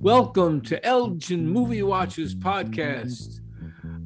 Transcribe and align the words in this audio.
Welcome 0.00 0.60
to 0.62 0.84
Elgin 0.84 1.48
Movie 1.48 1.82
Watchers 1.82 2.34
Podcast. 2.34 3.43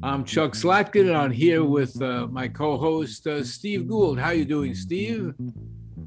I'm 0.01 0.23
Chuck 0.23 0.53
Slatkin, 0.53 1.09
and 1.09 1.17
I'm 1.17 1.31
here 1.31 1.65
with 1.65 2.01
uh, 2.01 2.27
my 2.27 2.47
co-host 2.47 3.27
uh, 3.27 3.43
Steve 3.43 3.85
Gould. 3.85 4.17
How 4.17 4.27
are 4.27 4.33
you 4.33 4.45
doing, 4.45 4.73
Steve? 4.73 5.33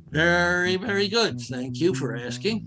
Very, 0.09 0.77
very 0.77 1.09
good. 1.09 1.39
Thank 1.43 1.79
you 1.79 1.95
for 1.95 2.17
asking. 2.17 2.67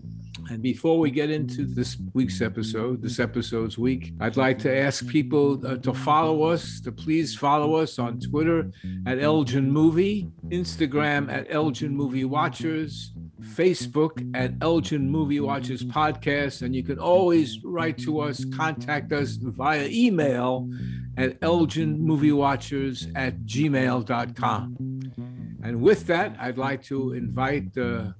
And 0.51 0.61
before 0.61 0.99
we 0.99 1.09
get 1.09 1.31
into 1.31 1.65
this 1.65 1.97
week's 2.13 2.41
episode, 2.41 3.01
this 3.01 3.19
episode's 3.19 3.75
week, 3.75 4.13
I'd 4.19 4.37
like 4.37 4.59
to 4.59 4.77
ask 4.77 5.07
people 5.07 5.65
uh, 5.65 5.77
to 5.77 5.95
follow 5.95 6.43
us, 6.43 6.79
to 6.81 6.91
please 6.91 7.35
follow 7.35 7.73
us 7.75 7.97
on 7.97 8.19
Twitter 8.19 8.69
at 9.07 9.17
Elgin 9.17 9.71
Movie, 9.71 10.29
Instagram 10.49 11.31
at 11.33 11.47
Elgin 11.49 11.95
Movie 11.95 12.25
Watchers, 12.25 13.13
Facebook 13.41 14.31
at 14.35 14.53
Elgin 14.61 15.09
Movie 15.09 15.39
Watchers 15.39 15.83
Podcast, 15.83 16.61
and 16.61 16.75
you 16.75 16.83
can 16.83 16.99
always 16.99 17.63
write 17.63 17.97
to 17.99 18.19
us, 18.19 18.45
contact 18.45 19.11
us 19.11 19.37
via 19.41 19.87
email 19.87 20.69
at 21.17 21.39
elginmoviewatchers 21.41 23.11
at 23.15 23.39
gmail.com. 23.45 24.77
And 25.63 25.81
with 25.81 26.05
that, 26.07 26.35
I'd 26.39 26.57
like 26.57 26.83
to 26.83 27.13
invite 27.13 27.77
uh, 27.77 28.11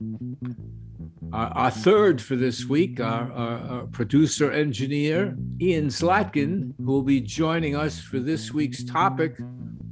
our, 1.32 1.48
our, 1.48 1.72
third 1.72 2.22
for 2.22 2.36
this 2.36 2.66
week, 2.66 3.00
our, 3.00 3.32
our, 3.32 3.58
our, 3.58 3.88
producer 3.88 4.52
engineer, 4.52 5.38
Ian 5.62 5.88
Slatkin, 5.88 6.74
who 6.78 6.86
will 6.86 7.04
be 7.04 7.22
joining 7.22 7.76
us 7.76 8.00
for 8.00 8.20
this 8.20 8.52
week's 8.52 8.84
topic, 8.84 9.38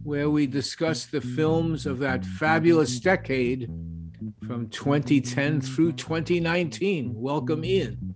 where 0.03 0.29
we 0.29 0.47
discuss 0.47 1.05
the 1.05 1.21
films 1.21 1.85
of 1.85 1.99
that 1.99 2.25
fabulous 2.25 2.99
decade 2.99 3.69
from 4.47 4.67
2010 4.69 5.61
through 5.61 5.93
2019. 5.93 7.13
Welcome, 7.13 7.63
Ian. 7.63 8.15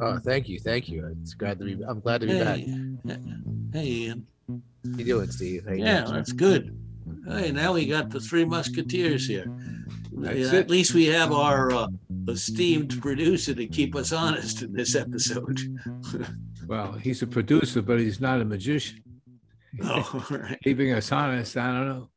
Oh, 0.00 0.18
thank 0.18 0.48
you, 0.48 0.58
thank 0.58 0.88
you. 0.88 1.14
It's 1.22 1.34
glad 1.34 1.58
to 1.58 1.64
be. 1.64 1.82
I'm 1.86 2.00
glad 2.00 2.20
to 2.22 2.26
be 2.26 2.34
hey. 2.34 2.66
back. 3.04 3.18
Hey, 3.76 3.88
Ian. 3.88 4.26
How 4.48 4.56
you 4.96 5.04
doing, 5.04 5.30
Steve? 5.30 5.66
How 5.66 5.74
yeah, 5.74 6.00
doing? 6.00 6.14
that's 6.14 6.32
good. 6.32 6.74
Hey, 7.28 7.52
now 7.52 7.74
we 7.74 7.84
got 7.84 8.08
the 8.08 8.18
three 8.18 8.46
musketeers 8.46 9.28
here. 9.28 9.44
That's 10.12 10.54
At 10.54 10.70
least 10.70 10.94
we 10.94 11.04
have 11.08 11.30
our 11.30 11.70
uh, 11.70 11.88
esteemed 12.26 13.02
producer 13.02 13.52
to 13.52 13.66
keep 13.66 13.94
us 13.94 14.14
honest 14.14 14.62
in 14.62 14.72
this 14.72 14.94
episode. 14.94 15.60
well, 16.66 16.92
he's 16.92 17.20
a 17.20 17.26
producer, 17.26 17.82
but 17.82 18.00
he's 18.00 18.18
not 18.18 18.40
a 18.40 18.46
magician. 18.46 19.02
Oh, 19.82 20.26
right. 20.30 20.58
Keeping 20.64 20.92
us 20.92 21.12
honest, 21.12 21.58
I 21.58 21.66
don't 21.66 21.86
know. 21.86 22.08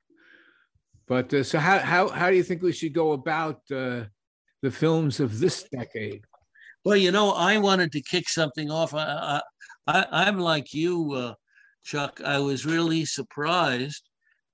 But 1.09 1.33
uh, 1.33 1.43
so, 1.43 1.59
how, 1.59 1.79
how, 1.79 2.07
how 2.07 2.29
do 2.29 2.37
you 2.37 2.43
think 2.43 2.61
we 2.61 2.71
should 2.71 2.93
go 2.93 3.11
about 3.11 3.69
uh, 3.69 4.05
the 4.61 4.71
films 4.71 5.19
of 5.19 5.39
this 5.41 5.63
decade? 5.63 6.23
Well, 6.85 6.95
you 6.95 7.11
know, 7.11 7.31
I 7.31 7.57
wanted 7.57 7.91
to 7.91 8.01
kick 8.01 8.29
something 8.29 8.71
off. 8.71 8.93
I, 8.93 9.41
I, 9.87 10.05
I'm 10.09 10.39
like 10.39 10.73
you, 10.73 11.11
uh, 11.11 11.33
Chuck. 11.83 12.21
I 12.23 12.39
was 12.39 12.65
really 12.65 13.05
surprised 13.05 14.03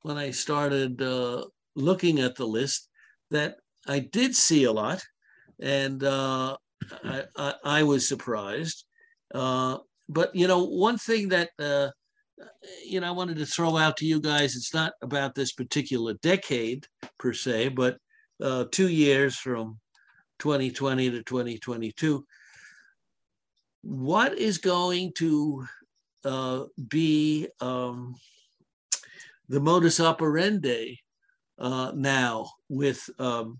when 0.01 0.17
I 0.17 0.31
started 0.31 1.01
uh, 1.01 1.45
looking 1.75 2.19
at 2.19 2.35
the 2.35 2.45
list 2.45 2.89
that 3.31 3.55
I 3.87 3.99
did 3.99 4.35
see 4.35 4.63
a 4.65 4.71
lot, 4.71 5.03
and 5.59 6.03
uh, 6.03 6.57
I, 7.03 7.23
I, 7.35 7.53
I, 7.63 7.83
was 7.83 8.07
surprised. 8.07 8.85
Uh, 9.33 9.77
but 10.07 10.35
you 10.35 10.47
know, 10.47 10.63
one 10.63 10.97
thing 10.97 11.29
that 11.29 11.49
you 12.85 12.99
know, 12.99 13.07
I 13.07 13.11
wanted 13.11 13.37
to 13.37 13.45
throw 13.45 13.77
out 13.77 13.97
to 13.97 14.05
you 14.05 14.19
guys. 14.19 14.55
It's 14.55 14.73
not 14.73 14.93
about 15.01 15.35
this 15.35 15.53
particular 15.53 16.13
decade 16.21 16.87
per 17.17 17.33
se, 17.33 17.69
but 17.69 17.97
uh, 18.41 18.65
two 18.71 18.89
years 18.89 19.35
from 19.35 19.79
2020 20.39 21.11
to 21.11 21.23
2022. 21.23 22.25
What 23.83 24.37
is 24.37 24.57
going 24.57 25.13
to 25.17 25.63
uh, 25.63 25.84
be 26.89 27.47
um, 27.61 28.15
the 29.49 29.59
modus 29.59 29.99
operandi 29.99 30.99
uh, 31.59 31.91
now 31.95 32.49
with 32.69 33.09
um, 33.19 33.59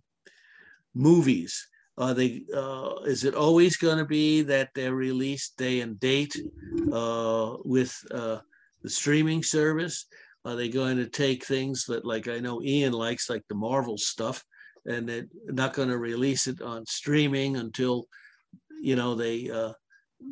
movies? 0.94 1.68
Are 1.98 2.14
they? 2.14 2.44
Uh, 2.54 2.96
is 3.06 3.24
it 3.24 3.36
always 3.36 3.78
going 3.78 3.98
to 3.98 4.06
be 4.06 4.42
that 4.42 4.70
they're 4.76 4.96
released 4.96 5.58
day 5.58 5.80
and 5.80 5.98
date 6.00 6.36
uh, 6.92 7.56
with 7.64 7.96
uh, 8.12 8.40
the 8.84 8.90
streaming 8.90 9.44
service? 9.44 10.06
Are 10.44 10.56
they 10.56 10.68
going 10.68 10.98
to 10.98 11.08
take 11.08 11.46
things 11.46 11.86
that, 11.86 12.06
like 12.06 12.28
I 12.28 12.40
know 12.40 12.62
Ian 12.62 12.94
likes, 12.94 13.30
like 13.30 13.44
the 13.48 13.56
Marvel 13.56 13.98
stuff, 13.98 14.44
and 14.86 15.08
they're 15.08 15.28
not 15.46 15.74
going 15.74 15.88
to 15.88 15.98
release 15.98 16.48
it 16.48 16.62
on 16.62 16.86
streaming 16.86 17.56
until, 17.56 18.06
you 18.82 18.96
know, 18.96 19.16
they 19.16 19.50
uh, 19.50 19.72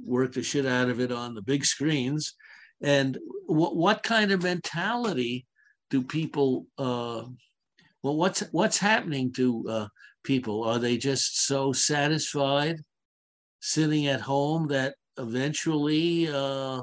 work 0.05 0.33
the 0.33 0.43
shit 0.43 0.65
out 0.65 0.89
of 0.89 0.99
it 0.99 1.11
on 1.11 1.33
the 1.33 1.41
big 1.41 1.65
screens? 1.65 2.33
And 2.81 3.17
what 3.45 3.75
what 3.75 4.03
kind 4.03 4.31
of 4.31 4.43
mentality 4.43 5.45
do 5.89 6.01
people? 6.03 6.67
Uh, 6.77 7.23
well, 8.01 8.15
what's 8.17 8.41
what's 8.51 8.77
happening 8.77 9.31
to 9.33 9.65
uh, 9.69 9.87
people? 10.23 10.63
Are 10.63 10.79
they 10.79 10.97
just 10.97 11.45
so 11.45 11.71
satisfied 11.71 12.77
sitting 13.61 14.07
at 14.07 14.19
home 14.19 14.67
that 14.67 14.95
eventually 15.17 16.27
uh, 16.27 16.81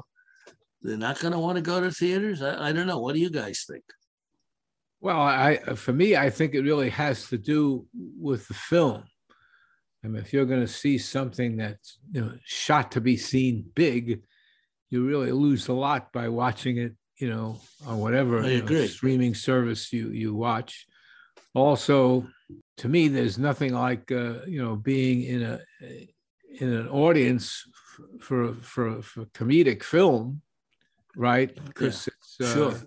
they're 0.81 0.97
not 0.97 1.19
going 1.19 1.33
to 1.33 1.39
want 1.39 1.57
to 1.57 1.61
go 1.61 1.79
to 1.79 1.91
theaters. 1.91 2.41
I, 2.41 2.69
I 2.69 2.71
don't 2.71 2.87
know. 2.87 2.99
What 2.99 3.13
do 3.13 3.19
you 3.19 3.29
guys 3.29 3.65
think? 3.69 3.83
Well, 4.99 5.19
I 5.19 5.57
for 5.75 5.93
me, 5.93 6.15
I 6.15 6.29
think 6.29 6.53
it 6.53 6.61
really 6.61 6.89
has 6.89 7.27
to 7.29 7.37
do 7.37 7.87
with 8.19 8.47
the 8.47 8.53
film. 8.53 9.03
I 10.03 10.07
mean, 10.07 10.21
if 10.21 10.33
you're 10.33 10.45
going 10.45 10.61
to 10.61 10.67
see 10.67 10.97
something 10.97 11.57
that's 11.57 11.99
you 12.11 12.21
know 12.21 12.33
shot 12.43 12.91
to 12.93 13.01
be 13.01 13.17
seen 13.17 13.65
big, 13.75 14.21
you 14.89 15.05
really 15.05 15.31
lose 15.31 15.67
a 15.67 15.73
lot 15.73 16.11
by 16.11 16.29
watching 16.29 16.77
it. 16.77 16.93
You 17.17 17.29
know, 17.29 17.59
on 17.85 17.99
whatever 17.99 18.41
know, 18.63 18.85
streaming 18.87 19.35
service 19.35 19.93
you 19.93 20.09
you 20.09 20.33
watch. 20.33 20.87
Also, 21.53 22.27
to 22.77 22.89
me, 22.89 23.09
there's 23.09 23.37
nothing 23.37 23.73
like 23.73 24.11
uh, 24.11 24.45
you 24.47 24.63
know 24.63 24.75
being 24.75 25.23
in 25.23 25.43
a 25.43 25.59
in 26.59 26.73
an 26.73 26.87
audience 26.89 27.63
for 28.19 28.55
for 28.55 29.01
for 29.03 29.25
comedic 29.25 29.83
film 29.83 30.41
right? 31.15 31.53
Because 31.65 32.07
yeah, 32.07 32.13
it's 32.17 32.41
uh, 32.41 32.53
sure. 32.53 32.81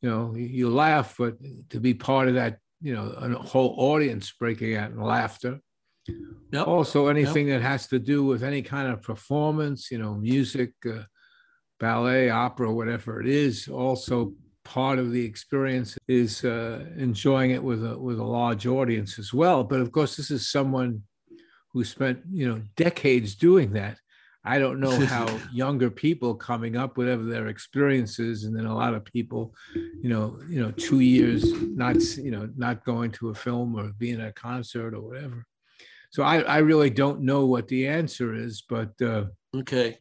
you 0.00 0.10
know 0.10 0.34
you 0.34 0.70
laugh, 0.70 1.16
but 1.18 1.36
to 1.70 1.80
be 1.80 1.94
part 1.94 2.28
of 2.28 2.34
that, 2.34 2.58
you 2.80 2.94
know, 2.94 3.06
a 3.16 3.30
whole 3.34 3.74
audience 3.78 4.32
breaking 4.32 4.76
out 4.76 4.90
in 4.90 5.00
laughter. 5.00 5.60
Yep. 6.08 6.66
Also, 6.66 7.08
anything 7.08 7.48
yep. 7.48 7.60
that 7.60 7.68
has 7.68 7.86
to 7.88 7.98
do 7.98 8.24
with 8.24 8.42
any 8.42 8.62
kind 8.62 8.92
of 8.92 9.02
performance, 9.02 9.90
you 9.90 9.98
know, 9.98 10.14
music, 10.14 10.72
uh, 10.86 11.02
ballet, 11.78 12.30
opera, 12.30 12.72
whatever 12.72 13.20
it 13.20 13.28
is, 13.28 13.68
also 13.68 14.34
part 14.64 14.98
of 14.98 15.10
the 15.10 15.24
experience 15.24 15.98
is 16.08 16.44
uh, 16.44 16.84
enjoying 16.96 17.50
it 17.50 17.62
with 17.62 17.84
a 17.84 17.98
with 17.98 18.18
a 18.18 18.24
large 18.24 18.66
audience 18.66 19.18
as 19.18 19.32
well. 19.32 19.64
But 19.64 19.80
of 19.80 19.92
course, 19.92 20.16
this 20.16 20.30
is 20.30 20.50
someone 20.50 21.02
who 21.72 21.84
spent 21.84 22.20
you 22.30 22.48
know 22.48 22.62
decades 22.76 23.34
doing 23.34 23.72
that. 23.72 23.98
I 24.44 24.58
don't 24.58 24.80
know 24.80 24.98
how 25.06 25.26
younger 25.52 25.90
people 25.90 26.34
coming 26.34 26.76
up, 26.76 26.96
whatever 26.96 27.24
their 27.24 27.48
experiences, 27.48 28.44
and 28.44 28.56
then 28.56 28.66
a 28.66 28.74
lot 28.74 28.94
of 28.94 29.04
people, 29.04 29.54
you 29.74 30.08
know, 30.08 30.38
you 30.48 30.60
know, 30.60 30.72
two 30.72 31.00
years 31.00 31.52
not, 31.52 32.00
you 32.16 32.30
know, 32.30 32.50
not 32.56 32.84
going 32.84 33.12
to 33.12 33.30
a 33.30 33.34
film 33.34 33.76
or 33.76 33.92
being 33.98 34.20
at 34.20 34.28
a 34.28 34.32
concert 34.32 34.94
or 34.94 35.00
whatever. 35.00 35.46
So 36.12 36.22
I, 36.22 36.40
I 36.42 36.58
really 36.58 36.90
don't 36.90 37.22
know 37.22 37.46
what 37.46 37.68
the 37.68 37.88
answer 37.88 38.34
is, 38.34 38.62
but 38.68 38.92
uh, 39.02 39.24
okay, 39.56 39.98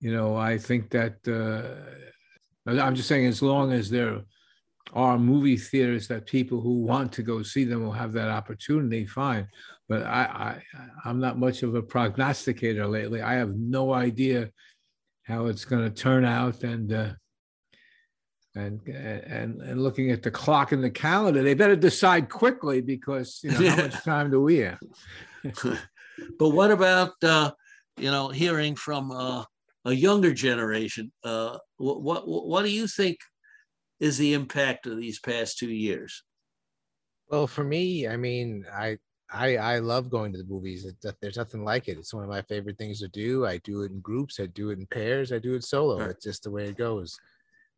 you 0.00 0.12
know, 0.12 0.36
I 0.36 0.58
think 0.58 0.90
that 0.90 1.16
uh, 1.26 2.70
I'm 2.70 2.94
just 2.94 3.08
saying, 3.08 3.26
as 3.26 3.42
long 3.42 3.72
as 3.72 3.90
there 3.90 4.20
are 4.92 5.18
movie 5.18 5.56
theaters 5.56 6.06
that 6.08 6.26
people 6.26 6.60
who 6.60 6.82
want 6.82 7.12
to 7.12 7.22
go 7.22 7.42
see 7.42 7.64
them 7.64 7.82
will 7.82 7.92
have 7.92 8.12
that 8.12 8.28
opportunity, 8.28 9.06
fine 9.06 9.48
but 9.92 10.04
I, 10.04 10.22
I 10.22 10.62
I'm 11.04 11.20
not 11.20 11.38
much 11.38 11.62
of 11.62 11.74
a 11.74 11.82
prognosticator 11.82 12.86
lately. 12.86 13.20
I 13.20 13.34
have 13.34 13.54
no 13.54 13.92
idea 13.92 14.50
how 15.24 15.46
it's 15.46 15.66
going 15.66 15.84
to 15.84 15.90
turn 15.90 16.24
out, 16.24 16.62
and 16.62 16.90
uh, 16.90 17.10
and 18.54 18.86
and 18.86 19.60
and 19.62 19.82
looking 19.82 20.10
at 20.10 20.22
the 20.22 20.30
clock 20.30 20.72
and 20.72 20.84
the 20.84 20.90
calendar, 20.90 21.42
they 21.42 21.54
better 21.54 21.76
decide 21.76 22.28
quickly 22.28 22.80
because 22.80 23.40
you 23.42 23.50
know 23.50 23.70
how 23.70 23.76
much 23.76 24.02
time 24.02 24.30
do 24.30 24.42
we 24.42 24.58
have? 24.58 24.80
but 26.38 26.50
what 26.50 26.70
about 26.70 27.12
uh, 27.22 27.50
you 27.96 28.10
know 28.10 28.28
hearing 28.28 28.76
from 28.76 29.10
uh, 29.10 29.44
a 29.84 29.92
younger 29.92 30.34
generation? 30.34 31.10
Uh, 31.24 31.58
what, 31.78 32.02
what 32.02 32.28
what 32.28 32.62
do 32.62 32.70
you 32.70 32.86
think 32.86 33.18
is 34.00 34.18
the 34.18 34.34
impact 34.34 34.86
of 34.86 34.98
these 34.98 35.18
past 35.18 35.58
two 35.58 35.70
years? 35.70 36.22
Well, 37.30 37.46
for 37.46 37.64
me, 37.64 38.06
I 38.06 38.16
mean, 38.16 38.66
I 38.70 38.98
I 39.32 39.56
I 39.56 39.78
love 39.78 40.10
going 40.10 40.32
to 40.32 40.38
the 40.38 40.44
movies. 40.44 40.84
It, 40.84 41.16
there's 41.22 41.38
nothing 41.38 41.64
like 41.64 41.88
it. 41.88 41.96
It's 41.96 42.12
one 42.12 42.24
of 42.24 42.28
my 42.28 42.42
favorite 42.42 42.76
things 42.76 43.00
to 43.00 43.08
do. 43.08 43.46
I 43.46 43.58
do 43.58 43.82
it 43.82 43.92
in 43.92 44.00
groups. 44.00 44.38
I 44.40 44.46
do 44.46 44.70
it 44.70 44.78
in 44.78 44.86
pairs. 44.86 45.32
I 45.32 45.38
do 45.38 45.54
it 45.54 45.64
solo. 45.64 46.00
Right. 46.00 46.10
It's 46.10 46.24
just 46.24 46.42
the 46.42 46.50
way 46.50 46.66
it 46.66 46.76
goes. 46.76 47.18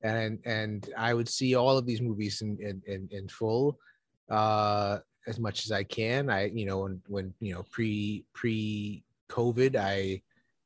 And 0.05 0.39
and 0.45 0.89
I 0.97 1.15
would 1.15 1.29
see 1.29 1.57
all 1.57 1.77
of 1.77 1.87
these 1.87 2.01
movies 2.01 2.43
in 2.43 2.57
in 2.61 2.83
in, 2.87 3.09
in 3.11 3.29
full, 3.29 3.79
uh, 4.31 4.99
as 5.27 5.41
much 5.41 5.65
as 5.65 5.73
I 5.73 5.83
can. 5.83 6.31
I 6.31 6.47
you 6.47 6.67
know 6.67 6.81
when 6.81 7.03
when 7.09 7.35
you 7.41 7.55
know 7.55 7.65
pre 7.71 8.25
pre 8.33 9.03
COVID, 9.29 9.77
I 9.77 10.23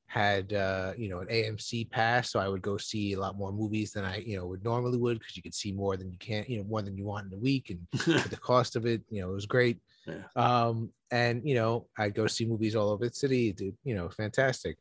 had 0.07 0.55
uh, 0.55 0.95
you 0.97 1.09
know 1.09 1.21
an 1.21 1.29
AMC 1.29 1.91
pass, 1.91 2.33
so 2.33 2.41
I 2.41 2.49
would 2.49 2.63
go 2.63 2.77
see 2.79 3.13
a 3.13 3.21
lot 3.21 3.39
more 3.39 3.53
movies 3.53 3.93
than 3.93 4.05
I 4.05 4.19
you 4.19 4.37
know 4.37 4.47
would 4.47 4.65
normally 4.65 4.99
would 4.99 5.19
because 5.19 5.37
you 5.37 5.43
could 5.43 5.55
see 5.55 5.73
more 5.73 5.97
than 5.97 6.11
you 6.11 6.19
can't 6.19 6.49
you 6.49 6.59
know 6.59 6.65
more 6.65 6.83
than 6.83 6.97
you 6.97 7.05
want 7.05 7.29
in 7.29 7.39
a 7.39 7.41
week, 7.41 7.71
and 7.71 7.87
the 8.31 8.39
cost 8.41 8.75
of 8.75 8.87
it, 8.87 9.03
you 9.11 9.21
know, 9.21 9.31
it 9.31 9.35
was 9.35 9.47
great. 9.47 9.79
Yeah. 10.07 10.23
Um, 10.35 10.91
and 11.11 11.47
you 11.47 11.55
know, 11.55 11.87
I'd 11.99 12.15
go 12.15 12.27
see 12.27 12.47
movies 12.47 12.75
all 12.75 12.91
over 12.91 13.07
the 13.07 13.15
city, 13.15 13.53
dude. 13.53 13.77
You 13.85 13.95
know, 13.95 14.09
fantastic. 14.09 14.79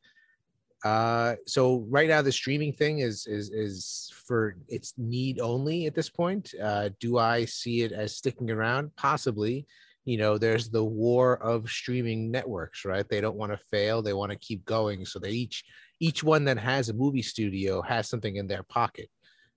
Uh, 0.88 1.36
so 1.45 1.86
right 1.89 2.07
now 2.07 2.22
the 2.22 2.31
streaming 2.31 2.72
thing 2.72 3.00
is 3.00 3.28
is 3.28 3.50
is 3.50 4.12
for 4.28 4.56
its 4.68 4.94
need 4.98 5.39
only 5.39 5.86
at 5.86 5.95
this 5.95 6.10
point. 6.10 6.54
Uh, 6.62 6.89
do 7.00 7.18
I 7.18 7.45
see 7.45 7.81
it 7.81 7.92
as 7.92 8.16
sticking 8.16 8.50
around? 8.51 8.95
Possibly 8.95 9.68
you 10.07 10.18
know 10.18 10.38
there's 10.38 10.69
the 10.69 10.84
war 10.84 11.38
of 11.44 11.69
streaming 11.69 12.31
networks 12.31 12.86
right 12.86 13.10
they 13.10 13.19
don't 13.19 13.36
want 13.36 13.51
to 13.51 13.66
fail 13.69 14.01
they 14.01 14.13
want 14.13 14.31
to 14.31 14.38
keep 14.38 14.63
going 14.63 15.06
so 15.06 15.19
they 15.19 15.31
each 15.31 15.66
each 16.00 16.24
one 16.24 16.45
that 16.45 16.57
has 16.57 16.88
a 16.88 16.94
movie 16.94 17.22
studio 17.22 17.81
has 17.81 18.07
something 18.07 18.38
in 18.38 18.48
their 18.48 18.63
pocket 18.63 19.10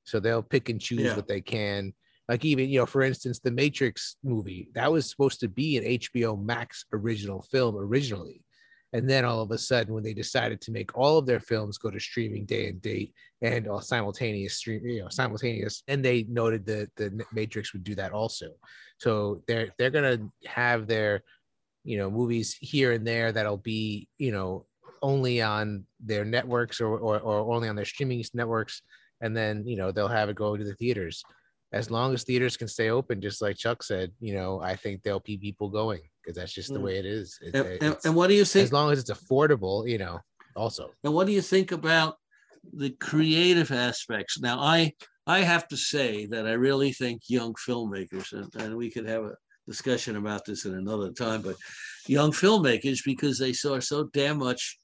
so 0.03 0.19
they'll 0.19 0.43
pick 0.43 0.69
and 0.69 0.81
choose 0.81 1.03
yeah. 1.03 1.15
what 1.15 1.29
they 1.29 1.41
can 1.41 1.95
like 2.29 2.45
even 2.45 2.69
you 2.69 2.81
know 2.81 2.87
for 2.87 3.03
instance 3.03 3.39
the 3.39 3.51
matrix 3.51 4.17
movie 4.25 4.69
that 4.75 4.91
was 4.91 5.09
supposed 5.09 5.39
to 5.39 5.49
be 5.49 5.77
an 5.77 5.85
hbo 6.01 6.43
max 6.43 6.85
original 6.93 7.43
film 7.43 7.77
originally 7.77 8.43
and 8.93 9.09
then 9.09 9.25
all 9.25 9.41
of 9.41 9.51
a 9.51 9.59
sudden 9.59 9.95
when 9.95 10.03
they 10.03 10.15
decided 10.15 10.61
to 10.61 10.73
make 10.73 10.97
all 10.97 11.19
of 11.19 11.27
their 11.27 11.41
films 11.41 11.79
go 11.79 11.91
to 11.91 12.01
streaming 12.01 12.45
day 12.45 12.69
and 12.69 12.83
date 12.83 13.13
and 13.43 13.69
all 13.69 13.81
simultaneous 13.81 14.57
stream 14.57 14.85
you 14.85 15.03
know 15.03 15.09
simultaneous 15.09 15.83
and 15.89 16.05
they 16.05 16.25
noted 16.29 16.67
that 16.67 16.91
the 16.97 17.25
matrix 17.33 17.73
would 17.73 17.85
do 17.85 17.95
that 17.95 18.13
also. 18.13 18.47
So 18.99 19.43
they're 19.47 19.69
they're 19.79 19.91
gonna 19.91 20.19
have 20.47 20.87
their 20.87 21.23
you 21.85 21.99
know 21.99 22.11
movies 22.11 22.57
here 22.61 22.93
and 22.93 23.07
there 23.07 23.33
that'll 23.33 23.57
be 23.57 24.09
you 24.19 24.33
know 24.33 24.67
only 25.03 25.41
on 25.41 25.85
their 25.99 26.27
networks 26.27 26.79
or, 26.79 26.99
or, 26.99 27.19
or 27.19 27.55
only 27.55 27.69
on 27.69 27.77
their 27.77 27.87
streaming 27.87 28.23
networks. 28.35 28.83
And 29.23 29.37
then 29.37 29.67
you 29.67 29.77
know 29.77 29.93
they'll 29.93 30.09
have 30.09 30.29
it 30.29 30.37
go 30.37 30.57
to 30.57 30.65
the 30.65 30.75
theaters 30.75 31.23
as 31.73 31.91
long 31.91 32.13
as 32.15 32.25
theaters 32.25 32.57
can 32.57 32.69
stay 32.69 32.91
open 32.91 33.21
just 33.21 33.41
like 33.41 33.57
chuck 33.57 33.83
said 33.83 34.11
you 34.21 34.35
know 34.35 34.61
i 34.61 34.75
think 34.75 35.03
there'll 35.03 35.21
be 35.21 35.39
people 35.39 35.69
going 35.69 36.01
because 36.21 36.37
that's 36.37 36.53
just 36.53 36.73
the 36.73 36.79
mm. 36.79 36.83
way 36.83 36.99
it 36.99 37.07
is. 37.07 37.39
It's, 37.41 37.55
and, 37.57 37.67
it's, 37.67 38.05
and, 38.05 38.15
what 38.15 38.29
do 38.29 38.35
you 38.35 38.45
think 38.45 38.65
as 38.65 38.73
long 38.73 38.93
as 38.93 38.99
it's 38.99 39.11
affordable 39.11 39.89
you 39.89 39.99
know 39.99 40.21
also. 40.57 40.91
And 41.05 41.15
what 41.15 41.27
do 41.27 41.33
you 41.33 41.43
think 41.43 41.73
about 41.73 42.17
the 42.73 42.91
creative 42.91 43.71
aspects? 43.71 44.41
Now 44.41 44.61
i 44.61 44.93
I 45.27 45.41
have 45.41 45.69
to 45.69 45.77
say 45.77 46.27
that 46.27 46.47
I 46.47 46.53
really 46.53 46.93
think 46.93 47.23
young 47.29 47.55
filmmakers, 47.55 48.33
and, 48.33 48.53
and 48.57 48.75
we 48.77 48.91
could 48.91 49.07
have 49.07 49.25
a 49.25 49.37
discussion 49.69 50.17
about 50.17 50.45
this 50.45 50.67
at 50.67 50.73
another 50.73 51.13
time, 51.13 51.43
but 51.43 51.57
young 52.09 52.33
filmmakers, 52.33 52.99
because 53.05 53.39
they 53.39 53.53
saw 53.53 53.79
so 53.79 54.09
damn 54.13 54.39
much 54.39 54.77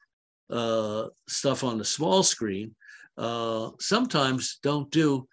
uh, 0.51 1.07
stuff 1.27 1.65
on 1.65 1.79
the 1.79 1.85
small 1.85 2.23
screen, 2.23 2.77
uh, 3.19 3.71
sometimes 3.81 4.61
don't 4.63 4.89
do 4.93 5.27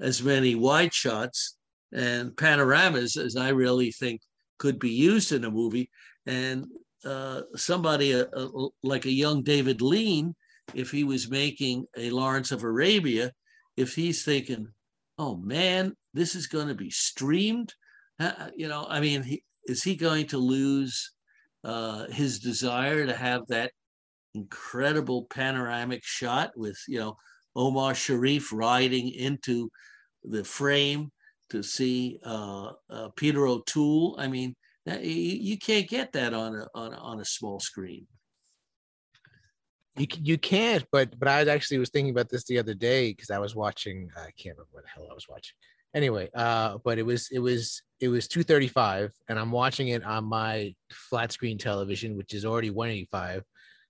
as 0.00 0.22
many 0.22 0.54
wide 0.54 0.94
shots 0.94 1.56
and 1.92 2.36
panoramas 2.36 3.16
as 3.16 3.36
I 3.36 3.48
really 3.50 3.92
think 3.92 4.20
could 4.58 4.78
be 4.78 4.90
used 4.90 5.32
in 5.32 5.44
a 5.44 5.50
movie. 5.50 5.90
And 6.26 6.66
uh, 7.04 7.42
somebody 7.56 8.14
uh, 8.14 8.26
uh, 8.36 8.68
like 8.82 9.06
a 9.06 9.10
young 9.10 9.42
David 9.42 9.82
Lean, 9.82 10.34
if 10.74 10.90
he 10.90 11.04
was 11.04 11.30
making 11.30 11.86
a 11.96 12.10
Lawrence 12.10 12.52
of 12.52 12.62
Arabia, 12.62 13.32
if 13.76 13.94
he's 13.94 14.24
thinking, 14.24 14.68
oh 15.18 15.36
man, 15.36 15.94
this 16.14 16.34
is 16.34 16.46
going 16.46 16.68
to 16.68 16.74
be 16.74 16.90
streamed, 16.90 17.74
uh, 18.20 18.50
you 18.54 18.68
know, 18.68 18.86
I 18.88 19.00
mean, 19.00 19.22
he, 19.22 19.42
is 19.66 19.82
he 19.82 19.96
going 19.96 20.26
to 20.28 20.38
lose 20.38 21.12
uh, 21.64 22.06
his 22.08 22.38
desire 22.38 23.06
to 23.06 23.14
have 23.14 23.46
that 23.48 23.72
incredible 24.34 25.26
panoramic 25.30 26.02
shot 26.04 26.50
with, 26.56 26.78
you 26.86 26.98
know, 26.98 27.16
Omar 27.56 27.94
Sharif 27.94 28.52
riding 28.52 29.10
into 29.10 29.70
the 30.24 30.44
frame 30.44 31.10
to 31.50 31.62
see 31.62 32.20
uh, 32.24 32.72
uh, 32.88 33.08
Peter 33.16 33.46
O'Toole? 33.46 34.16
I 34.18 34.28
mean, 34.28 34.54
you, 34.86 34.98
you 35.00 35.58
can't 35.58 35.88
get 35.88 36.12
that 36.12 36.34
on 36.34 36.56
a, 36.56 36.66
on 36.74 36.92
a, 36.92 36.96
on 36.96 37.20
a 37.20 37.24
small 37.24 37.60
screen. 37.60 38.06
You 39.96 40.06
you 40.22 40.38
can't, 40.38 40.84
but 40.92 41.18
but 41.18 41.28
I 41.28 41.44
actually 41.46 41.78
was 41.78 41.90
thinking 41.90 42.12
about 42.12 42.28
this 42.30 42.44
the 42.44 42.58
other 42.58 42.74
day 42.74 43.10
because 43.10 43.30
I 43.30 43.38
was 43.38 43.56
watching. 43.56 44.08
I 44.16 44.30
can't 44.38 44.56
remember 44.56 44.68
what 44.70 44.84
the 44.84 44.90
hell 44.90 45.08
I 45.10 45.14
was 45.14 45.28
watching. 45.28 45.54
Anyway, 45.94 46.30
uh, 46.34 46.78
but 46.84 46.98
it 46.98 47.02
was 47.02 47.28
it 47.32 47.40
was 47.40 47.82
it 47.98 48.08
was 48.08 48.28
235, 48.28 49.12
and 49.28 49.38
I'm 49.38 49.50
watching 49.50 49.88
it 49.88 50.04
on 50.04 50.24
my 50.24 50.74
flat 50.90 51.32
screen 51.32 51.58
television, 51.58 52.16
which 52.16 52.34
is 52.34 52.44
already 52.44 52.70
185. 52.70 53.42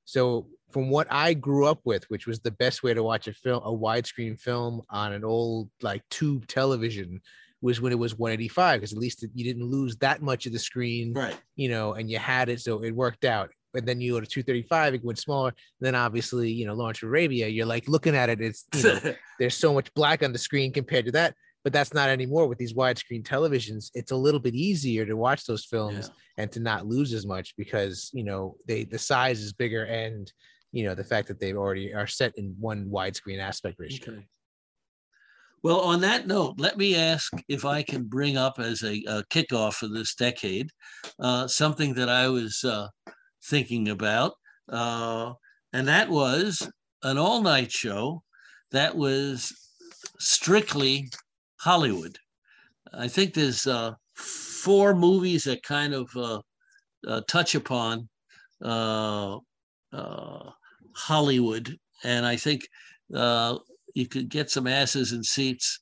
So 0.07 0.49
from 0.73 0.91
what 0.91 1.07
I 1.11 1.35
grew 1.35 1.67
up 1.67 1.81
with, 1.85 2.05
which 2.11 2.27
was 2.27 2.41
the 2.41 2.51
best 2.51 2.83
way 2.83 2.95
to 2.95 3.03
watch 3.03 3.29
a 3.29 3.33
film, 3.33 3.63
a 3.65 3.73
widescreen 3.73 4.39
film 4.41 4.83
on 4.91 5.13
an 5.13 5.25
old 5.25 5.71
like 5.83 6.03
tube 6.11 6.47
television, 6.47 7.21
was 7.63 7.81
when 7.81 7.93
it 7.93 7.99
was 7.99 8.19
185 8.19 8.81
because 8.81 8.93
at 8.93 8.99
least 8.99 9.25
you 9.35 9.45
didn't 9.45 9.65
lose 9.65 9.97
that 9.97 10.23
much 10.23 10.47
of 10.47 10.53
the 10.53 10.59
screen, 10.59 11.13
right? 11.13 11.37
You 11.57 11.69
know, 11.69 11.95
and 11.95 12.11
you 12.11 12.19
had 12.19 12.49
it, 12.49 12.61
so 12.61 12.83
it 12.83 12.95
worked 12.95 13.25
out 13.25 13.51
and 13.75 13.87
then 13.87 14.01
you 14.01 14.13
go 14.13 14.21
to 14.21 14.27
235, 14.27 14.95
it 14.95 15.05
went 15.05 15.19
smaller. 15.19 15.53
then 15.81 15.95
obviously, 15.95 16.51
you 16.51 16.67
know, 16.67 16.75
Lawrence 16.75 17.03
Arabia, 17.03 17.49
you're 17.49 17.67
like 17.67 17.89
looking 17.89 18.17
at 18.17 18.29
it, 18.29 18.41
it's 18.41 18.67
you 18.75 18.83
know, 18.83 19.15
there's 19.39 19.57
so 19.57 19.73
much 19.73 19.93
black 19.95 20.23
on 20.23 20.33
the 20.33 20.39
screen 20.39 20.73
compared 20.73 21.07
to 21.07 21.13
that. 21.13 21.35
But 21.63 21.75
that's 21.75 21.93
not 21.93 22.09
anymore 22.09 22.47
with 22.47 22.57
these 22.57 22.73
widescreen 22.73 23.23
televisions. 23.23 23.91
It's 23.93 24.13
a 24.13 24.17
little 24.17 24.41
bit 24.41 24.55
easier 24.55 25.05
to 25.05 25.15
watch 25.15 25.45
those 25.45 25.67
films 25.67 26.09
yeah. 26.09 26.43
and 26.43 26.53
to 26.53 26.61
not 26.61 26.87
lose 26.87 27.13
as 27.13 27.27
much 27.27 27.55
because 27.59 28.11
you 28.15 28.25
know 28.25 28.57
they 28.67 28.85
the 28.85 28.99
size 28.99 29.43
is 29.43 29.53
bigger 29.53 29.85
and 29.85 30.33
you 30.73 30.85
know 30.85 30.95
the 30.95 31.05
fact 31.05 31.29
that 31.29 31.41
they 31.41 31.53
already 31.53 31.93
are 31.95 32.07
set 32.07 32.37
in 32.37 32.55
one 32.59 32.87
widescreen 32.87 33.41
aspect 33.41 33.77
ratio. 33.79 34.13
Okay. 34.13 34.27
Well, 35.63 35.81
on 35.81 36.01
that 36.01 36.27
note, 36.27 36.55
let 36.59 36.79
me 36.79 36.97
ask 36.97 37.31
if 37.49 37.67
I 37.67 37.83
can 37.83 38.05
bring 38.05 38.39
up 38.39 38.59
as 38.59 38.83
a, 38.83 39.03
a 39.07 39.23
kickoff 39.25 39.75
for 39.75 39.89
this 39.89 40.15
decade 40.15 40.71
uh, 41.19 41.47
something 41.47 41.93
that 41.95 42.09
I 42.09 42.29
was 42.29 42.65
uh, 42.65 42.89
thinking 43.45 43.89
about. 43.89 44.33
Uh, 44.71 45.35
and 45.75 45.87
that 45.87 46.09
was 46.09 46.67
an 47.03 47.19
all 47.19 47.43
night 47.43 47.71
show 47.71 48.23
that 48.71 48.97
was 48.97 49.53
strictly 50.19 51.11
Hollywood. 51.61 52.17
I 52.95 53.09
think 53.09 53.35
there's 53.35 53.67
uh, 53.67 53.93
four 54.15 54.95
movies 54.95 55.45
that 55.45 55.63
kind 55.63 55.95
of 55.95 56.11
uh, 56.17 56.41
uh 57.07 57.21
touch 57.29 57.55
upon 57.55 58.09
uh, 58.63 59.39
Hollywood. 60.95 61.77
And 62.05 62.25
I 62.27 62.37
think 62.37 62.63
you 63.11 64.07
could 64.09 64.29
get 64.29 64.51
some 64.51 64.67
asses 64.67 65.13
in 65.13 65.23
seats 65.23 65.81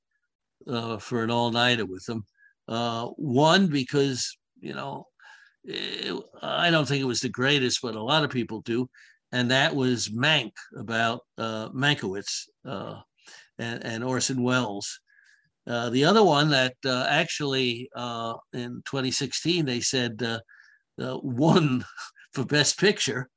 for 0.66 1.22
an 1.22 1.30
all 1.30 1.50
nighter 1.50 1.86
with 1.86 2.04
them. 2.06 2.24
one, 2.66 3.66
because, 3.68 4.36
you 4.60 4.74
know, 4.74 5.06
it, 5.64 6.14
I 6.42 6.70
don't 6.70 6.86
think 6.86 7.02
it 7.02 7.06
was 7.06 7.20
the 7.20 7.28
greatest, 7.28 7.80
but 7.82 7.94
a 7.94 8.02
lot 8.02 8.24
of 8.24 8.30
people 8.30 8.62
do. 8.62 8.88
And 9.32 9.50
that 9.50 9.74
was 9.74 10.08
Mank 10.08 10.52
about 10.76 11.20
uh, 11.36 11.68
Mankiewicz 11.70 12.48
uh, 12.64 13.00
and, 13.58 13.84
and, 13.84 14.02
Orson 14.02 14.42
Welles. 14.42 15.00
Uh, 15.66 15.90
the 15.90 16.04
other 16.04 16.24
one 16.24 16.48
that 16.48 16.74
uh, 16.86 17.06
actually 17.10 17.90
uh, 17.94 18.34
in 18.54 18.82
2016 18.86 19.66
they 19.66 19.80
said 19.80 20.22
uh, 20.22 20.38
won 20.98 21.84
for 22.32 22.46
Best 22.46 22.80
Picture, 22.80 23.28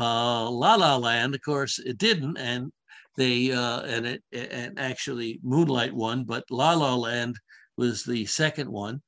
La 0.00 0.74
La 0.74 0.96
Land. 0.96 1.34
Of 1.34 1.42
course, 1.42 1.78
it 1.78 1.98
didn't, 1.98 2.36
and 2.38 2.72
they 3.16 3.52
uh, 3.52 3.82
and 3.82 4.06
it 4.06 4.22
and 4.32 4.78
actually 4.78 5.40
Moonlight 5.42 5.92
won, 5.92 6.24
but 6.24 6.44
La 6.50 6.74
La 6.74 6.94
Land 6.94 7.36
was 7.76 8.04
the 8.04 8.24
second 8.26 8.70
one. 8.70 9.02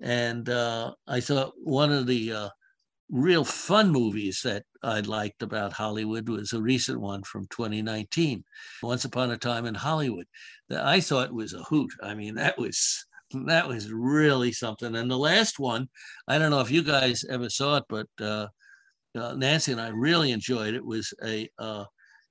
And 0.00 0.48
uh, 0.48 0.92
I 1.06 1.20
thought 1.20 1.54
one 1.56 1.90
of 1.90 2.06
the 2.06 2.32
uh, 2.32 2.48
real 3.08 3.44
fun 3.44 3.90
movies 3.90 4.40
that 4.44 4.64
I 4.82 5.00
liked 5.00 5.42
about 5.42 5.72
Hollywood 5.72 6.28
was 6.28 6.52
a 6.52 6.60
recent 6.60 7.00
one 7.00 7.22
from 7.22 7.46
2019, 7.48 8.44
Once 8.82 9.04
Upon 9.04 9.30
a 9.30 9.38
Time 9.38 9.66
in 9.66 9.74
Hollywood. 9.74 10.26
That 10.68 10.84
I 10.84 11.00
thought 11.00 11.32
was 11.32 11.54
a 11.54 11.62
hoot. 11.62 11.90
I 12.02 12.14
mean, 12.14 12.34
that 12.34 12.58
was 12.58 13.06
that 13.46 13.66
was 13.66 13.90
really 13.90 14.52
something. 14.52 14.94
And 14.94 15.10
the 15.10 15.18
last 15.18 15.58
one, 15.58 15.88
I 16.28 16.38
don't 16.38 16.50
know 16.50 16.60
if 16.60 16.70
you 16.70 16.82
guys 16.82 17.24
ever 17.28 17.48
saw 17.48 17.78
it, 17.78 17.84
but 17.88 18.06
uh, 18.20 18.48
uh, 19.16 19.34
Nancy 19.34 19.72
and 19.72 19.80
I 19.80 19.88
really 19.88 20.32
enjoyed 20.32 20.74
it. 20.74 20.84
Was 20.84 21.12
a 21.24 21.48
uh, 21.58 21.84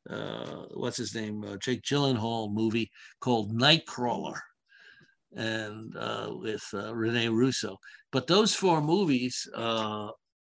uh, 0.10 0.66
what's 0.74 0.98
his 0.98 1.16
name, 1.16 1.44
uh, 1.44 1.58
Jake 1.58 1.82
Gyllenhaal 1.82 2.54
movie 2.54 2.92
called 3.22 3.58
Nightcrawler, 3.58 4.38
and 5.36 5.96
uh, 5.98 6.30
with 6.32 6.64
uh, 6.74 6.96
Rene 6.96 7.30
Russo. 7.30 7.78
But 8.12 8.28
those 8.28 8.54
four 8.54 8.82
movies 8.82 9.48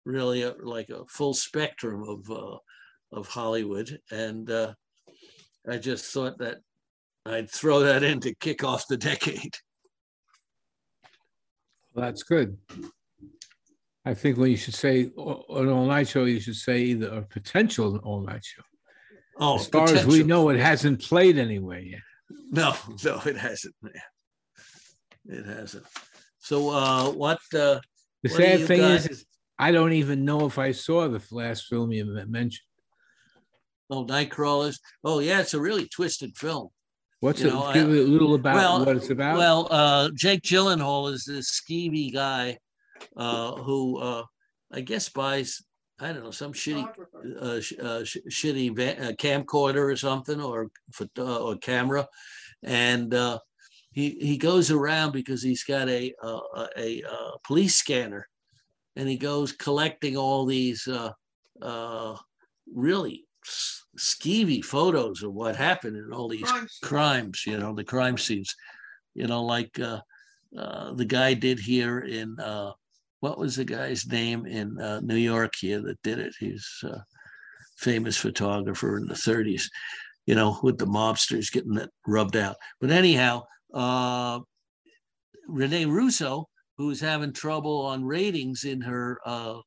really 0.04 0.44
are 0.44 0.56
like 0.64 0.90
a 0.90 1.06
full 1.08 1.34
spectrum 1.34 2.04
of 2.08 2.60
of 3.12 3.28
Hollywood, 3.28 4.00
and 4.12 4.50
I 4.50 5.78
just 5.78 6.12
thought 6.14 6.38
that 6.40 6.58
I'd 7.26 7.52
throw 7.52 7.82
that 7.82 8.04
in 8.04 8.20
to 8.22 8.34
kick 8.36 8.64
off 8.64 8.88
the 8.88 8.98
decade. 9.12 9.56
Well, 11.94 12.06
that's 12.06 12.24
good. 12.24 12.58
I 14.06 14.14
think 14.14 14.38
when 14.38 14.50
you 14.50 14.58
should 14.58 14.74
say 14.74 15.02
an 15.04 15.12
all 15.16 15.86
night 15.86 16.08
show, 16.08 16.26
you 16.26 16.40
should 16.40 16.56
say 16.56 16.80
either 16.80 17.08
a 17.08 17.22
potential 17.22 17.98
all 17.98 18.22
night 18.22 18.44
show. 18.44 18.64
Oh, 19.38 19.56
as 19.56 19.68
far 19.68 19.86
as 19.86 20.06
we 20.06 20.24
know, 20.24 20.50
it 20.50 20.60
hasn't 20.60 21.02
played 21.02 21.38
anywhere 21.38 21.80
yet. 21.80 22.02
No, 22.52 22.76
no, 23.04 23.22
it 23.26 23.38
hasn't. 23.38 23.76
It 25.26 25.46
hasn't. 25.46 25.86
So, 26.40 26.70
uh, 26.70 27.12
what? 27.12 27.38
Uh, 27.54 27.80
the 28.24 28.30
what 28.30 28.32
sad 28.32 28.68
thing 28.68 28.82
is, 28.82 29.08
is, 29.08 29.26
I 29.58 29.72
don't 29.72 29.94
even 29.94 30.26
know 30.26 30.46
if 30.46 30.58
I 30.58 30.72
saw 30.72 31.08
the 31.08 31.22
last 31.32 31.68
film 31.68 31.92
you 31.92 32.06
mentioned. 32.28 32.66
Oh, 33.90 34.06
Nightcrawlers. 34.06 34.80
Oh, 35.04 35.20
yeah, 35.20 35.42
it's 35.42 35.54
a 35.54 35.60
really 35.60 35.88
twisted 35.88 36.36
film. 36.38 36.70
What's 37.20 37.42
you 37.42 37.50
it? 37.50 37.54
Know, 37.54 37.72
Give 37.74 37.90
I, 37.90 37.92
a 37.92 38.02
little 38.02 38.34
about 38.34 38.56
well, 38.56 38.86
what 38.86 38.96
it's 38.96 39.10
about. 39.10 39.38
Well, 39.38 39.68
uh, 39.70 40.10
Jake 40.16 40.42
Gyllenhaal 40.42 41.12
is 41.12 41.26
this 41.26 41.62
skeevy 41.62 42.12
guy 42.12 42.58
uh, 43.16 43.54
who 43.54 43.98
uh, 44.00 44.24
I 44.72 44.82
guess 44.82 45.10
buys 45.10 45.62
I 46.00 46.14
don't 46.14 46.24
know 46.24 46.32
some 46.32 46.54
shitty 46.54 46.88
uh, 47.40 47.60
sh- 47.62 47.80
uh, 47.80 48.04
sh- 48.04 48.18
shitty 48.30 48.76
va- 48.76 49.00
uh, 49.00 49.12
camcorder 49.14 49.92
or 49.92 49.96
something 49.96 50.42
or 50.42 50.70
uh, 51.18 51.44
or 51.44 51.56
camera, 51.58 52.08
and 52.64 53.14
uh, 53.14 53.40
he 53.92 54.12
he 54.22 54.38
goes 54.38 54.72
around 54.72 55.12
because 55.12 55.44
he's 55.44 55.64
got 55.64 55.90
a 55.90 56.14
a, 56.24 56.40
a, 56.78 57.02
a 57.02 57.32
police 57.46 57.76
scanner, 57.76 58.28
and 58.96 59.08
he 59.08 59.18
goes 59.18 59.52
collecting 59.52 60.18
all 60.18 60.46
these 60.46 60.88
really 62.74 63.26
skeevy 63.98 64.64
photos 64.64 65.24
of 65.24 65.34
what 65.34 65.56
happened 65.56 65.98
and 65.98 66.14
all 66.14 66.28
these 66.28 66.42
crimes, 66.52 66.80
crimes 66.82 67.44
you 67.46 67.58
know, 67.58 67.74
the 67.74 67.84
crime 67.84 68.18
scenes, 68.18 68.56
you 69.14 69.28
know, 69.28 69.44
like 69.44 69.78
uh, 69.80 70.00
uh, 70.58 70.94
the 70.94 71.06
guy 71.06 71.34
did 71.34 71.60
here 71.60 72.00
in 72.00 72.40
uh, 72.40 72.72
what 73.22 73.38
was 73.38 73.56
the 73.56 73.64
guy's 73.64 74.06
name 74.08 74.46
in 74.46 74.80
uh, 74.80 75.00
New 75.02 75.16
York 75.16 75.54
here 75.60 75.82
that 75.82 76.02
did 76.04 76.20
it? 76.20 76.34
He's 76.40 76.68
a 76.84 77.04
famous 77.78 78.18
photographer 78.18 78.98
in 78.98 79.06
the 79.06 79.14
30s, 79.14 79.64
you 80.26 80.36
know, 80.36 80.60
with 80.64 80.78
the 80.78 80.88
mobsters 80.88 81.52
getting 81.52 81.76
that 81.76 81.92
rubbed 82.06 82.36
out. 82.36 82.56
But 82.82 82.90
anyhow, 82.92 83.44
uh, 83.74 84.40
Rene 85.48 85.86
Russo, 85.86 86.48
who's 86.78 87.00
having 87.00 87.32
trouble 87.32 87.86
on 87.86 88.04
ratings 88.04 88.64
in 88.64 88.82
her 88.82 89.20
uh, 89.26 89.60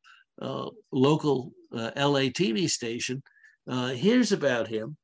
uh, 0.42 0.70
local 0.90 1.52
uh, 1.72 1.92
LA 1.96 2.30
TV 2.30 2.68
station, 2.68 3.22
uh, 3.68 3.88
hears 3.90 4.32
about 4.32 4.66
him 4.66 4.96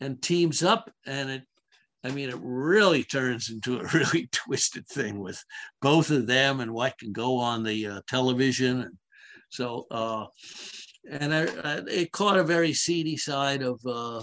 and 0.00 0.20
teams 0.20 0.62
up 0.62 0.90
and 1.06 1.30
it 1.30 1.42
I 2.06 2.12
mean, 2.12 2.28
it 2.28 2.38
really 2.40 3.02
turns 3.02 3.50
into 3.50 3.80
a 3.80 3.84
really 3.94 4.28
twisted 4.30 4.86
thing 4.86 5.18
with 5.18 5.42
both 5.82 6.10
of 6.10 6.28
them 6.28 6.60
and 6.60 6.72
what 6.72 6.96
can 6.98 7.12
go 7.12 7.36
on 7.38 7.64
the 7.64 7.84
uh, 7.84 8.00
television. 8.06 8.82
And 8.82 8.94
so, 9.50 9.86
uh, 9.90 10.26
and 11.10 11.34
I, 11.34 11.42
I, 11.64 11.82
it 11.88 12.12
caught 12.12 12.38
a 12.38 12.44
very 12.44 12.72
seedy 12.72 13.16
side 13.16 13.62
of 13.62 13.80
uh, 13.84 14.22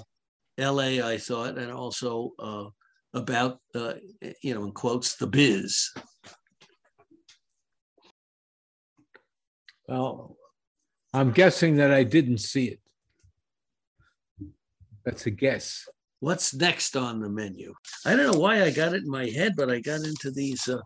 LA, 0.58 1.06
I 1.06 1.18
thought, 1.18 1.58
and 1.58 1.74
also 1.74 2.32
uh, 2.40 2.66
about, 3.14 3.60
uh, 3.76 3.96
you 4.42 4.54
know, 4.54 4.64
in 4.64 4.72
quotes, 4.72 5.18
the 5.18 5.28
biz. 5.28 5.90
Well, 9.90 10.38
I'm 11.14 11.32
guessing 11.32 11.76
that 11.76 11.92
I 11.92 12.04
didn't 12.04 12.38
see 12.38 12.68
it. 12.68 12.80
That's 15.04 15.26
a 15.26 15.32
guess 15.32 15.86
what's 16.24 16.54
next 16.54 16.96
on 16.96 17.20
the 17.20 17.28
menu? 17.28 17.74
I 18.06 18.16
don't 18.16 18.32
know 18.32 18.40
why 18.40 18.64
I 18.64 18.72
got 18.72 18.94
it 18.94 19.04
in 19.04 19.10
my 19.10 19.26
head, 19.26 19.56
but 19.58 19.70
I 19.70 19.82
got 19.82 20.06
into 20.06 20.32
these 20.32 20.70
uh, 20.70 20.80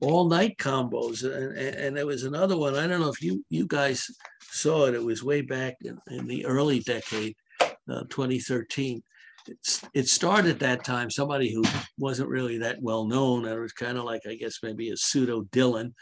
all 0.00 0.28
night 0.28 0.56
combos. 0.58 1.24
And, 1.24 1.58
and 1.58 1.96
there 1.96 2.06
was 2.06 2.22
another 2.22 2.56
one. 2.56 2.76
I 2.76 2.86
don't 2.86 3.00
know 3.00 3.08
if 3.08 3.20
you, 3.20 3.44
you 3.50 3.66
guys 3.66 4.06
saw 4.42 4.86
it. 4.86 4.94
It 4.94 5.02
was 5.02 5.24
way 5.24 5.40
back 5.40 5.74
in, 5.82 5.98
in 6.08 6.28
the 6.28 6.46
early 6.46 6.78
decade, 6.78 7.34
uh, 7.60 8.04
2013. 8.10 9.02
It's, 9.48 9.84
it 9.92 10.08
started 10.08 10.60
that 10.60 10.84
time, 10.84 11.10
somebody 11.10 11.52
who 11.52 11.64
wasn't 11.98 12.28
really 12.28 12.58
that 12.58 12.80
well 12.80 13.06
known. 13.06 13.46
And 13.46 13.58
it 13.58 13.60
was 13.60 13.72
kind 13.72 13.98
of 13.98 14.04
like, 14.04 14.22
I 14.24 14.36
guess, 14.36 14.60
maybe 14.62 14.90
a 14.90 14.96
pseudo 14.96 15.42
Dylan, 15.50 15.92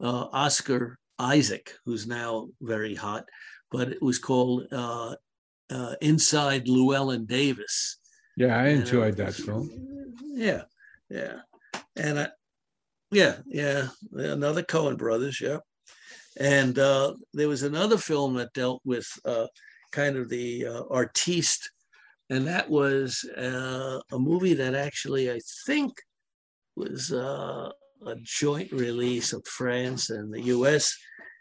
uh, 0.00 0.26
Oscar 0.32 0.98
Isaac, 1.20 1.74
who's 1.86 2.08
now 2.08 2.48
very 2.60 2.96
hot. 2.96 3.24
But 3.70 3.90
it 3.90 4.02
was 4.02 4.18
called 4.18 4.66
uh, 4.72 5.14
uh, 5.70 5.94
Inside 6.00 6.66
Llewellyn 6.66 7.24
Davis 7.26 7.99
yeah, 8.40 8.58
I 8.58 8.68
enjoyed 8.68 9.16
that 9.18 9.34
film. 9.34 9.70
Yeah, 10.22 10.62
yeah, 11.10 11.40
and 11.94 12.20
I, 12.20 12.28
yeah, 13.10 13.36
yeah, 13.46 13.88
another 14.12 14.62
Coen 14.62 14.96
brothers, 14.96 15.42
yeah, 15.42 15.58
and 16.38 16.78
uh, 16.78 17.14
there 17.34 17.48
was 17.48 17.64
another 17.64 17.98
film 17.98 18.34
that 18.34 18.54
dealt 18.54 18.80
with 18.82 19.06
uh, 19.26 19.46
kind 19.92 20.16
of 20.16 20.30
the 20.30 20.66
uh, 20.66 20.82
artiste, 20.90 21.70
and 22.30 22.46
that 22.46 22.70
was 22.70 23.28
uh, 23.36 24.00
a 24.10 24.18
movie 24.18 24.54
that 24.54 24.74
actually 24.74 25.30
I 25.30 25.40
think 25.66 25.92
was 26.76 27.12
uh, 27.12 27.68
a 28.06 28.14
joint 28.22 28.72
release 28.72 29.34
of 29.34 29.46
France 29.46 30.08
and 30.08 30.32
the 30.32 30.40
U.S. 30.42 30.96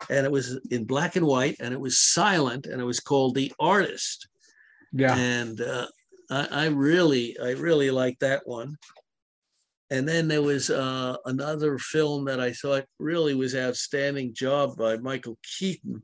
And 0.10 0.26
it 0.26 0.32
was 0.32 0.60
in 0.70 0.84
black 0.84 1.16
and 1.16 1.26
white, 1.26 1.56
and 1.62 1.74
it 1.74 1.80
was 1.80 1.98
silent, 1.98 2.66
and 2.66 2.82
it 2.82 2.86
was 2.86 3.00
called 3.00 3.36
The 3.36 3.54
Artist. 3.58 4.28
Yeah. 4.92 5.16
And 5.16 5.62
uh, 5.62 5.88
I, 6.30 6.48
I 6.52 6.66
really, 6.68 7.38
I 7.40 7.52
really 7.52 7.92
like 7.92 8.20
that 8.20 8.42
one. 8.46 8.78
And 9.92 10.08
then 10.08 10.28
there 10.28 10.44
was 10.44 10.70
uh, 10.70 11.18
another 11.26 11.80
film 11.80 12.26
that 12.26 12.40
I 12.40 12.54
thought 12.54 12.86
really 13.00 13.34
was 13.34 13.56
outstanding 13.56 14.36
job 14.36 14.78
by 14.78 14.98
Michael 14.98 15.38
Keaton. 15.58 16.04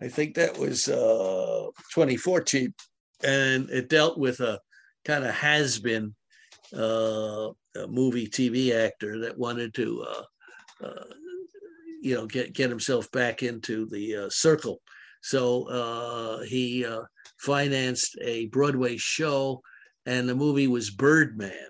I 0.00 0.08
think 0.08 0.34
that 0.34 0.58
was 0.58 0.88
uh, 0.88 1.68
2014, 1.94 2.74
and 3.22 3.70
it 3.70 3.88
dealt 3.88 4.18
with 4.18 4.40
a 4.40 4.58
kind 5.04 5.24
of 5.24 5.34
has 5.34 5.78
been 5.78 6.14
uh, 6.76 7.50
movie 7.88 8.26
TV 8.26 8.74
actor 8.74 9.20
that 9.20 9.38
wanted 9.38 9.74
to, 9.74 10.04
uh, 10.08 10.86
uh, 10.86 11.04
you 12.00 12.14
know, 12.14 12.26
get 12.26 12.52
get 12.52 12.70
himself 12.70 13.10
back 13.12 13.42
into 13.42 13.86
the 13.86 14.16
uh, 14.16 14.30
circle. 14.30 14.80
So 15.22 15.68
uh, 15.68 16.42
he 16.42 16.84
financed 17.42 18.16
a 18.22 18.46
Broadway 18.46 18.96
show, 18.96 19.62
and 20.06 20.28
the 20.28 20.34
movie 20.34 20.68
was 20.68 20.90
Birdman. 20.90 21.68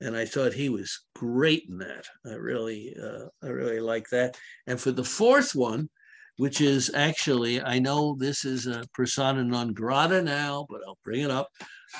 And 0.00 0.14
I 0.14 0.26
thought 0.26 0.52
he 0.52 0.68
was 0.68 1.06
great 1.14 1.64
in 1.68 1.78
that. 1.78 2.04
I 2.26 2.34
really, 2.34 2.94
uh, 3.02 3.26
I 3.42 3.48
really 3.48 3.80
like 3.80 4.08
that. 4.10 4.36
And 4.66 4.78
for 4.78 4.92
the 4.92 5.04
fourth 5.04 5.54
one, 5.54 5.88
which 6.36 6.60
is 6.60 6.90
actually, 6.94 7.62
I 7.62 7.78
know 7.78 8.14
this 8.18 8.44
is 8.44 8.66
a 8.66 8.84
persona 8.92 9.42
non 9.42 9.72
grata 9.72 10.20
now, 10.22 10.66
but 10.68 10.80
I'll 10.86 10.98
bring 11.02 11.22
it 11.22 11.30
up 11.30 11.48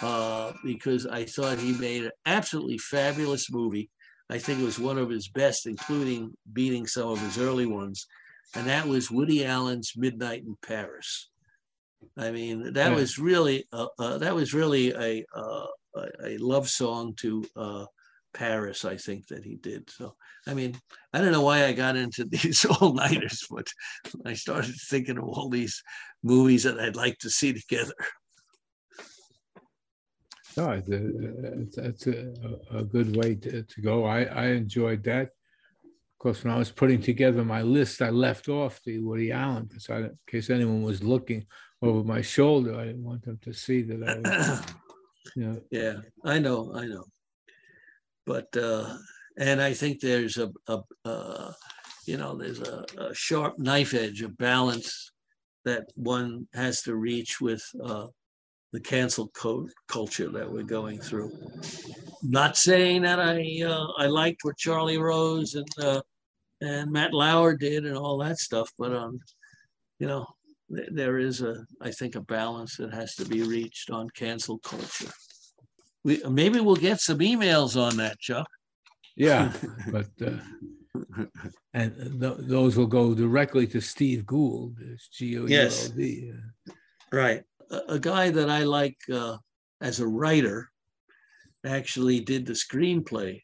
uh, 0.02 0.52
because 0.62 1.06
I 1.06 1.24
thought 1.24 1.58
he 1.58 1.72
made 1.72 2.04
an 2.04 2.10
absolutely 2.26 2.78
fabulous 2.78 3.50
movie. 3.50 3.88
I 4.28 4.38
think 4.38 4.60
it 4.60 4.64
was 4.64 4.78
one 4.78 4.98
of 4.98 5.08
his 5.08 5.28
best, 5.28 5.66
including 5.66 6.34
beating 6.52 6.86
some 6.86 7.08
of 7.08 7.20
his 7.20 7.38
early 7.38 7.66
ones. 7.66 8.06
And 8.54 8.66
that 8.66 8.86
was 8.86 9.10
Woody 9.10 9.44
Allen's 9.44 9.92
Midnight 9.96 10.42
in 10.42 10.56
Paris. 10.66 11.30
I 12.18 12.30
mean, 12.30 12.72
that 12.74 12.90
yeah. 12.90 12.94
was 12.94 13.18
really 13.18 13.66
uh, 13.72 13.86
uh, 13.98 14.18
that 14.18 14.34
was 14.34 14.54
really 14.54 14.92
a 14.92 15.24
uh, 15.34 15.66
a 16.24 16.38
love 16.38 16.68
song 16.68 17.14
to 17.16 17.44
uh, 17.56 17.86
Paris. 18.34 18.84
I 18.84 18.96
think 18.96 19.26
that 19.28 19.44
he 19.44 19.56
did. 19.56 19.88
So, 19.90 20.14
I 20.46 20.54
mean, 20.54 20.78
I 21.12 21.20
don't 21.20 21.32
know 21.32 21.42
why 21.42 21.64
I 21.64 21.72
got 21.72 21.96
into 21.96 22.24
these 22.30 22.64
all 22.64 22.94
nighters, 22.94 23.46
but 23.50 23.66
I 24.24 24.34
started 24.34 24.74
thinking 24.88 25.18
of 25.18 25.24
all 25.24 25.48
these 25.48 25.82
movies 26.22 26.62
that 26.64 26.78
I'd 26.78 26.96
like 26.96 27.18
to 27.18 27.30
see 27.30 27.52
together. 27.52 27.94
No, 30.58 30.70
it's, 30.70 31.76
it's 31.76 32.06
a, 32.06 32.32
a, 32.70 32.82
good 32.82 33.14
way 33.14 33.34
to, 33.34 33.62
to 33.62 33.80
go. 33.82 34.06
I, 34.06 34.22
I 34.22 34.46
enjoyed 34.52 35.04
that. 35.04 35.24
Of 35.24 36.18
course, 36.18 36.42
when 36.42 36.54
I 36.54 36.58
was 36.58 36.70
putting 36.70 37.02
together 37.02 37.44
my 37.44 37.60
list, 37.60 38.00
I 38.00 38.08
left 38.08 38.48
off 38.48 38.80
the 38.82 38.98
Woody 39.00 39.32
Allen 39.32 39.66
because 39.66 39.86
in 39.90 40.18
case 40.26 40.48
anyone 40.48 40.82
was 40.82 41.04
looking 41.04 41.44
over 41.82 42.02
my 42.04 42.22
shoulder. 42.22 42.78
I 42.78 42.86
didn't 42.86 43.04
want 43.04 43.24
them 43.24 43.38
to 43.42 43.52
see 43.52 43.82
that 43.82 44.08
I 44.08 44.18
was, 44.18 44.62
you 45.36 45.46
know. 45.46 45.60
Yeah, 45.70 46.00
I 46.24 46.38
know, 46.38 46.72
I 46.74 46.86
know. 46.86 47.04
But, 48.24 48.56
uh, 48.56 48.96
and 49.38 49.60
I 49.60 49.72
think 49.72 50.00
there's 50.00 50.38
a, 50.38 50.50
a 50.68 50.80
uh, 51.04 51.52
you 52.06 52.16
know, 52.16 52.36
there's 52.36 52.60
a, 52.60 52.84
a, 52.98 53.14
sharp 53.14 53.58
knife 53.58 53.92
edge, 53.92 54.22
a 54.22 54.28
balance 54.28 55.10
that 55.64 55.84
one 55.96 56.46
has 56.54 56.82
to 56.82 56.94
reach 56.94 57.40
with 57.40 57.62
uh, 57.84 58.06
the 58.72 58.80
cancel 58.80 59.28
code 59.28 59.70
culture 59.88 60.30
that 60.30 60.50
we're 60.50 60.62
going 60.62 61.00
through. 61.00 61.32
not 62.22 62.56
saying 62.56 63.02
that 63.02 63.18
I 63.20 63.62
uh, 63.64 63.86
I 63.98 64.06
liked 64.06 64.44
what 64.44 64.56
Charlie 64.56 64.98
Rose 64.98 65.54
and 65.54 65.68
uh, 65.82 66.00
and 66.60 66.90
Matt 66.90 67.12
Lauer 67.12 67.56
did 67.56 67.84
and 67.84 67.96
all 67.96 68.18
that 68.18 68.38
stuff, 68.38 68.70
but 68.78 68.94
um, 68.94 69.18
you 69.98 70.06
know, 70.06 70.26
there 70.68 71.18
is 71.18 71.42
a 71.42 71.64
I 71.80 71.90
think 71.90 72.14
a 72.14 72.20
balance 72.20 72.76
that 72.76 72.92
has 72.92 73.14
to 73.16 73.24
be 73.24 73.42
reached 73.42 73.90
on 73.90 74.10
cancel 74.10 74.58
culture. 74.58 75.12
We 76.04 76.22
maybe 76.28 76.60
we'll 76.60 76.76
get 76.76 77.00
some 77.00 77.18
emails 77.18 77.80
on 77.80 77.96
that, 77.98 78.18
Chuck. 78.18 78.48
Yeah, 79.16 79.52
but 79.90 80.08
uh, 80.24 80.38
and 81.74 82.20
th- 82.20 82.38
those 82.38 82.76
will 82.76 82.86
go 82.86 83.14
directly 83.14 83.66
to 83.68 83.80
Steve 83.80 84.26
Gould. 84.26 84.78
G 85.12 85.38
O 85.38 85.46
U 85.46 85.60
L 85.60 85.88
D. 85.96 86.32
Right, 87.12 87.42
a, 87.70 87.80
a 87.94 87.98
guy 87.98 88.30
that 88.30 88.50
I 88.50 88.64
like 88.64 88.98
uh, 89.12 89.36
as 89.80 90.00
a 90.00 90.06
writer 90.06 90.68
actually 91.64 92.20
did 92.20 92.46
the 92.46 92.52
screenplay 92.52 93.42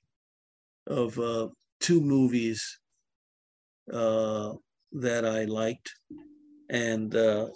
of 0.86 1.18
uh, 1.18 1.48
two 1.80 2.00
movies 2.00 2.78
uh, 3.92 4.52
that 4.92 5.24
I 5.24 5.44
liked, 5.44 5.92
and 6.72 7.14
uh, 7.14 7.48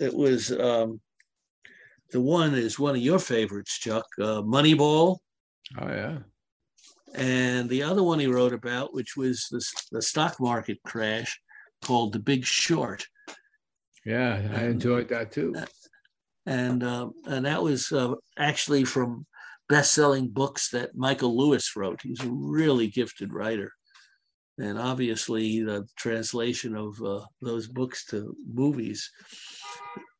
it 0.00 0.12
was 0.12 0.50
um, 0.52 1.00
the 2.10 2.20
one 2.20 2.54
is 2.54 2.78
one 2.78 2.96
of 2.96 3.00
your 3.00 3.18
favorites, 3.20 3.78
Chuck, 3.78 4.04
uh, 4.20 4.42
Moneyball, 4.42 5.18
Oh 5.80 5.88
yeah. 5.88 6.18
and 7.14 7.70
the 7.70 7.82
other 7.84 8.02
one 8.02 8.18
he 8.18 8.26
wrote 8.26 8.52
about, 8.52 8.92
which 8.92 9.16
was 9.16 9.46
the, 9.50 9.64
the 9.92 10.02
stock 10.02 10.38
market 10.40 10.78
crash, 10.84 11.40
called 11.82 12.12
The 12.12 12.18
Big 12.18 12.44
Short. 12.44 13.06
Yeah, 14.04 14.42
I 14.54 14.64
enjoyed 14.64 15.08
that 15.08 15.32
too. 15.32 15.54
and 16.46 16.82
uh, 16.82 17.08
and 17.26 17.46
that 17.46 17.62
was 17.62 17.90
uh, 17.92 18.14
actually 18.38 18.84
from 18.84 19.24
best-selling 19.68 20.28
books 20.28 20.68
that 20.70 20.94
Michael 20.94 21.34
Lewis 21.38 21.74
wrote. 21.76 22.00
He's 22.02 22.22
a 22.22 22.28
really 22.30 22.88
gifted 22.88 23.32
writer, 23.32 23.72
and 24.58 24.78
obviously 24.78 25.62
the 25.62 25.86
translation 25.96 26.76
of 26.76 27.00
uh, 27.02 27.24
those 27.40 27.66
books 27.66 28.04
to 28.06 28.36
movies 28.46 29.10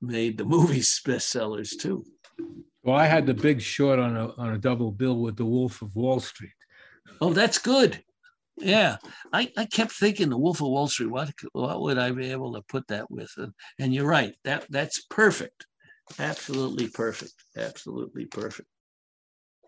made 0.01 0.39
the 0.39 0.45
movies 0.57 1.01
bestsellers 1.07 1.79
too. 1.79 2.05
Well, 2.83 2.97
I 2.97 3.07
had 3.07 3.27
the 3.27 3.35
big 3.35 3.63
short 3.63 3.99
on 3.99 4.17
a 4.17 4.29
on 4.37 4.53
a 4.53 4.59
double 4.59 4.93
bill 4.93 5.19
with 5.19 5.37
the 5.37 5.45
Wolf 5.45 5.83
of 5.83 5.95
Wall 5.97 6.21
Street. 6.21 6.53
Oh, 7.21 7.33
that's 7.33 7.59
good. 7.59 8.03
Yeah, 8.57 8.99
I, 9.33 9.51
I 9.57 9.67
kept 9.67 9.93
thinking 9.93 10.29
the 10.29 10.39
Wolf 10.39 10.61
of 10.61 10.69
Wall 10.69 10.87
Street. 10.87 11.11
What 11.11 11.33
what 11.53 11.81
would 11.81 11.99
I 11.99 12.11
be 12.11 12.31
able 12.31 12.55
to 12.55 12.63
put 12.63 12.87
that 12.89 13.11
with? 13.11 13.33
And, 13.37 13.53
and 13.79 13.95
you're 13.95 14.07
right. 14.07 14.35
That 14.45 14.67
that's 14.71 15.03
perfect. 15.07 15.67
Absolutely 16.19 16.89
perfect. 16.89 17.33
Absolutely 17.57 18.27
perfect. 18.27 18.69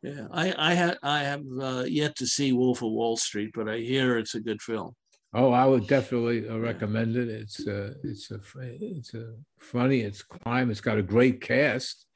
Yeah, 0.02 0.26
I 0.30 0.54
I 0.56 0.74
had 0.74 0.98
I 1.02 1.20
have 1.20 1.42
uh, 1.60 1.84
yet 1.86 2.14
to 2.16 2.26
see 2.26 2.52
Wolf 2.52 2.82
of 2.82 2.92
Wall 2.92 3.16
Street, 3.16 3.50
but 3.54 3.68
I 3.68 3.78
hear 3.78 4.18
it's 4.18 4.34
a 4.34 4.40
good 4.40 4.62
film. 4.62 4.94
Oh, 5.34 5.50
I 5.52 5.66
would 5.66 5.86
definitely 5.86 6.48
uh, 6.48 6.58
recommend 6.58 7.16
it. 7.16 7.28
It's 7.28 7.66
uh, 7.66 7.94
it's 8.04 8.30
a 8.30 8.40
it's 8.80 9.14
a 9.14 9.34
funny. 9.58 10.00
It's 10.02 10.22
crime. 10.22 10.70
It's 10.70 10.80
got 10.80 10.98
a 10.98 11.02
great 11.02 11.40
cast. 11.40 12.06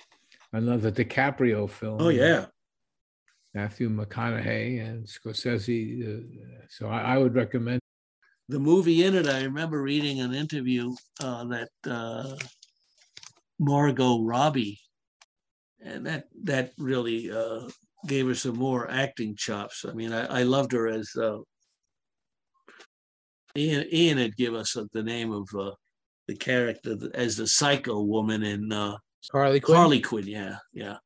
Another 0.53 0.91
DiCaprio 0.93 1.69
film. 1.69 1.99
Oh 2.01 2.09
yeah, 2.11 2.47
Matthew 3.55 3.89
McConaughey 3.91 4.85
and 4.87 5.07
Scorsese. 5.07 5.81
Uh, 6.07 6.67
so 6.69 6.89
I, 6.89 7.15
I 7.15 7.19
would 7.19 7.35
recommend. 7.35 7.81
the 8.49 8.59
movie 8.59 9.05
in 9.05 9.15
it. 9.15 9.27
I 9.29 9.43
remember 9.45 9.83
reading 9.83 10.21
an 10.21 10.35
interview 10.35 10.95
uh, 11.23 11.45
that 11.47 11.71
uh, 11.87 12.35
Margot 13.59 14.23
Robbie, 14.25 14.81
and 15.83 16.07
that 16.07 16.25
that 16.45 16.73
really 16.79 17.31
uh, 17.31 17.69
gave 18.07 18.27
her 18.27 18.35
some 18.35 18.57
more 18.57 18.91
acting 18.91 19.35
chops. 19.37 19.85
I 19.89 19.93
mean, 19.93 20.13
I, 20.13 20.41
I 20.41 20.43
loved 20.43 20.73
her 20.73 20.89
as 20.89 21.11
uh, 21.17 21.39
Ian. 23.57 23.87
Ian 23.93 24.19
had 24.19 24.37
give 24.37 24.55
us 24.55 24.77
uh, 24.77 24.85
the 24.93 25.03
name 25.03 25.33
of 25.33 25.49
uh, 25.59 25.73
the 26.29 26.37
character 26.37 26.97
as 27.15 27.37
the 27.37 27.47
psycho 27.47 28.03
woman 28.03 28.43
in 28.43 28.73
uh, 28.73 28.97
Harley 29.33 29.61
Quinn. 29.61 29.77
Harley 29.77 30.01
Quinn, 30.01 30.27
yeah, 30.27 30.57
yeah. 30.73 30.97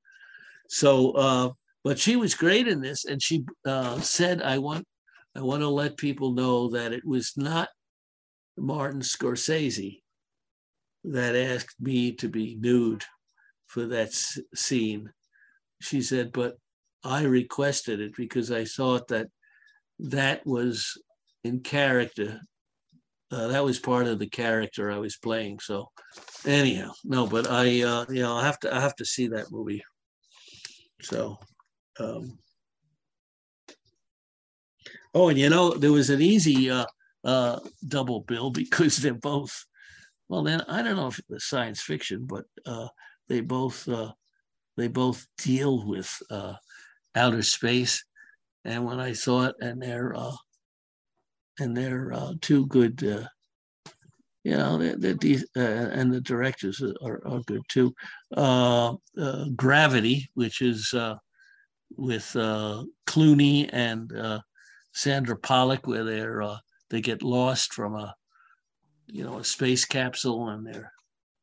So, 0.69 1.13
uh, 1.13 1.51
but 1.83 1.99
she 1.99 2.17
was 2.17 2.35
great 2.35 2.69
in 2.69 2.81
this, 2.81 3.05
and 3.05 3.23
she 3.23 3.45
uh, 3.65 4.01
said, 4.01 4.43
"I 4.43 4.59
want, 4.59 4.87
I 5.35 5.41
want 5.41 5.63
to 5.63 5.69
let 5.69 5.97
people 5.97 6.33
know 6.33 6.71
that 6.71 6.93
it 6.93 7.05
was 7.05 7.33
not 7.37 7.69
Martin 8.57 9.01
Scorsese 9.01 10.01
that 11.05 11.37
asked 11.37 11.77
me 11.81 12.13
to 12.13 12.29
be 12.29 12.57
nude 12.59 13.05
for 13.75 13.87
that 13.87 14.13
scene." 14.55 15.13
She 15.81 16.01
said, 16.01 16.33
"But 16.33 16.57
I 17.03 17.25
requested 17.25 18.01
it 18.01 18.17
because 18.17 18.51
I 18.51 18.65
thought 18.65 19.09
that 19.09 19.29
that 19.99 20.47
was 20.47 20.97
in 21.43 21.61
character. 21.61 22.41
Uh, 23.31 23.49
that 23.49 23.65
was 23.65 23.79
part 23.79 24.07
of 24.07 24.19
the 24.19 24.29
character 24.29 24.91
I 24.91 24.99
was 24.99 25.17
playing. 25.17 25.59
So, 25.59 25.91
anyhow, 26.47 26.93
no, 27.05 27.27
but 27.27 27.51
I, 27.51 27.83
uh, 27.83 28.07
you 28.09 28.23
know, 28.23 28.37
I 28.37 28.45
have 28.45 28.59
to, 28.61 28.75
I 28.75 28.81
have 28.81 28.95
to 28.97 29.05
see 29.05 29.29
that 29.29 29.51
movie. 29.51 29.83
So, 31.03 31.39
um, 31.99 32.39
oh, 35.15 35.29
and 35.29 35.39
you 35.39 35.51
know, 35.51 35.75
there 35.75 35.93
was 35.93 36.11
an 36.11 36.23
easy 36.23 36.71
uh, 36.71 36.87
uh, 37.25 37.61
double 37.89 38.21
bill 38.21 38.51
because 38.63 38.97
they're 38.97 39.15
both. 39.15 39.67
Well, 40.29 40.43
then 40.43 40.63
I 40.69 40.83
don't 40.83 40.97
know 40.97 41.09
if 41.09 41.21
it's 41.29 41.49
science 41.49 41.83
fiction, 41.83 42.27
but 42.27 42.45
uh, 42.65 42.89
they 43.29 43.41
both 43.41 43.89
uh, 43.89 44.13
they 44.77 44.89
both 44.89 45.27
deal 45.39 45.87
with 45.87 46.11
uh, 46.31 46.55
outer 47.15 47.43
space. 47.43 48.05
And 48.65 48.85
when 48.85 48.99
I 48.99 49.13
saw 49.13 49.45
it, 49.45 49.57
and 49.61 49.81
they're 49.81 50.15
uh, 50.17 50.37
and 51.61 51.77
they're 51.77 52.13
uh, 52.13 52.33
two 52.41 52.67
good, 52.67 53.03
uh, 53.05 53.27
you 54.43 54.57
know, 54.57 54.79
they're, 54.79 54.97
they're 54.97 55.15
de- 55.15 55.45
uh, 55.57 55.61
and 55.93 56.13
the 56.13 56.21
directors 56.21 56.83
are, 57.03 57.23
are 57.27 57.41
good 57.47 57.63
too. 57.69 57.95
Uh, 58.37 58.95
uh, 59.21 59.47
Gravity, 59.55 60.29
which 60.35 60.63
is 60.63 60.93
uh, 60.95 61.15
with 61.97 62.35
uh, 62.37 62.85
Clooney 63.07 63.71
and 63.73 64.13
uh, 64.17 64.41
Sandra 64.93 65.37
Bullock, 65.37 65.87
where 65.87 66.05
they're 66.05 66.43
uh, 66.43 66.59
they 66.91 67.01
get 67.01 67.23
lost 67.23 67.73
from 67.73 67.95
a, 67.95 68.15
you 69.07 69.25
know, 69.25 69.39
a 69.39 69.45
space 69.45 69.85
capsule 69.85 70.49
and 70.49 70.67
they're 70.67 70.93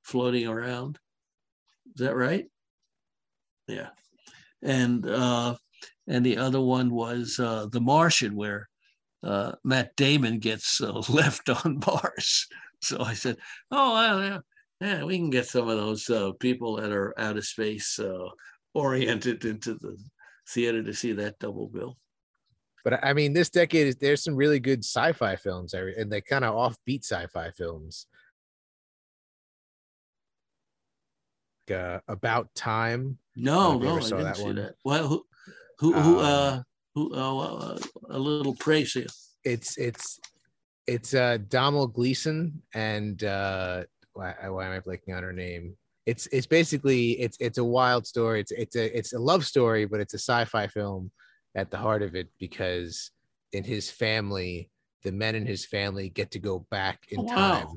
floating 0.04 0.48
around. 0.48 0.98
Is 1.96 2.06
that 2.06 2.16
right? 2.16 2.46
Yeah, 3.68 3.90
and 4.62 5.06
uh, 5.06 5.56
and 6.08 6.26
the 6.26 6.38
other 6.38 6.62
one 6.62 6.90
was 6.90 7.40
uh, 7.40 7.68
The 7.72 7.82
Martian, 7.82 8.36
where 8.36 8.70
uh, 9.24 9.54
Matt 9.64 9.96
Damon 9.96 10.40
gets 10.40 10.82
uh, 10.82 11.02
left 11.10 11.50
on 11.50 11.82
Mars. 11.86 12.48
So 12.82 13.02
I 13.02 13.14
said, 13.14 13.38
"Oh, 13.70 13.94
well, 13.94 14.44
yeah, 14.80 15.04
we 15.04 15.18
can 15.18 15.30
get 15.30 15.46
some 15.46 15.70
of 15.70 15.78
those 15.78 16.10
uh, 16.10 16.32
people 16.40 16.78
that 16.78 16.92
are 16.92 17.14
out 17.20 17.38
of 17.38 17.46
space 17.46 18.00
uh, 18.00 18.30
oriented 18.74 19.46
into 19.46 19.76
the 19.76 19.98
theater 20.50 20.84
to 20.84 20.94
see 20.94 21.12
that 21.14 21.40
double 21.40 21.68
bill." 21.68 21.98
But 22.84 23.04
I 23.06 23.14
mean, 23.14 23.34
this 23.34 23.50
decade 23.50 23.88
is 23.88 23.96
there's 23.98 24.24
some 24.24 24.36
really 24.36 24.60
good 24.60 24.80
sci-fi 24.80 25.36
films, 25.36 25.74
and 25.74 26.12
they 26.12 26.22
kind 26.22 26.44
of 26.44 26.56
offbeat 26.56 27.04
sci-fi 27.04 27.52
films. 27.52 28.08
Like, 28.08 28.18
uh, 31.70 32.00
About 32.08 32.54
Time. 32.56 33.18
No, 33.36 33.78
no, 33.78 33.98
I 33.98 34.00
didn't 34.02 34.36
see 34.36 34.44
one. 34.44 34.56
that. 34.56 34.76
Well, 34.84 35.08
who, 35.08 35.26
who, 35.80 35.94
who, 35.94 36.20
Um, 36.20 36.26
uh, 36.26 36.62
who, 36.96 37.14
uh, 37.16 37.38
uh, 37.38 37.78
a 38.10 38.20
little 38.20 38.56
praise 38.56 38.94
here. 38.94 39.08
It's 39.44 39.78
it's 39.78 40.20
it's 40.88 41.14
uh 41.14 41.38
Donald 41.48 41.94
Gleeson 41.94 42.62
and 42.74 43.24
uh 43.24 43.84
why, 44.14 44.36
why 44.50 44.66
am 44.66 44.74
I 44.74 44.80
blanking 44.80 45.16
on 45.16 45.24
her 45.24 45.34
name? 45.34 45.76
It's 46.06 46.28
it's 46.28 46.48
basically 46.48 47.12
it's 47.20 47.38
it's 47.40 47.58
a 47.58 47.64
wild 47.64 48.06
story. 48.06 48.42
It's 48.42 48.52
it's 48.52 48.76
a 48.76 48.98
it's 48.98 49.14
a 49.14 49.20
love 49.20 49.46
story, 49.46 49.86
but 49.86 50.00
it's 50.00 50.14
a 50.14 50.20
sci-fi 50.20 50.68
film 50.68 51.12
at 51.56 51.72
the 51.72 51.78
heart 51.78 52.02
of 52.02 52.16
it 52.16 52.28
because 52.40 53.12
in 53.54 53.64
his 53.64 53.90
family, 53.90 54.70
the 55.04 55.12
men 55.12 55.36
in 55.36 55.46
his 55.46 55.66
family 55.66 56.10
get 56.10 56.32
to 56.32 56.40
go 56.40 56.66
back 56.72 57.00
in 57.10 57.20
Oh, 57.20 57.24
wow. 57.24 57.34
time 57.36 57.68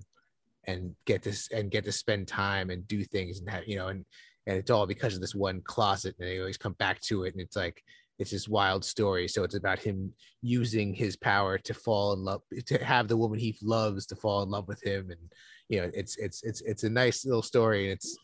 and 0.66 0.94
get 1.07 1.22
this 1.22 1.48
and 1.50 1.70
get 1.70 1.85
to 1.85 1.92
spend 1.92 2.29
time 2.29 2.70
and 2.70 2.87
do 2.88 3.05
things 3.05 3.40
and 3.40 3.48
have 3.48 3.66
you 3.66 3.77
know 3.77 3.88
and 3.88 4.05
and 4.46 4.57
it's 4.57 4.70
all 4.70 4.87
because 4.87 5.14
of 5.14 5.20
this 5.20 5.35
one 5.35 5.61
closet 5.62 6.14
and 6.18 6.29
they 6.29 6.38
always 6.38 6.59
come 6.59 6.74
back 6.74 7.00
to 7.00 7.24
it 7.24 7.33
and 7.33 7.40
it's 7.40 7.57
like 7.57 7.83
it's 8.20 8.31
this 8.31 8.46
wild 8.46 8.85
story. 8.85 9.27
So 9.27 9.42
it's 9.42 9.57
about 9.57 9.81
him 9.81 10.12
using 10.40 10.94
his 10.94 11.16
power 11.16 11.59
to 11.59 11.74
fall 11.74 12.12
in 12.12 12.20
love 12.20 12.42
to 12.66 12.85
have 12.85 13.09
the 13.09 13.16
woman 13.16 13.40
he 13.40 13.57
loves 13.61 14.07
to 14.07 14.16
fall 14.16 14.44
in 14.44 14.50
love 14.50 14.68
with 14.68 14.81
him 14.85 15.11
and 15.11 15.20
you 15.68 15.81
know 15.81 15.90
it's 15.94 16.16
it's 16.16 16.42
it's 16.42 16.61
it's 16.62 16.85
a 16.85 16.90
nice 16.90 17.24
little 17.24 17.42
story 17.42 17.85
and 17.85 17.92
it's 17.92 18.16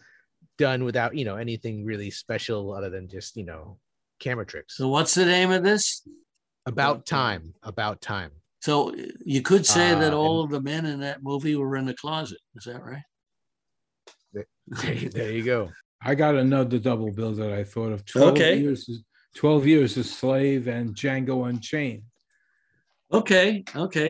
done 0.59 0.85
without 0.85 1.17
you 1.17 1.25
know 1.25 1.37
anything 1.37 1.85
really 1.85 2.11
special 2.11 2.73
other 2.73 2.91
than 2.91 3.09
just 3.09 3.37
you 3.37 3.45
know 3.45 3.79
camera 4.21 4.47
tricks. 4.47 4.77
So, 4.77 4.89
what's 4.89 5.15
the 5.15 5.25
name 5.25 5.51
of 5.51 5.63
this? 5.63 6.03
about 6.67 7.07
time 7.07 7.55
about 7.63 8.01
time 8.01 8.31
So, 8.61 8.95
you 9.25 9.43
could 9.43 9.65
say 9.67 9.95
that 9.95 10.13
Uh, 10.13 10.19
all 10.19 10.43
of 10.45 10.51
the 10.51 10.61
men 10.61 10.85
in 10.87 11.01
that 11.01 11.23
movie 11.23 11.57
were 11.57 11.77
in 11.77 11.87
the 11.87 11.95
closet. 11.95 12.39
Is 12.57 12.65
that 12.65 12.83
right? 12.83 13.03
there, 14.33 14.95
there 15.11 15.33
you 15.33 15.43
go 15.43 15.71
I 16.03 16.15
got 16.15 16.35
another 16.35 16.79
double 16.79 17.11
bill 17.13 17.33
that 17.35 17.53
I 17.53 17.65
thought 17.65 17.93
of. 17.93 18.05
12 18.07 18.33
Okay. 18.33 18.59
years 18.59 18.89
12 19.37 19.67
Years 19.67 19.97
a 19.97 20.05
Slave 20.05 20.67
and 20.67 20.95
Django 20.95 21.49
Unchained. 21.49 22.03
Okay, 23.13 23.65
okay. 23.77 24.09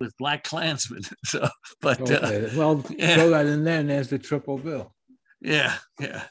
With 0.00 0.16
Black 0.18 0.44
Klansman. 0.44 1.02
So, 1.24 1.48
but 1.80 2.00
uh, 2.10 2.48
well, 2.56 2.84
yeah. 2.96 3.14
throw 3.14 3.30
that 3.30 3.46
in 3.46 3.64
there, 3.64 3.80
and 3.80 3.90
there's 3.90 4.08
the 4.08 4.18
triple 4.18 4.58
bill. 4.58 4.94
yeah, 5.40 5.76
yeah. 6.00 6.24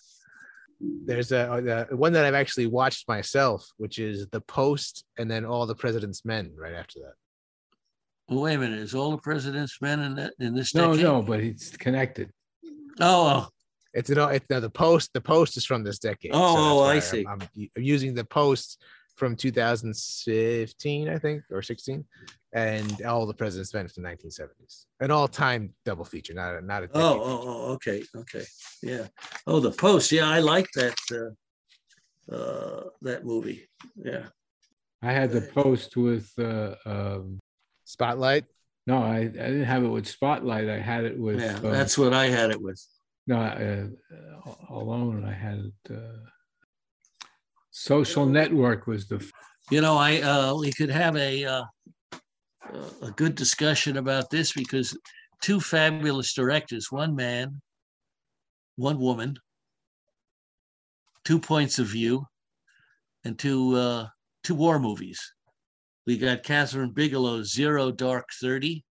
There's 1.06 1.32
a, 1.32 1.52
uh, 1.52 1.86
a 1.92 1.96
one 1.96 2.14
that 2.14 2.26
I've 2.26 2.34
actually 2.34 2.68
watched 2.68 3.08
myself, 3.08 3.68
which 3.78 4.00
is 4.00 4.28
The 4.32 4.42
Post, 4.42 5.06
and 5.18 5.30
then 5.30 5.46
All 5.46 5.66
the 5.66 5.76
President's 5.76 6.26
Men 6.26 6.52
right 6.58 6.74
after 6.74 7.00
that. 7.00 7.14
Well, 8.30 8.44
wait 8.44 8.56
a 8.56 8.58
minute. 8.58 8.80
Is 8.80 8.96
all 8.96 9.12
the 9.12 9.18
president's 9.18 9.82
men 9.82 10.00
in 10.00 10.16
that 10.16 10.34
in 10.40 10.56
this 10.56 10.74
No, 10.74 10.92
decade? 10.92 11.04
no, 11.04 11.22
but 11.22 11.42
it's 11.42 11.76
connected. 11.76 12.32
Oh, 13.00 13.28
oh. 13.28 13.48
It's 13.94 14.10
an 14.10 14.18
it's 14.34 14.46
no, 14.50 14.60
the 14.60 14.70
Post. 14.70 15.12
The 15.14 15.22
Post 15.22 15.58
is 15.58 15.66
from 15.66 15.84
this 15.84 16.00
decade. 16.00 16.32
Oh, 16.34 16.86
that's 16.86 17.08
I 17.08 17.12
see. 17.12 17.26
I'm, 17.28 17.42
I'm, 17.42 17.70
I'm 17.78 17.84
using 17.84 18.16
the 18.16 18.24
Post 18.24 18.82
from 19.16 19.36
2015, 19.36 21.10
I 21.10 21.20
think, 21.20 21.44
or 21.52 21.62
16, 21.62 22.04
and 22.54 23.02
All 23.02 23.26
the 23.26 23.34
President's 23.34 23.74
Men 23.74 23.88
from 23.88 24.04
the 24.04 24.10
1970s. 24.10 24.86
An 25.00 25.12
all-time 25.12 25.74
double 25.86 26.06
feature, 26.06 26.34
not 26.34 26.56
a 26.56 26.62
not 26.62 26.84
a. 26.84 26.90
oh, 26.94 27.22
oh, 27.22 27.44
oh, 27.46 27.72
okay, 27.74 28.04
okay, 28.16 28.44
yeah. 28.82 29.08
Oh, 29.48 29.60
the 29.60 29.72
post. 29.72 30.12
Yeah, 30.12 30.30
I 30.30 30.40
like 30.40 30.68
that. 30.76 30.96
Uh, 31.12 32.34
uh, 32.34 32.84
that 33.02 33.26
movie. 33.26 33.68
Yeah. 33.96 34.26
I 35.02 35.12
had 35.12 35.32
the 35.32 35.42
post 35.42 35.98
with, 35.98 36.32
uh, 36.40 36.76
um, 36.86 37.40
Spotlight. 37.84 38.46
no, 38.88 39.04
I, 39.04 39.18
I 39.18 39.24
didn't 39.24 39.66
have 39.66 39.84
it 39.84 39.90
with 39.90 40.08
Spotlight. 40.08 40.70
I 40.70 40.80
had 40.80 41.04
it 41.04 41.20
with, 41.20 41.42
Yeah, 41.42 41.58
uh, 41.58 41.72
that's 41.72 41.98
what 41.98 42.14
I 42.14 42.28
had 42.28 42.52
it 42.52 42.62
with. 42.62 42.82
no, 43.28 43.36
uh, 43.38 43.88
uh, 44.50 44.54
alone. 44.70 45.26
I 45.26 45.34
had 45.34 45.60
it. 45.60 45.94
Uh, 45.94 46.20
Social 47.72 48.26
Network 48.26 48.88
was 48.88 49.08
the 49.08 49.20
You 49.72 49.82
know, 49.82 49.98
I 49.98 50.22
uh, 50.22 50.56
we 50.56 50.72
could 50.72 50.90
have 50.92 51.18
a 51.18 51.44
uh, 51.44 51.64
a 53.02 53.12
good 53.12 53.36
discussion 53.36 53.98
about 53.98 54.30
this 54.30 54.54
because 54.54 54.98
two 55.42 55.60
fabulous 55.60 56.34
directors, 56.34 56.92
one 56.92 57.16
man, 57.16 57.62
one 58.76 59.00
woman, 59.00 59.38
two 61.26 61.40
points 61.40 61.80
of 61.80 61.88
view, 61.88 62.26
and 63.24 63.38
two 63.38 63.76
uh, 63.76 64.08
two 64.44 64.56
war 64.56 64.80
movies. 64.80 65.20
We 66.06 66.18
got 66.18 66.44
Kathryn 66.44 66.94
Bigelow's 66.94 67.54
Zero 67.54 67.92
Dark 67.92 68.28
Thirty 68.42 68.84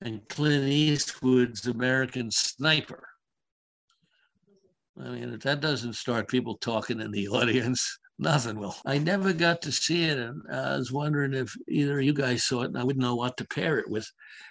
and 0.00 0.26
Clint 0.28 0.64
Eastwood's 0.64 1.66
American 1.66 2.30
Sniper. 2.30 3.06
I 5.00 5.10
mean, 5.10 5.32
if 5.32 5.40
that 5.40 5.60
doesn't 5.60 5.94
start 5.94 6.28
people 6.28 6.56
talking 6.56 7.00
in 7.00 7.10
the 7.10 7.28
audience, 7.32 7.98
nothing 8.18 8.58
will. 8.58 8.74
I 8.84 8.98
never 8.98 9.32
got 9.32 9.62
to 9.62 9.72
see 9.72 10.04
it, 10.04 10.18
and 10.18 10.42
I 10.52 10.76
was 10.76 10.92
wondering 10.92 11.34
if 11.34 11.54
either 11.68 11.98
of 11.98 12.04
you 12.04 12.12
guys 12.12 12.44
saw 12.44 12.62
it, 12.62 12.66
and 12.66 12.78
I 12.78 12.84
wouldn't 12.84 13.02
know 13.02 13.14
what 13.14 13.36
to 13.38 13.46
pair 13.46 13.78
it 13.78 13.88
with. 13.88 14.10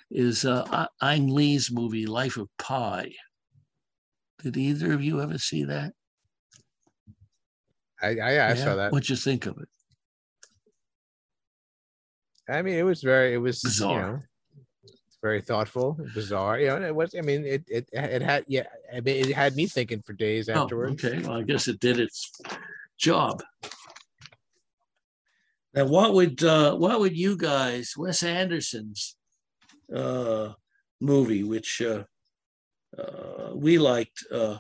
Is 0.10 0.46
uh, 0.46 0.88
Ang 1.02 1.28
Lee's 1.28 1.70
movie 1.72 2.06
Life 2.06 2.38
of 2.38 2.48
Pi? 2.58 3.12
Did 4.42 4.56
either 4.56 4.94
of 4.94 5.04
you 5.04 5.22
ever 5.22 5.38
see 5.38 5.66
that? 5.66 5.94
I 8.02 8.18
I, 8.20 8.52
I 8.52 8.54
saw 8.56 8.76
that. 8.76 8.92
What'd 8.92 9.10
you 9.10 9.16
think 9.16 9.46
of 9.48 9.58
it? 9.58 9.68
I 12.50 12.62
mean, 12.62 12.76
it 12.76 12.84
was 12.84 13.02
very, 13.02 13.34
it 13.34 13.38
was 13.38 13.60
Bizarre. 13.62 13.94
You 13.94 14.00
know, 14.00 14.20
very 15.22 15.42
thoughtful, 15.42 15.98
bizarre. 16.14 16.60
You 16.60 16.68
know, 16.68 16.82
it 16.84 16.96
was. 16.96 17.16
I 17.18 17.22
mean, 17.22 17.44
it 17.44 17.64
it 17.68 17.90
it 17.92 18.22
had 18.22 18.46
yeah. 18.48 18.68
I 18.96 19.02
mean, 19.02 19.26
it 19.26 19.36
had 19.36 19.56
me 19.56 19.66
thinking 19.66 20.02
for 20.06 20.14
days 20.14 20.48
Oh, 20.48 20.64
afterwards. 20.64 21.04
okay. 21.04 21.20
Well, 21.20 21.38
I 21.40 21.44
guess 21.44 21.68
it 21.68 21.80
did 21.80 22.00
its 22.00 22.32
job. 22.98 23.44
Now, 25.74 25.86
what 25.86 26.14
would 26.14 26.44
uh, 26.44 26.76
what 26.76 27.00
would 27.00 27.16
you 27.16 27.38
guys, 27.38 27.94
Wes 27.96 28.24
Anderson's 28.24 29.16
uh, 29.96 30.54
movie, 31.00 31.44
which 31.44 31.82
uh, 31.82 32.04
uh, 32.98 33.52
we 33.54 33.78
liked, 33.78 34.26
uh, 34.32 34.58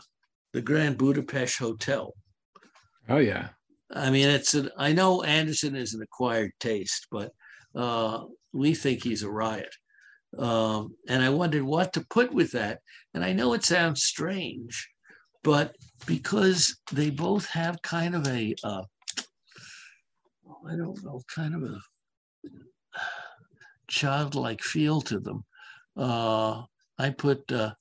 the 0.54 0.62
Grand 0.62 0.97
Budapest 0.97 1.58
Hotel. 1.60 2.13
oh 3.10 3.17
yeah. 3.17 3.50
I 3.91 4.10
mean, 4.10 4.28
it's 4.28 4.54
an. 4.54 4.69
I 4.78 4.91
know 4.91 5.23
Anderson 5.23 5.76
is 5.76 5.93
an 5.93 6.02
acquired 6.02 6.52
taste, 6.60 7.08
but 7.10 7.32
uh, 7.73 8.26
we 8.52 8.73
think 8.73 9.04
he's 9.04 9.23
a 9.23 9.30
riot. 9.30 9.73
Um, 10.38 10.95
and 11.08 11.23
I 11.23 11.30
wondered 11.30 11.63
what 11.63 11.93
to 11.93 12.06
put 12.10 12.34
with 12.34 12.52
that. 12.52 12.80
And 13.13 13.23
I 13.23 13.34
know 13.34 13.54
it 13.54 13.63
sounds 13.63 14.04
strange, 14.04 14.89
but 15.47 15.77
because 16.05 16.77
they 16.91 17.10
both 17.10 17.45
have 17.47 17.81
kind 17.81 18.15
of 18.15 18.27
a, 18.27 18.53
uh, 18.65 18.81
I 20.67 20.75
don't 20.75 21.01
know, 21.05 21.21
kind 21.33 21.55
of 21.55 21.63
a 21.63 21.79
childlike 23.88 24.62
feel 24.62 24.99
to 25.03 25.21
them. 25.21 25.45
Uh, 25.95 26.63
I 26.99 27.12
put 27.12 27.49
uh, 27.49 27.71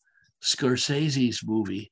Scorsese's 0.45 1.41
movie 1.45 1.91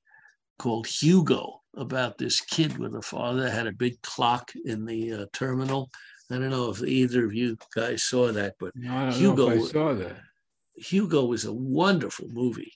called 0.61 0.87
Hugo 0.87 1.61
about 1.77 2.19
this 2.19 2.41
kid 2.41 2.79
with 2.79 2.95
a 2.95 3.03
father 3.03 3.43
that 3.43 3.51
had 3.51 3.67
a 3.67 3.73
big 3.73 4.01
clock 4.03 4.53
in 4.65 4.85
the 4.85 5.13
uh, 5.13 5.27
terminal. 5.33 5.91
I 6.31 6.39
don't 6.39 6.51
know 6.51 6.71
if 6.71 6.85
either 6.85 7.25
of 7.25 7.35
you 7.35 7.57
guys 7.75 8.05
saw 8.05 8.31
that, 8.31 8.55
but 8.61 8.71
No, 8.77 8.95
I 8.95 9.11
don't 9.11 9.11
know 9.11 9.17
Hugo- 9.17 9.67
saw 9.67 9.95
that. 9.95 10.19
Hugo 10.77 11.25
was 11.25 11.47
a 11.47 11.53
wonderful 11.53 12.29
movie, 12.29 12.73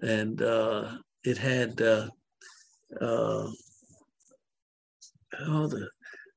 and 0.00 0.40
uh, 0.40 0.96
it 1.24 1.36
had 1.36 1.80
uh, 3.00 3.48
oh 5.40 5.66
the 5.66 5.88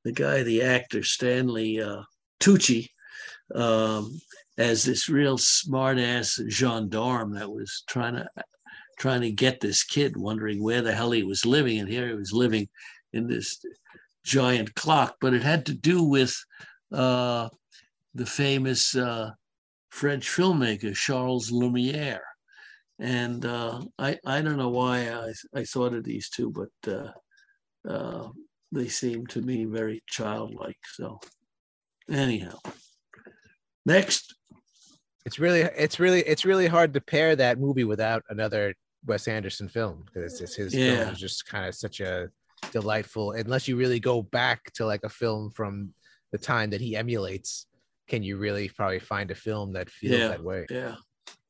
the 0.04 0.12
guy, 0.12 0.42
the 0.42 0.62
actor 0.62 1.02
Stanley 1.02 1.80
uh, 1.80 2.02
Tucci, 2.40 2.88
um, 3.54 4.20
as 4.56 4.84
this 4.84 5.08
real 5.08 5.36
smart 5.36 5.98
ass 5.98 6.40
gendarme 6.48 7.34
that 7.34 7.50
was 7.50 7.82
trying 7.88 8.14
to 8.14 8.28
trying 8.98 9.20
to 9.22 9.32
get 9.32 9.60
this 9.60 9.82
kid, 9.82 10.16
wondering 10.16 10.62
where 10.62 10.82
the 10.82 10.94
hell 10.94 11.10
he 11.10 11.22
was 11.22 11.44
living, 11.44 11.78
and 11.78 11.88
here 11.88 12.08
he 12.08 12.14
was 12.14 12.32
living 12.32 12.68
in 13.12 13.26
this 13.26 13.58
giant 14.24 14.74
clock. 14.74 15.16
But 15.20 15.34
it 15.34 15.42
had 15.42 15.66
to 15.66 15.74
do 15.74 16.02
with 16.02 16.36
uh, 16.92 17.48
the 18.14 18.26
famous. 18.26 18.94
Uh, 18.94 19.30
French 19.96 20.28
filmmaker 20.28 20.94
Charles 20.94 21.50
Lumiere. 21.50 22.20
And 22.98 23.44
uh, 23.44 23.82
I, 23.98 24.18
I 24.24 24.40
don't 24.40 24.56
know 24.56 24.70
why 24.70 25.10
I, 25.10 25.32
I 25.54 25.64
thought 25.64 25.94
of 25.94 26.04
these 26.04 26.30
two, 26.30 26.50
but 26.50 26.92
uh, 26.92 27.12
uh, 27.88 28.28
they 28.72 28.88
seem 28.88 29.26
to 29.28 29.42
me 29.42 29.66
very 29.66 30.02
childlike. 30.08 30.78
So, 30.94 31.20
anyhow, 32.10 32.58
next. 33.84 34.34
It's 35.26 35.38
really, 35.38 35.60
it's 35.60 35.98
really, 36.00 36.20
it's 36.20 36.44
really 36.44 36.68
hard 36.68 36.94
to 36.94 37.00
pair 37.00 37.36
that 37.36 37.58
movie 37.58 37.84
without 37.84 38.22
another 38.30 38.74
Wes 39.04 39.28
Anderson 39.28 39.68
film 39.68 40.04
because 40.06 40.40
it's 40.40 40.54
his 40.54 40.74
Yeah. 40.74 41.04
film 41.04 41.12
is 41.14 41.20
just 41.20 41.46
kind 41.46 41.66
of 41.66 41.74
such 41.74 42.00
a 42.00 42.30
delightful. 42.72 43.32
Unless 43.32 43.68
you 43.68 43.76
really 43.76 44.00
go 44.00 44.22
back 44.22 44.72
to 44.74 44.86
like 44.86 45.04
a 45.04 45.08
film 45.08 45.50
from 45.50 45.92
the 46.32 46.38
time 46.38 46.70
that 46.70 46.80
he 46.80 46.96
emulates, 46.96 47.66
can 48.08 48.22
you 48.22 48.36
really 48.36 48.68
probably 48.68 49.00
find 49.00 49.30
a 49.30 49.34
film 49.34 49.72
that 49.74 49.90
feels 49.90 50.20
Yeah. 50.20 50.28
that 50.28 50.42
way? 50.42 50.66
Yeah. 50.70 50.94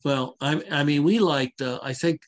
Well, 0.07 0.37
I, 0.41 0.63
I 0.71 0.85
mean, 0.85 1.03
we 1.03 1.19
liked, 1.19 1.61
uh, 1.61 1.81
I 1.83 1.93
think 1.93 2.21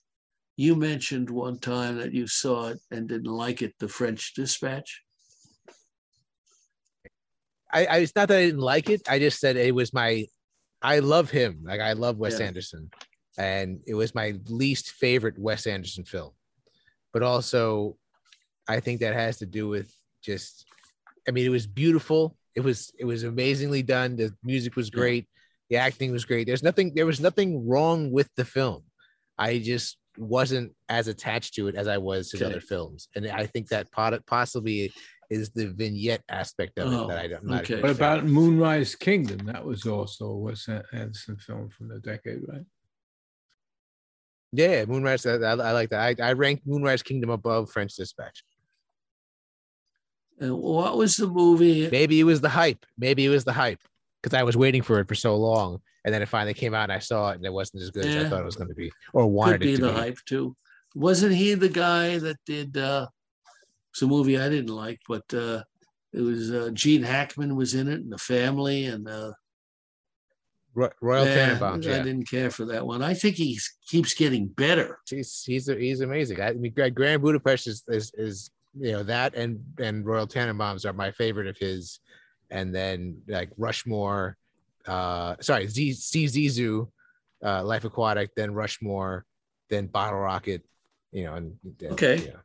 you 0.57 0.75
mentioned 0.75 1.31
one 1.31 1.61
time 1.61 1.97
that 1.99 2.13
you 2.13 2.27
saw 2.27 2.71
it 2.71 2.81
and 2.91 3.09
didn't 3.09 3.31
like 3.31 3.63
it, 3.63 3.73
The 3.79 3.87
French 3.87 4.35
Dispatch. 4.35 5.01
I, 7.73 7.87
I 7.87 7.97
it's 7.99 8.17
not 8.17 8.27
that 8.29 8.39
I 8.39 8.47
didn't 8.47 8.63
like 8.63 8.91
it. 8.91 9.09
I 9.09 9.21
just 9.21 9.39
said 9.39 9.55
it 9.55 9.73
was 9.73 9.95
my 9.95 10.27
I 10.83 10.99
love 10.99 11.31
him. 11.31 11.61
Like 11.63 11.81
I 11.81 11.93
love 11.93 12.19
Wes 12.19 12.41
Yeah. 12.41 12.47
Anderson. 12.47 12.91
And 13.39 13.79
it 13.87 13.95
was 13.95 14.13
my 14.13 14.35
least 14.49 14.91
favorite 14.91 15.39
Wes 15.39 15.69
Anderson 15.69 16.03
film. 16.03 16.33
But 17.13 17.23
also 17.23 17.97
I 18.67 18.81
think 18.81 18.99
that 19.03 19.15
has 19.15 19.37
to 19.37 19.47
do 19.47 19.69
with 19.69 19.95
just 20.21 20.67
I 21.29 21.31
mean 21.31 21.47
it 21.47 21.51
was 21.51 21.69
beautiful. 21.69 22.37
It 22.57 22.63
was 22.63 22.91
it 22.99 23.05
was 23.05 23.23
amazingly 23.23 23.85
done. 23.85 24.17
The 24.17 24.35
music 24.43 24.75
was 24.75 24.91
great. 24.91 25.29
The 25.71 25.77
acting 25.77 26.13
was 26.13 26.25
great. 26.25 26.47
There's 26.47 26.63
nothing 26.63 26.93
there 26.95 27.07
was 27.07 27.21
nothing 27.21 27.69
wrong 27.69 28.11
with 28.11 28.29
the 28.37 28.45
film. 28.45 28.85
I 29.37 29.59
just 29.59 29.99
wasn't 30.17 30.73
as 30.89 31.07
attached 31.09 31.55
to 31.55 31.69
it 31.69 31.77
as 31.77 31.87
I 31.87 31.99
was 31.99 32.31
to 32.31 32.37
Okay. 32.39 32.47
other 32.47 32.61
films. 32.61 33.09
And 33.15 33.29
I 33.29 33.47
think 33.47 33.69
that 33.69 33.91
pot- 33.93 34.25
possibly 34.27 34.93
is 35.31 35.51
the 35.51 35.67
vignette 35.67 36.23
aspect 36.29 36.79
of 36.79 36.93
Oh, 36.93 37.05
it 37.05 37.09
that 37.09 37.19
I 37.19 37.29
don't. 37.29 37.43
I'm 37.43 37.47
not 37.49 37.63
okay. 37.65 37.75
big 37.75 37.85
What 37.85 37.97
fan. 37.97 38.19
about 38.19 38.25
Moonrise 38.27 38.95
Kingdom? 38.97 39.47
That 39.47 39.65
was 39.65 39.87
also 39.87 40.25
a 40.27 40.37
Wes 40.39 40.69
Anderson 40.93 41.37
film 41.37 41.69
from 41.69 41.89
the 41.89 41.99
decade, 42.01 42.41
right? 42.49 42.65
Yeah, 44.53 44.87
Moonrise. 44.87 45.27
I, 45.27 45.35
I, 45.35 45.51
I 45.53 45.73
like 45.73 45.91
that. 45.91 46.21
I, 46.21 46.29
I 46.31 46.33
ranked 46.33 46.67
Moonrise 46.67 47.03
Kingdom 47.03 47.29
above 47.31 47.71
French 47.71 47.95
Dispatch. 47.95 48.43
And 50.41 50.57
what 50.57 50.97
was 50.97 51.17
the 51.17 51.27
movie? 51.27 51.91
Maybe 51.91 52.19
it 52.21 52.25
was 52.25 52.41
the 52.41 52.49
hype. 52.49 52.87
Maybe 52.97 53.27
it 53.27 53.29
was 53.29 53.45
the 53.45 53.53
hype 53.53 53.81
because 54.23 54.39
I 54.39 54.43
was 54.43 54.57
waiting 54.57 54.83
for 54.83 55.01
it 55.01 55.09
for 55.09 55.15
so 55.15 55.37
long, 55.37 55.81
and 56.05 56.13
then 56.13 56.23
it 56.23 56.29
finally 56.29 56.55
came 56.55 56.75
out, 56.75 56.85
and 56.85 56.93
I 56.93 56.99
saw 56.99 57.31
it, 57.31 57.37
and 57.37 57.47
it 57.47 57.53
wasn't 57.53 57.83
as 57.83 57.91
good 57.91 58.07
as 58.07 58.25
I 58.25 58.29
thought 58.29 58.41
it 58.41 58.45
was 58.45 58.57
going 58.57 58.69
to 58.69 58.75
be, 58.75 58.91
or 59.13 59.27
wanted 59.27 59.61
Could 59.61 59.61
be 59.61 59.73
it 59.75 59.77
to 59.77 59.83
the 59.83 59.93
be. 59.93 59.99
hype 59.99 60.19
too. 60.27 60.57
Wasn't 60.95 61.35
he 61.35 61.55
the 61.55 61.69
guy 61.69 62.19
that 62.19 62.37
did 62.47 62.77
uh, 62.77 63.07
It's 63.93 64.03
a 64.03 64.07
movie 64.07 64.39
I 64.39 64.49
didn't 64.49 64.75
like, 64.75 65.01
but 65.09 65.23
uh, 65.33 65.63
it 66.13 66.21
was 66.21 66.51
uh, 66.51 66.71
Gene 66.73 67.03
Hackman 67.03 67.55
was 67.57 67.75
in 67.75 67.89
it 67.89 68.01
and 68.01 68.13
the 68.13 68.19
family 68.19 68.87
and 68.87 69.09
uh, 69.09 69.33
Royal 70.75 71.27
Tenenbaums. 71.27 71.93
I 71.93 72.03
didn't 72.03 72.29
care 72.29 72.51
for 72.51 72.65
that 72.67 72.87
one. 72.87 73.03
I 73.03 73.15
think 73.15 73.37
he 73.37 73.59
keeps 73.89 74.15
getting 74.15 74.47
better. 74.47 74.99
He's 75.09 75.43
he's 75.45 75.67
he's 75.67 76.01
amazing. 76.01 76.41
I 76.41 76.53
mean, 76.53 76.73
Grand 76.73 77.23
Budapest 77.23 77.67
is, 77.67 77.85
is 77.89 78.13
is 78.17 78.51
you 78.79 78.93
know 78.93 79.03
that 79.03 79.35
and 79.35 79.61
and 79.79 80.07
Royal 80.07 80.27
Tenenbaums 80.27 80.85
are 80.85 80.93
my 80.93 81.11
favorite 81.11 81.49
of 81.49 81.57
his, 81.59 82.01
and 82.51 82.75
then 82.75 83.23
like 83.29 83.51
Rushmore, 83.57 84.37
uh, 84.87 85.37
sorry, 85.41 85.67
Z 85.67 85.93
Z 85.93 86.27
Zissou, 86.27 86.89
uh, 87.45 87.63
Life 87.65 87.85
Aquatic, 87.85 88.35
then 88.35 88.53
Rushmore, 88.53 89.25
then 89.69 89.87
Bottle 89.87 90.21
Rocket, 90.21 90.65
you 91.13 91.25
know, 91.25 91.35
and 91.35 91.59
then, 91.79 91.93
okay, 91.93 92.19
you 92.19 92.29
know, 92.29 92.41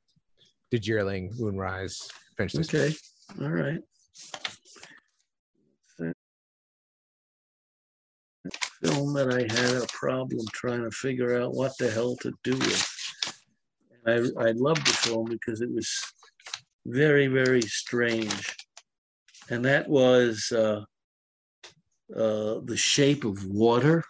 Moonrise, 1.38 2.10
Princess. 2.36 2.74
Okay, 2.74 2.96
all 3.42 3.50
right. 3.50 3.80
Film 8.84 9.14
that 9.14 9.32
I 9.32 9.42
had 9.44 9.82
a 9.82 9.88
problem 9.94 10.46
trying 10.52 10.84
to 10.84 10.92
figure 10.92 11.42
out 11.42 11.54
what 11.54 11.72
the 11.80 11.90
hell 11.90 12.18
to 12.18 12.34
do 12.44 12.52
with. 12.58 12.86
I, 14.06 14.16
I 14.38 14.52
loved 14.52 14.86
the 14.86 14.92
film 14.92 15.30
because 15.30 15.62
it 15.62 15.72
was 15.74 15.90
very, 16.86 17.28
very 17.28 17.62
strange. 17.62 18.58
And 19.50 19.66
that 19.66 19.90
was 19.90 20.52
uh, 20.52 20.84
uh, 22.16 22.60
The 22.64 22.78
Shape 22.78 23.26
of 23.26 23.46
Water. 23.46 24.04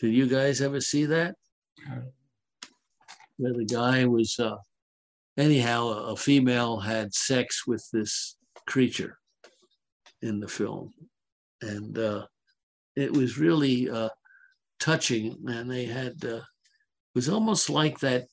Did 0.00 0.12
you 0.12 0.26
guys 0.26 0.60
ever 0.60 0.80
see 0.80 1.04
that? 1.06 1.36
Where 3.36 3.52
the 3.52 3.64
guy 3.64 4.04
was, 4.04 4.38
uh, 4.38 4.56
anyhow, 5.38 5.86
a, 5.86 6.12
a 6.12 6.16
female 6.16 6.80
had 6.80 7.14
sex 7.14 7.66
with 7.66 7.86
this 7.92 8.36
creature 8.66 9.18
in 10.20 10.40
the 10.40 10.48
film. 10.48 10.92
And 11.60 11.96
uh, 11.96 12.26
it 12.96 13.12
was 13.12 13.38
really 13.38 13.88
uh, 13.88 14.10
touching. 14.80 15.36
And 15.46 15.70
they 15.70 15.84
had, 15.84 16.14
uh, 16.24 16.36
it 16.36 17.14
was 17.14 17.28
almost 17.28 17.70
like 17.70 18.00
that 18.00 18.26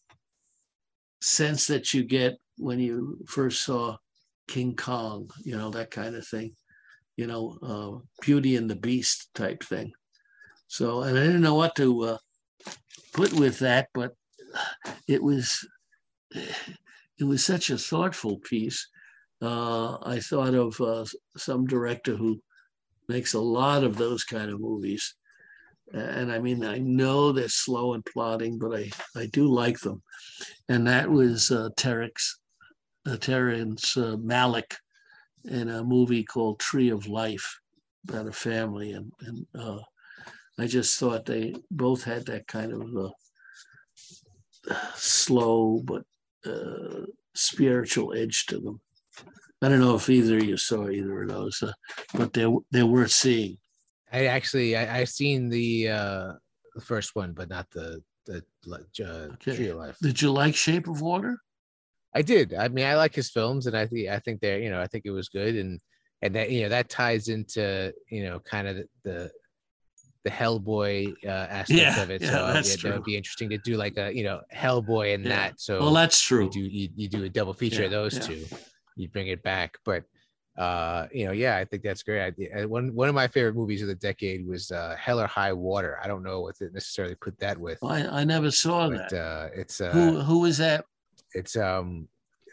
sense 1.21 1.67
that 1.67 1.93
you 1.93 2.03
get 2.03 2.37
when 2.57 2.79
you 2.79 3.19
first 3.27 3.61
saw 3.63 3.97
King 4.49 4.75
Kong, 4.75 5.29
you 5.45 5.55
know, 5.55 5.69
that 5.69 5.91
kind 5.91 6.15
of 6.15 6.27
thing, 6.27 6.55
you 7.15 7.27
know, 7.27 7.57
uh, 7.61 8.05
Beauty 8.21 8.55
and 8.55 8.69
the 8.69 8.75
Beast 8.75 9.29
type 9.33 9.63
thing. 9.63 9.91
So, 10.67 11.01
and 11.03 11.17
I 11.17 11.23
didn't 11.23 11.41
know 11.41 11.55
what 11.55 11.75
to 11.75 12.03
uh, 12.03 12.17
put 13.13 13.33
with 13.33 13.59
that, 13.59 13.89
but 13.93 14.13
it 15.07 15.21
was 15.23 15.67
it 16.31 17.23
was 17.23 17.45
such 17.45 17.69
a 17.69 17.77
thoughtful 17.77 18.37
piece. 18.39 18.87
Uh, 19.41 19.97
I 20.03 20.19
thought 20.19 20.53
of 20.53 20.79
uh, 20.81 21.05
some 21.37 21.65
director 21.65 22.15
who 22.15 22.41
makes 23.07 23.33
a 23.33 23.39
lot 23.39 23.83
of 23.83 23.97
those 23.97 24.23
kind 24.23 24.51
of 24.51 24.59
movies. 24.59 25.15
And 25.91 26.31
I 26.31 26.39
mean, 26.39 26.63
I 26.63 26.77
know 26.77 27.31
they're 27.31 27.49
slow 27.49 27.93
and 27.93 28.05
plodding, 28.05 28.59
but 28.59 28.75
I, 28.75 28.91
I 29.15 29.25
do 29.27 29.47
like 29.47 29.79
them. 29.79 30.03
And 30.67 30.87
that 30.87 31.09
was 31.09 31.51
uh, 31.51 31.69
Terek's, 31.77 32.38
Terrence 33.17 33.97
uh, 33.97 34.15
Malick 34.17 34.75
in 35.45 35.69
a 35.69 35.83
movie 35.83 36.23
called 36.23 36.59
Tree 36.59 36.89
of 36.89 37.07
Life 37.07 37.59
about 38.07 38.27
a 38.27 38.31
family. 38.31 38.91
And, 38.91 39.11
and 39.21 39.45
uh, 39.57 39.79
I 40.57 40.67
just 40.67 40.99
thought 40.99 41.25
they 41.25 41.55
both 41.71 42.03
had 42.03 42.25
that 42.25 42.47
kind 42.47 42.73
of 42.73 43.13
uh, 44.71 44.75
slow 44.95 45.81
but 45.83 46.03
uh, 46.45 47.05
spiritual 47.35 48.13
edge 48.13 48.45
to 48.47 48.59
them. 48.59 48.81
I 49.61 49.67
don't 49.67 49.79
know 49.81 49.95
if 49.95 50.09
either 50.09 50.37
of 50.37 50.43
you 50.45 50.57
saw 50.57 50.89
either 50.89 51.23
of 51.23 51.29
those, 51.29 51.61
uh, 51.61 51.73
but 52.13 52.31
they're 52.31 52.53
they're 52.71 52.85
worth 52.85 53.11
seeing. 53.11 53.57
I 54.11 54.27
actually 54.27 54.77
I, 54.77 54.99
I've 54.99 55.09
seen 55.09 55.49
the 55.49 55.89
uh 55.89 56.33
the 56.75 56.81
first 56.81 57.13
one, 57.13 57.33
but 57.33 57.49
not 57.49 57.69
the 57.71 58.01
the 58.25 58.43
uh, 59.01 59.33
okay. 59.33 59.55
Tree 59.55 59.67
of 59.67 59.77
Life. 59.77 59.97
Did 60.01 60.21
you 60.21 60.31
like 60.31 60.55
Shape 60.55 60.87
of 60.87 61.01
Water? 61.01 61.37
I 62.13 62.21
did. 62.21 62.53
I 62.53 62.67
mean, 62.67 62.85
I 62.85 62.95
like 62.95 63.13
his 63.13 63.29
films, 63.29 63.67
and 63.67 63.77
I 63.77 63.85
think 63.85 64.09
I 64.09 64.19
think 64.19 64.41
they're 64.41 64.59
you 64.59 64.69
know 64.69 64.81
I 64.81 64.87
think 64.87 65.05
it 65.05 65.11
was 65.11 65.29
good, 65.29 65.55
and 65.55 65.79
and 66.21 66.35
that 66.35 66.49
you 66.51 66.63
know 66.63 66.69
that 66.69 66.89
ties 66.89 67.29
into 67.29 67.93
you 68.09 68.23
know 68.23 68.39
kind 68.39 68.67
of 68.67 68.77
the 69.03 69.31
the, 70.23 70.29
Hellboy 70.29 71.15
uh, 71.25 71.29
aspect 71.29 71.77
yeah, 71.97 72.03
of 72.03 72.09
it. 72.09 72.21
Yeah, 72.21 72.29
so 72.29 72.37
uh, 72.37 72.53
that's 72.53 72.69
yeah, 72.69 72.75
true. 72.75 72.89
that 72.89 72.95
would 72.97 73.05
be 73.05 73.17
interesting 73.17 73.49
to 73.49 73.57
do 73.57 73.77
like 73.77 73.97
a 73.97 74.13
you 74.15 74.23
know 74.23 74.41
Hellboy 74.53 75.13
and 75.13 75.25
Yeah. 75.25 75.29
that. 75.47 75.61
So 75.61 75.79
Well, 75.79 75.93
that's 75.93 76.19
true. 76.21 76.45
you 76.45 76.49
do 76.49 76.59
you, 76.59 76.89
you 76.95 77.07
do 77.07 77.23
a 77.23 77.29
double 77.29 77.53
feature 77.53 77.85
of 77.85 77.91
those 77.91 78.19
two 78.19 78.45
you 78.99 79.07
bring 79.07 79.27
it 79.27 79.41
back 79.43 79.77
but 79.85 80.03
uh 80.57 81.07
you 81.13 81.25
know 81.25 81.31
yeah 81.31 81.55
i 81.55 81.63
think 81.63 81.81
that's 81.83 82.03
great 82.03 82.33
Uh, 82.53 82.67
one 82.67 82.93
one 82.93 83.07
of 83.07 83.15
my 83.15 83.27
favorite 83.27 83.55
movies 83.55 83.81
of 83.81 83.87
the 83.87 83.95
decade 83.95 84.45
was 84.45 84.71
uh 84.71 84.95
hell 84.99 85.21
or 85.21 85.27
high 85.27 85.53
water 85.53 85.97
i 86.03 86.07
don't 86.07 86.21
know 86.21 86.41
what 86.41 86.55
to 86.57 86.69
necessarily 86.71 87.15
put 87.15 87.39
that 87.39 87.57
with 87.57 87.79
I, 87.81 88.05
I 88.21 88.23
never 88.25 88.51
saw 88.51 88.89
but 88.89 89.09
that. 89.11 89.13
uh 89.13 89.49
it's 89.55 89.79
uh 89.79 89.93
who 89.93 90.19
who 90.19 90.39
was 90.39 90.57
that? 90.57 90.83
It's 91.33 91.55
um 91.55 92.07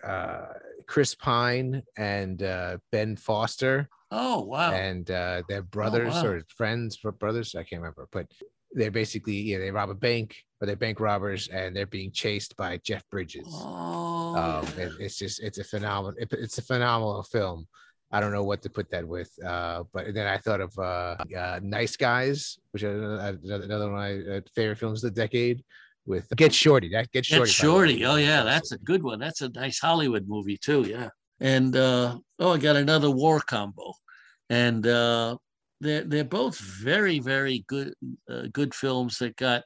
uh 0.05 0.47
chris 0.87 1.15
pine 1.15 1.83
and 1.97 2.43
uh 2.43 2.79
ben 2.93 3.17
foster. 3.17 3.89
Oh 4.11 4.43
wow. 4.43 4.73
and 4.73 5.11
uh 5.11 5.43
they're 5.49 5.63
brothers 5.63 6.15
wow. 6.15 6.27
or 6.27 6.43
friends 6.49 6.99
or 7.05 7.13
brothers? 7.13 7.55
I 7.55 7.65
can't 7.65 7.83
remember. 7.83 8.09
But 8.13 8.27
they're 8.73 8.91
basically 8.91 9.35
yeah 9.35 9.59
they 9.59 9.71
rob 9.71 9.91
a 9.91 9.95
bank 9.95 10.37
or 10.61 10.67
they're 10.67 10.77
bank 10.77 11.01
robbers 11.01 11.49
and 11.49 11.75
they're 11.75 11.87
being 11.87 12.13
chased 12.13 12.57
by 12.57 12.79
jeff 12.79 13.09
bridges. 13.11 13.47
Oh, 13.49 14.37
um, 14.37 14.67
it, 14.79 14.93
it's 15.01 15.19
just 15.19 15.43
it's 15.43 15.59
a 15.59 15.65
phenomenal 15.65 16.15
it, 16.19 16.33
it's 16.33 16.59
a 16.59 16.63
phenomenal 16.63 17.23
film. 17.23 17.67
I 18.13 18.21
don't 18.21 18.33
know 18.33 18.45
what 18.45 18.63
to 18.63 18.71
put 18.71 18.89
that 18.91 19.07
with 19.07 19.31
uh, 19.45 19.83
but 19.93 20.15
then 20.15 20.29
i 20.29 20.39
thought 20.39 20.61
of 20.61 20.73
uh, 20.79 21.17
uh, 21.37 21.59
nice 21.61 21.97
guys 21.97 22.57
which 22.71 22.85
is 22.85 23.03
another, 23.03 23.65
another 23.65 23.91
one 23.91 24.01
of 24.01 24.27
my 24.27 24.37
uh, 24.37 24.41
favorite 24.55 24.79
films 24.79 25.03
of 25.03 25.13
the 25.13 25.21
decade 25.21 25.65
with 26.07 26.29
get 26.37 26.55
shorty 26.55 26.89
that 26.91 27.11
get 27.13 27.27
shorty 27.27 27.51
Get 27.51 27.61
by 27.61 27.67
the 27.67 27.73
way, 27.73 27.89
Shorty. 27.97 28.05
Oh 28.05 28.17
yeah, 28.17 28.43
that's 28.43 28.73
a 28.73 28.79
good 28.79 29.03
one. 29.03 29.19
That's 29.19 29.43
a 29.43 29.49
nice 29.51 29.79
Hollywood 29.79 30.27
movie 30.29 30.57
too. 30.57 30.83
Yeah. 30.83 31.09
And 31.41 31.77
uh, 31.77 32.19
oh, 32.39 32.55
I 32.55 32.59
got 32.59 32.77
another 32.77 33.11
war 33.11 33.41
combo, 33.41 33.93
and 34.49 34.87
uh, 34.87 35.37
they're 35.81 36.05
they're 36.05 36.25
both 36.25 36.59
very 36.59 37.19
very 37.19 37.65
good 37.67 37.93
uh, 38.31 38.45
good 38.53 38.75
films 38.75 39.19
that 39.19 39.37
got 39.37 39.63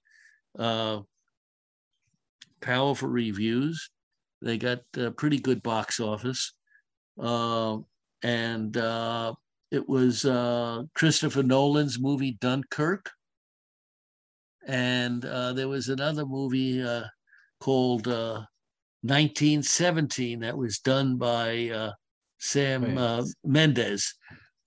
uh, 0.58 1.00
powerful 2.60 3.08
reviews. 3.08 3.90
They 4.42 4.58
got 4.58 4.80
uh, 4.98 5.10
pretty 5.10 5.38
good 5.38 5.62
box 5.62 6.00
office, 6.00 6.54
uh, 7.20 7.78
and 8.22 8.76
uh, 8.76 9.34
it 9.70 9.88
was 9.88 10.24
uh, 10.24 10.82
Christopher 10.94 11.42
Nolan's 11.42 12.00
movie 12.00 12.36
Dunkirk, 12.40 13.10
and 14.66 15.24
uh, 15.24 15.52
there 15.52 15.68
was 15.68 15.88
another 15.88 16.26
movie 16.26 16.82
uh, 16.82 17.04
called 17.60 18.08
uh, 18.08 18.44
1917 19.02 20.40
that 20.40 20.56
was 20.56 20.78
done 20.78 21.16
by 21.16 21.70
uh, 21.70 21.92
Sam 22.38 22.96
uh, 22.96 23.24
Mendes, 23.44 24.14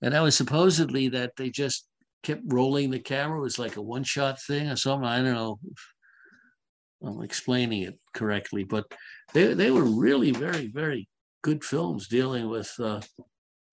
and 0.02 0.14
that 0.14 0.22
was 0.22 0.36
supposedly 0.36 1.08
that 1.08 1.32
they 1.36 1.50
just 1.50 1.86
kept 2.22 2.42
rolling 2.46 2.90
the 2.90 2.98
camera. 2.98 3.38
It 3.38 3.42
was 3.42 3.58
like 3.58 3.76
a 3.76 3.82
one-shot 3.82 4.40
thing 4.42 4.68
or 4.68 4.76
something. 4.76 5.08
I 5.08 5.16
don't 5.22 5.34
know. 5.34 5.58
If 5.70 7.06
I'm 7.06 7.22
explaining 7.22 7.82
it 7.82 7.98
correctly, 8.14 8.64
but 8.64 8.84
they 9.32 9.54
they 9.54 9.70
were 9.70 9.84
really 9.84 10.30
very 10.30 10.68
very 10.68 11.08
good 11.42 11.62
films 11.62 12.08
dealing 12.08 12.48
with 12.48 12.72
uh, 12.80 13.00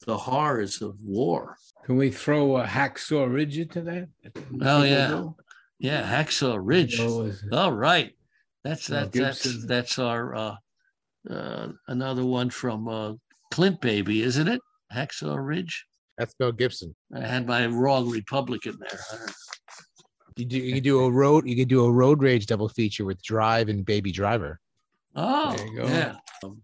the 0.05 0.17
horrors 0.17 0.81
of 0.81 0.95
war. 1.03 1.55
Can 1.85 1.95
we 1.95 2.11
throw 2.11 2.57
a 2.57 2.65
hacksaw 2.65 3.31
ridge 3.31 3.57
into 3.57 3.81
that? 3.81 4.09
Oh, 4.61 4.83
yeah. 4.83 5.23
Yeah, 5.81 6.03
Hacksaw 6.03 6.59
Ridge. 6.61 6.99
Oh, 6.99 7.23
is? 7.23 7.43
All 7.51 7.73
right, 7.73 8.15
that's 8.63 8.89
Mel 8.89 9.01
that, 9.05 9.11
that's 9.11 9.65
that's 9.65 9.97
our 9.97 10.35
uh, 10.35 10.55
uh, 11.29 11.69
another 11.87 12.23
one 12.23 12.51
from 12.51 12.87
uh, 12.87 13.13
Clint 13.49 13.81
Baby, 13.81 14.21
isn't 14.21 14.47
it? 14.47 14.61
Hacksaw 14.93 15.43
Ridge. 15.43 15.85
that's 16.19 16.35
Mel 16.39 16.51
Gibson. 16.51 16.95
I 17.15 17.21
had 17.21 17.47
my 17.47 17.65
wrong 17.65 18.09
Republican 18.09 18.77
there. 18.79 18.99
You 20.37 20.45
do 20.45 20.57
you 20.57 20.81
do 20.81 21.03
a 21.03 21.11
road 21.11 21.47
you 21.47 21.55
could 21.55 21.67
do 21.67 21.83
a 21.85 21.91
road 21.91 22.21
rage 22.21 22.45
double 22.45 22.69
feature 22.69 23.03
with 23.03 23.21
Drive 23.23 23.67
and 23.67 23.83
Baby 23.83 24.11
Driver. 24.11 24.59
Oh, 25.15 25.55
There 25.55 25.67
you 25.67 25.75
go. 25.77 25.87
yeah. 25.87 26.15
Um, 26.43 26.61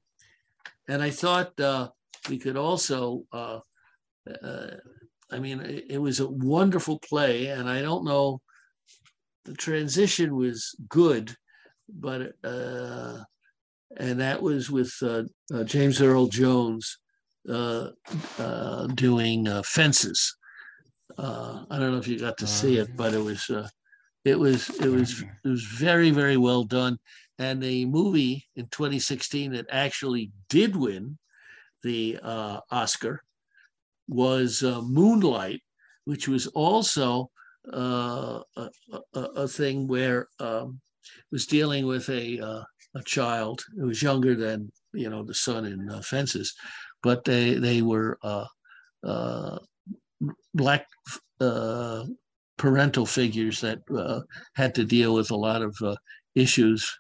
and 0.88 1.02
I 1.02 1.10
thought 1.10 1.60
uh, 1.60 1.90
we 2.30 2.38
could 2.38 2.56
also. 2.56 3.24
Uh, 3.34 3.60
uh, 4.44 4.68
I 5.32 5.40
mean, 5.40 5.60
it, 5.62 5.86
it 5.90 5.98
was 5.98 6.20
a 6.20 6.28
wonderful 6.28 7.00
play, 7.00 7.48
and 7.48 7.68
I 7.68 7.82
don't 7.82 8.06
know. 8.06 8.42
The 9.48 9.54
transition 9.54 10.36
was 10.36 10.76
good, 10.90 11.34
but 11.88 12.34
uh, 12.44 13.20
and 13.96 14.20
that 14.20 14.42
was 14.42 14.70
with 14.70 14.94
uh, 15.02 15.24
uh, 15.54 15.64
James 15.64 16.02
Earl 16.02 16.28
Jones 16.28 17.00
uh, 17.48 17.92
uh, 18.38 18.88
doing 18.88 19.48
uh, 19.48 19.64
fences. 19.64 20.36
I 21.18 21.66
don't 21.70 21.94
know 21.94 21.98
if 21.98 22.10
you 22.10 22.20
got 22.20 22.38
to 22.40 22.48
see 22.48 22.78
it, 22.78 22.90
but 22.98 23.14
it 23.14 23.24
was 23.24 23.50
it 24.26 24.38
was 24.38 24.70
it 24.82 24.90
was 24.90 25.22
it 25.22 25.48
was 25.48 25.64
very 25.64 26.12
very 26.12 26.36
well 26.36 26.66
done, 26.66 27.00
and 27.40 27.64
the 27.64 27.86
movie 27.86 28.46
in 28.58 28.68
2016 28.68 29.54
that 29.54 29.68
actually 29.72 30.30
did 30.50 30.76
win 30.76 31.18
the 31.84 32.20
Oscar 32.70 33.24
was 34.10 34.62
Moonlight, 34.62 35.62
which 36.04 36.28
was 36.28 36.48
also 36.48 37.32
a, 37.74 38.44
a, 39.14 39.48
thing 39.48 39.88
where 39.88 40.28
um, 40.40 40.80
was 41.32 41.46
dealing 41.46 41.86
with 41.86 42.10
a 42.10 42.40
uh, 42.40 42.64
a 42.96 43.04
child 43.04 43.62
who 43.78 43.88
was 43.88 44.02
younger 44.02 44.36
than 44.36 44.72
you 44.94 45.10
know 45.10 45.24
the 45.24 45.34
son 45.34 45.66
in 45.66 45.90
uh, 45.90 46.02
Fences, 46.02 46.54
but 47.04 47.24
they 47.24 47.56
they 47.56 47.82
were 47.82 48.18
uh, 48.24 48.46
uh, 49.04 49.58
black 50.54 50.86
uh, 51.42 52.04
parental 52.58 53.06
figures 53.06 53.62
that 53.62 53.80
had 54.56 54.74
to 54.76 54.84
deal 54.84 55.14
with 55.14 55.32
a 55.32 55.36
lot 55.36 55.62
of 55.62 55.76
issues 56.36 56.92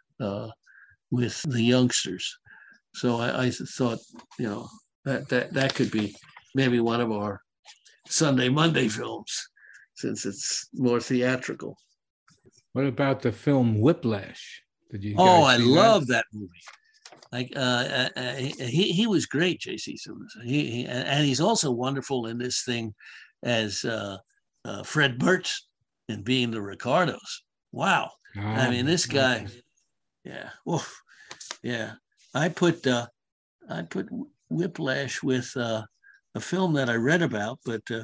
with 1.10 1.42
the 1.44 1.64
youngsters. 1.64 2.38
So 2.94 3.18
I, 3.18 3.46
I 3.46 3.52
thought, 3.52 4.00
you 4.40 4.48
know, 4.50 4.68
that, 5.06 5.30
that 5.30 5.54
that 5.54 5.76
could 5.76 5.92
be 5.92 6.16
maybe 6.56 6.80
one 6.80 7.02
of 7.02 7.12
our 7.12 7.40
Sunday 8.08 8.50
Monday 8.50 8.88
films, 8.88 9.48
since 9.98 10.26
it's 10.26 10.70
more 10.74 11.00
theatrical. 11.00 11.78
What 12.74 12.86
about 12.86 13.22
the 13.22 13.32
film 13.32 13.80
Whiplash? 13.82 14.62
Did 14.92 15.04
you? 15.04 15.16
Oh, 15.18 15.44
I 15.44 15.58
love 15.58 16.08
that 16.08 16.26
movie. 16.34 16.52
Like 17.32 17.52
uh, 17.56 17.60
uh, 17.60 18.10
uh 18.16 18.34
he 18.36 18.92
he 18.94 19.08
was 19.08 19.26
great, 19.26 19.60
J.K. 19.60 19.98
Simmons. 19.98 20.34
He, 20.46 20.72
he, 20.72 20.86
and 20.86 21.26
he's 21.26 21.42
also 21.42 21.72
wonderful 21.72 22.28
in 22.28 22.38
this 22.38 22.64
thing 22.64 22.94
as 23.44 23.84
uh, 23.84 24.18
uh, 24.64 24.84
Fred 24.84 25.20
Mertz 25.20 25.64
in 26.08 26.24
being 26.24 26.52
the 26.52 26.62
Ricardos. 26.62 27.44
Wow, 27.74 28.12
oh, 28.38 28.42
I 28.42 28.70
mean 28.70 28.86
this 28.86 29.06
guy. 29.06 29.48
Yeah, 30.24 30.50
Oof. 30.70 31.02
yeah. 31.64 31.94
I 32.34 32.50
put 32.50 32.86
uh, 32.86 33.08
I 33.70 33.82
put 33.82 34.08
Whiplash 34.50 35.22
with 35.24 35.52
uh, 35.58 35.84
a 36.36 36.40
film 36.40 36.74
that 36.74 36.90
I 36.90 36.96
read 36.96 37.22
about, 37.22 37.60
but 37.66 37.82
uh, 37.92 38.04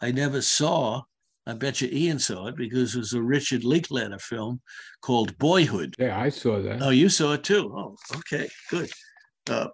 I 0.00 0.10
never 0.10 0.42
saw. 0.42 1.02
I 1.46 1.54
bet 1.54 1.80
you 1.80 1.88
Ian 1.92 2.18
saw 2.18 2.48
it 2.48 2.56
because 2.56 2.94
it 2.94 2.98
was 2.98 3.12
a 3.12 3.22
Richard 3.22 3.62
Linklater 3.64 4.18
film 4.18 4.60
called 5.00 5.38
Boyhood. 5.38 5.94
Yeah, 5.98 6.18
I 6.18 6.28
saw 6.28 6.60
that. 6.60 6.82
Oh, 6.82 6.90
you 6.90 7.08
saw 7.08 7.32
it 7.34 7.44
too. 7.44 7.72
Oh, 7.76 7.96
okay, 8.16 8.48
good. 8.70 8.90
Uh, 9.48 9.68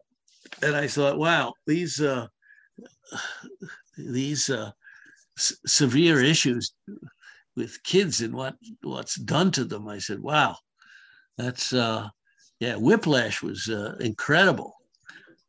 and 0.62 0.76
I 0.76 0.86
thought, 0.86 1.18
wow, 1.18 1.54
these 1.66 2.00
uh, 2.00 2.26
these 3.96 4.50
uh, 4.50 4.70
s- 5.38 5.56
severe 5.66 6.22
issues 6.22 6.74
with 7.56 7.82
kids 7.84 8.20
and 8.20 8.34
what 8.34 8.54
what's 8.82 9.16
done 9.18 9.50
to 9.52 9.64
them. 9.64 9.88
I 9.88 9.98
said, 9.98 10.20
wow, 10.20 10.56
that's 11.38 11.72
uh, 11.72 12.08
yeah, 12.60 12.76
Whiplash 12.76 13.42
was 13.42 13.68
uh, 13.68 13.96
incredible. 14.00 14.74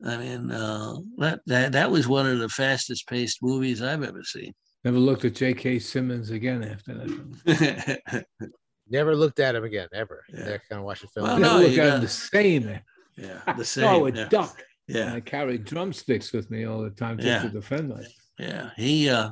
I 0.05 0.17
mean, 0.17 0.51
uh, 0.51 0.95
that, 1.17 1.41
that 1.47 1.71
that 1.73 1.91
was 1.91 2.07
one 2.07 2.27
of 2.27 2.39
the 2.39 2.49
fastest 2.49 3.07
paced 3.07 3.39
movies 3.41 3.81
I've 3.81 4.03
ever 4.03 4.23
seen. 4.23 4.53
Never 4.83 4.97
looked 4.97 5.23
at 5.23 5.35
J.K. 5.35 5.79
Simmons 5.79 6.29
again 6.29 6.63
after 6.63 6.93
that. 6.93 8.25
Never 8.89 9.15
looked 9.15 9.39
at 9.39 9.55
him 9.55 9.63
again, 9.63 9.87
ever. 9.93 10.23
Yeah. 10.29 10.39
Never 10.39 10.61
kind 10.69 10.79
of 10.79 10.83
watched 10.83 11.03
the 11.03 11.07
film. 11.07 11.27
Well, 11.27 11.39
no, 11.39 11.59
look 11.59 11.77
at 11.77 11.95
him 11.95 12.01
the 12.01 12.07
same. 12.07 12.79
Yeah, 13.15 13.39
the 13.55 13.65
same. 13.65 13.85
Oh, 13.85 14.05
a 14.07 14.11
yeah. 14.11 14.27
duck. 14.27 14.61
Yeah, 14.87 15.07
and 15.07 15.15
I 15.15 15.19
carried 15.21 15.63
drumsticks 15.63 16.33
with 16.33 16.51
me 16.51 16.65
all 16.65 16.81
the 16.81 16.89
time 16.89 17.17
just 17.17 17.27
yeah. 17.27 17.41
to 17.43 17.49
defend 17.49 17.89
myself. 17.89 18.13
Yeah, 18.37 18.71
he. 18.75 19.09
uh 19.09 19.31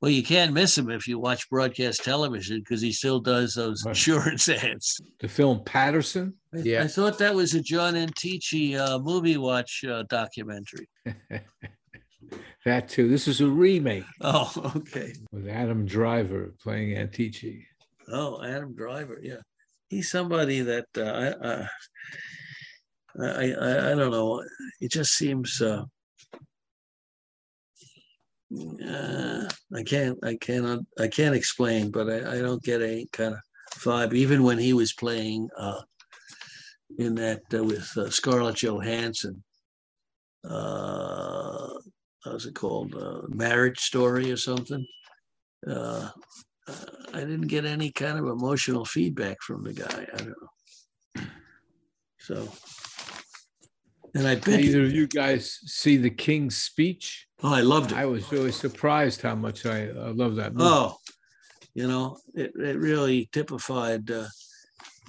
Well, 0.00 0.12
you 0.12 0.22
can't 0.22 0.52
miss 0.52 0.78
him 0.78 0.88
if 0.90 1.08
you 1.08 1.18
watch 1.18 1.50
broadcast 1.50 2.04
television 2.04 2.60
because 2.60 2.80
he 2.80 2.92
still 2.92 3.18
does 3.18 3.54
those 3.54 3.82
right. 3.84 3.90
insurance 3.90 4.48
ads. 4.48 5.00
The 5.18 5.28
film 5.28 5.64
Paterson. 5.64 6.34
Yeah, 6.52 6.84
I 6.84 6.86
thought 6.86 7.18
that 7.18 7.34
was 7.34 7.54
a 7.54 7.60
John 7.60 7.94
Antici 7.94 8.78
uh, 8.78 9.00
movie 9.00 9.36
watch 9.36 9.84
uh, 9.84 10.04
documentary. 10.08 10.88
that 12.64 12.88
too. 12.88 13.08
This 13.08 13.28
is 13.28 13.40
a 13.40 13.48
remake. 13.48 14.04
Oh, 14.20 14.72
okay. 14.76 15.12
With 15.32 15.48
Adam 15.48 15.86
Driver 15.86 16.54
playing 16.62 16.96
Antici. 16.96 17.62
Oh, 18.12 18.42
Adam 18.42 18.74
Driver. 18.74 19.18
Yeah, 19.22 19.42
he's 19.88 20.10
somebody 20.10 20.60
that 20.60 20.86
uh, 20.96 21.34
I, 21.42 23.24
I, 23.24 23.52
I, 23.52 23.92
I 23.92 23.94
don't 23.94 24.10
know. 24.10 24.42
It 24.80 24.90
just 24.90 25.12
seems. 25.14 25.60
Uh, 25.60 25.84
uh, 28.54 29.48
I 29.74 29.82
can't, 29.82 30.18
I 30.22 30.36
cannot, 30.36 30.80
I 30.98 31.08
can't 31.08 31.34
explain, 31.34 31.90
but 31.90 32.08
I, 32.08 32.36
I 32.36 32.40
don't 32.40 32.62
get 32.62 32.80
any 32.80 33.06
kind 33.12 33.34
of 33.34 33.40
vibe. 33.80 34.14
Even 34.14 34.42
when 34.42 34.58
he 34.58 34.72
was 34.72 34.92
playing 34.92 35.48
uh, 35.58 35.82
in 36.98 37.14
that 37.16 37.42
uh, 37.52 37.64
with 37.64 37.90
uh, 37.96 38.10
Scarlett 38.10 38.62
Johansson, 38.62 39.42
uh, 40.48 41.68
how's 42.26 42.46
it 42.46 42.54
called? 42.54 42.94
Uh, 42.94 43.22
Marriage 43.28 43.80
Story 43.80 44.30
or 44.30 44.36
something. 44.36 44.84
Uh, 45.66 46.10
I 47.14 47.20
didn't 47.20 47.46
get 47.46 47.64
any 47.64 47.92
kind 47.92 48.18
of 48.18 48.26
emotional 48.26 48.84
feedback 48.84 49.40
from 49.40 49.62
the 49.62 49.72
guy. 49.72 50.06
I 50.12 50.16
don't 50.16 50.28
know. 50.28 51.24
So, 52.18 52.48
and 54.14 54.26
I 54.26 54.34
bet 54.34 54.60
either 54.60 54.82
of 54.82 54.92
you 54.92 55.06
guys 55.06 55.60
see 55.64 55.96
the 55.96 56.10
King's 56.10 56.56
Speech. 56.56 57.28
Oh, 57.42 57.54
I 57.54 57.60
loved 57.60 57.92
it. 57.92 57.98
I 57.98 58.06
was 58.06 58.32
really 58.32 58.52
surprised 58.52 59.22
how 59.22 59.36
much 59.36 59.64
I 59.64 59.88
uh, 59.88 60.12
love 60.14 60.34
that 60.36 60.54
movie. 60.54 60.68
Oh, 60.68 60.96
you 61.74 61.86
know, 61.86 62.18
it, 62.34 62.52
it 62.56 62.78
really 62.78 63.28
typified. 63.32 64.10
Uh, 64.10 64.26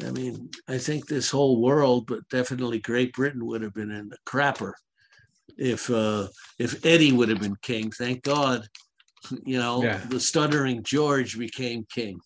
I 0.05 0.11
mean, 0.11 0.49
I 0.67 0.77
think 0.77 1.07
this 1.07 1.31
whole 1.31 1.59
world, 1.61 2.05
but 2.05 2.27
definitely 2.29 2.79
Great 2.79 3.13
Britain 3.13 3.45
would 3.47 3.63
have 3.63 3.73
been 3.73 3.89
in 3.89 4.09
the 4.09 4.17
crapper 4.27 4.73
if 5.57 5.89
uh, 5.89 6.27
if 6.59 6.85
Eddie 6.85 7.11
would 7.11 7.29
have 7.29 7.41
been 7.41 7.57
king. 7.61 7.91
Thank 7.91 8.23
God 8.23 8.67
you 9.43 9.57
know, 9.57 9.83
yeah. 9.83 10.01
the 10.09 10.19
stuttering 10.19 10.83
George 10.83 11.37
became 11.37 11.85
king. 11.93 12.19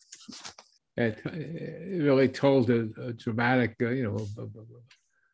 It, 0.98 1.20
it 1.26 2.04
really 2.04 2.28
told 2.28 2.70
a, 2.70 2.90
a 3.02 3.14
dramatic, 3.14 3.76
uh, 3.82 3.90
you 3.90 4.04
know, 4.04 4.28
a, 4.38 4.48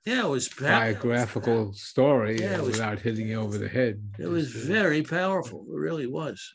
yeah, 0.06 0.26
it 0.26 0.30
was 0.30 0.48
biographical 0.50 1.74
story 1.74 2.40
yeah, 2.40 2.60
was, 2.60 2.78
without 2.78 3.00
hitting 3.00 3.28
you 3.28 3.42
over 3.42 3.58
the 3.58 3.68
head. 3.68 4.02
It 4.18 4.28
was 4.28 4.56
uh, 4.56 4.60
very 4.66 5.04
powerful. 5.04 5.66
It 5.70 5.76
really 5.76 6.08
was. 6.08 6.54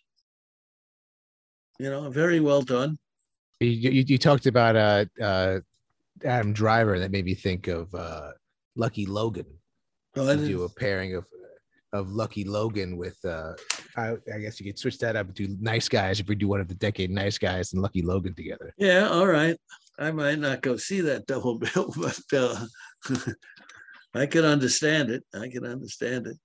You 1.78 1.90
know, 1.90 2.08
very 2.08 2.40
well 2.40 2.62
done. 2.62 2.98
You, 3.60 3.68
you, 3.68 4.04
you 4.06 4.18
talked 4.18 4.46
about 4.46 4.76
uh, 4.76 5.04
uh, 5.22 5.60
Adam 6.24 6.52
Driver. 6.52 6.98
That 6.98 7.10
made 7.10 7.24
me 7.26 7.34
think 7.34 7.68
of 7.68 7.94
uh, 7.94 8.30
Lucky 8.74 9.04
Logan. 9.04 9.46
Oh, 10.16 10.36
do 10.36 10.64
a 10.64 10.68
pairing 10.68 11.14
of 11.14 11.24
of 11.92 12.10
Lucky 12.10 12.44
Logan 12.44 12.96
with 12.96 13.22
uh 13.24 13.52
I, 13.96 14.16
I, 14.34 14.38
guess 14.38 14.58
you 14.58 14.64
could 14.64 14.78
switch 14.78 14.98
that 14.98 15.14
up 15.14 15.34
to 15.34 15.56
Nice 15.60 15.88
Guys 15.88 16.20
if 16.20 16.28
we 16.28 16.34
do 16.34 16.48
one 16.48 16.60
of 16.60 16.68
the 16.68 16.74
decade 16.74 17.10
Nice 17.10 17.36
Guys 17.36 17.74
and 17.74 17.82
Lucky 17.82 18.00
Logan 18.00 18.34
together. 18.34 18.72
Yeah, 18.78 19.08
all 19.08 19.26
right. 19.26 19.56
I 19.98 20.10
might 20.10 20.38
not 20.38 20.62
go 20.62 20.76
see 20.76 21.02
that 21.02 21.26
double 21.26 21.58
bill, 21.58 21.92
but 22.00 22.20
uh, 22.32 22.64
I 24.14 24.26
can 24.26 24.44
understand 24.44 25.10
it. 25.10 25.22
I 25.34 25.48
can 25.48 25.66
understand 25.66 26.28
it. 26.28 26.36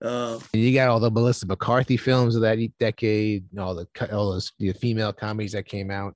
Uh, 0.00 0.38
you 0.52 0.74
got 0.74 0.88
all 0.88 1.00
the 1.00 1.10
Melissa 1.10 1.46
McCarthy 1.46 1.96
films 1.96 2.36
of 2.36 2.42
that 2.42 2.58
decade, 2.78 3.44
all 3.58 3.74
the 3.74 3.86
all 4.12 4.32
those 4.32 4.52
the 4.58 4.72
female 4.74 5.12
comedies 5.12 5.52
that 5.52 5.64
came 5.64 5.90
out. 5.90 6.14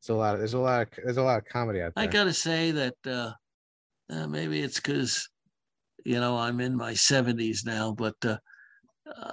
It's 0.00 0.08
a 0.08 0.14
lot. 0.14 0.34
Of, 0.34 0.40
there's 0.40 0.54
a 0.54 0.58
lot. 0.58 0.82
Of, 0.82 0.88
there's 1.04 1.16
a 1.16 1.22
lot 1.22 1.38
of 1.38 1.44
comedy 1.46 1.82
out 1.82 1.92
there. 1.94 2.04
I 2.04 2.06
gotta 2.06 2.32
say 2.32 2.70
that 2.70 2.94
uh, 3.04 3.32
uh, 4.08 4.26
maybe 4.28 4.62
it's 4.62 4.76
because 4.76 5.28
you 6.08 6.18
know, 6.18 6.38
I'm 6.38 6.58
in 6.60 6.74
my 6.74 6.92
70s 6.92 7.66
now, 7.66 7.92
but 7.92 8.14
uh, 8.24 8.38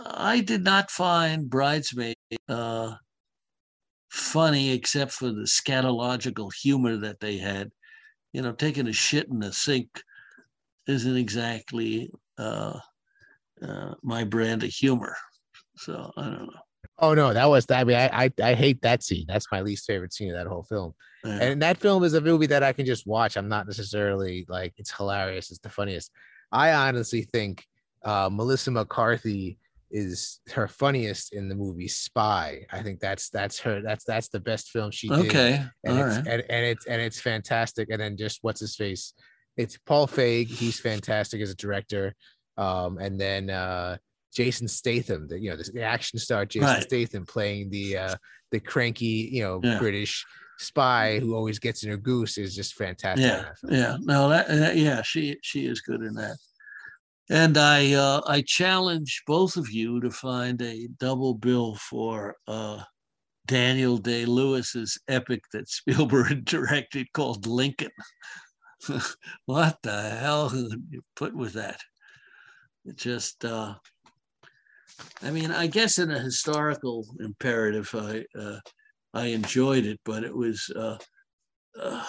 I 0.05 0.41
did 0.41 0.61
not 0.61 0.91
find 0.91 1.49
Bridesmaid 1.49 2.17
uh, 2.49 2.95
funny 4.09 4.71
except 4.71 5.13
for 5.13 5.27
the 5.27 5.47
scatological 5.47 6.51
humor 6.53 6.97
that 6.97 7.21
they 7.21 7.37
had. 7.37 7.71
You 8.33 8.41
know, 8.41 8.51
taking 8.51 8.89
a 8.89 8.93
shit 8.93 9.29
in 9.29 9.39
the 9.39 9.53
sink 9.53 9.87
isn't 10.85 11.15
exactly 11.15 12.11
uh, 12.37 12.77
uh, 13.61 13.93
my 14.03 14.25
brand 14.25 14.63
of 14.63 14.69
humor. 14.69 15.15
So 15.77 16.11
I 16.17 16.23
don't 16.23 16.47
know. 16.47 16.59
Oh 16.99 17.13
no, 17.13 17.33
that 17.33 17.45
was 17.45 17.65
I 17.71 17.85
mean 17.85 17.95
I, 17.95 18.25
I, 18.25 18.31
I 18.43 18.53
hate 18.53 18.81
that 18.81 19.01
scene. 19.01 19.25
That's 19.29 19.47
my 19.49 19.61
least 19.61 19.85
favorite 19.85 20.11
scene 20.11 20.31
of 20.31 20.35
that 20.35 20.47
whole 20.47 20.63
film. 20.63 20.93
Yeah. 21.23 21.39
And 21.41 21.61
that 21.61 21.77
film 21.77 22.03
is 22.03 22.13
a 22.15 22.21
movie 22.21 22.47
that 22.47 22.63
I 22.63 22.73
can 22.73 22.85
just 22.85 23.07
watch. 23.07 23.37
I'm 23.37 23.47
not 23.47 23.65
necessarily 23.65 24.45
like 24.49 24.73
it's 24.77 24.91
hilarious. 24.91 25.51
It's 25.51 25.59
the 25.59 25.69
funniest. 25.69 26.11
I 26.55 26.87
honestly 26.87 27.23
think 27.23 27.65
uh, 28.03 28.29
Melissa 28.31 28.71
McCarthy 28.71 29.59
is 29.91 30.39
her 30.51 30.67
funniest 30.67 31.33
in 31.33 31.49
the 31.49 31.55
movie 31.55 31.89
Spy. 31.89 32.65
I 32.71 32.81
think 32.81 33.01
that's 33.01 33.29
that's 33.29 33.59
her 33.59 33.81
that's 33.81 34.05
that's 34.05 34.29
the 34.29 34.39
best 34.39 34.69
film 34.69 34.91
she 34.91 35.09
did. 35.09 35.27
Okay, 35.27 35.61
and 35.83 35.99
all 35.99 36.05
it's, 36.07 36.15
right. 36.15 36.27
and, 36.27 36.43
and 36.49 36.65
it's 36.65 36.85
and 36.85 37.01
it's 37.01 37.19
fantastic. 37.19 37.89
And 37.91 37.99
then 37.99 38.15
just 38.15 38.39
what's 38.41 38.61
his 38.61 38.75
face? 38.75 39.13
It's 39.57 39.77
Paul 39.85 40.07
Feig. 40.07 40.47
He's 40.47 40.79
fantastic 40.79 41.41
as 41.41 41.51
a 41.51 41.55
director. 41.55 42.15
Um, 42.57 42.99
and 42.99 43.19
then 43.19 43.49
uh, 43.49 43.97
Jason 44.33 44.69
Statham, 44.69 45.27
the 45.27 45.37
you 45.37 45.49
know 45.49 45.57
the, 45.57 45.69
the 45.73 45.83
action 45.83 46.19
star 46.19 46.45
Jason 46.45 46.69
right. 46.69 46.83
Statham 46.83 47.25
playing 47.25 47.69
the 47.69 47.97
uh, 47.97 48.15
the 48.51 48.61
cranky 48.61 49.29
you 49.29 49.43
know 49.43 49.59
yeah. 49.61 49.77
British 49.77 50.25
spy 50.59 51.19
who 51.19 51.35
always 51.35 51.59
gets 51.59 51.83
in 51.83 51.89
her 51.89 51.97
goose 51.97 52.37
is 52.37 52.55
just 52.55 52.75
fantastic. 52.75 53.25
Yeah, 53.25 53.51
yeah. 53.69 53.97
No, 54.01 54.29
that, 54.29 54.47
that 54.47 54.75
yeah, 54.77 55.01
she 55.01 55.37
she 55.41 55.65
is 55.65 55.81
good 55.81 56.01
in 56.01 56.13
that. 56.15 56.37
And 57.29 57.57
I 57.57 57.93
uh, 57.93 58.21
I 58.27 58.41
challenge 58.41 59.23
both 59.25 59.57
of 59.57 59.69
you 59.69 59.99
to 60.01 60.11
find 60.11 60.61
a 60.61 60.87
double 60.99 61.33
bill 61.33 61.75
for 61.75 62.35
uh, 62.47 62.81
Daniel 63.47 63.97
Day 63.97 64.25
Lewis's 64.25 64.99
epic 65.07 65.41
that 65.53 65.69
Spielberg 65.69 66.45
directed 66.45 67.11
called 67.13 67.47
Lincoln. 67.47 67.91
what 69.45 69.77
the 69.81 70.01
hell 70.01 70.51
you 70.89 71.01
put 71.15 71.35
with 71.35 71.53
that? 71.53 71.79
It 72.85 72.97
just 72.97 73.43
uh, 73.43 73.75
I 75.21 75.31
mean, 75.31 75.51
I 75.51 75.67
guess 75.67 75.97
in 75.97 76.11
a 76.11 76.19
historical 76.19 77.05
imperative, 77.19 77.89
I 77.93 78.23
uh, 78.37 78.59
I 79.15 79.27
enjoyed 79.27 79.85
it, 79.85 79.99
but 80.03 80.25
it 80.25 80.35
was 80.35 80.69
uh, 80.75 80.97
uh, 81.81 82.03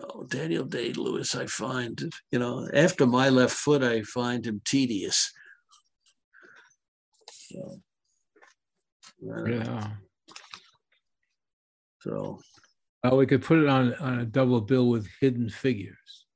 oh, 0.00 0.24
Daniel 0.28 0.64
Day 0.64 0.92
Lewis. 0.92 1.34
I 1.34 1.46
find 1.46 2.00
you 2.30 2.38
know 2.38 2.68
after 2.72 3.06
my 3.06 3.28
left 3.28 3.54
foot, 3.54 3.82
I 3.82 4.02
find 4.02 4.46
him 4.46 4.60
tedious. 4.64 5.32
So, 7.48 7.80
Yeah. 9.20 9.88
so 12.00 12.38
Well, 13.02 13.16
we 13.16 13.26
could 13.26 13.42
put 13.42 13.58
it 13.58 13.68
on, 13.68 13.94
on 13.94 14.20
a 14.20 14.24
double 14.24 14.60
bill 14.60 14.88
with 14.88 15.08
Hidden 15.20 15.50
Figures. 15.50 16.26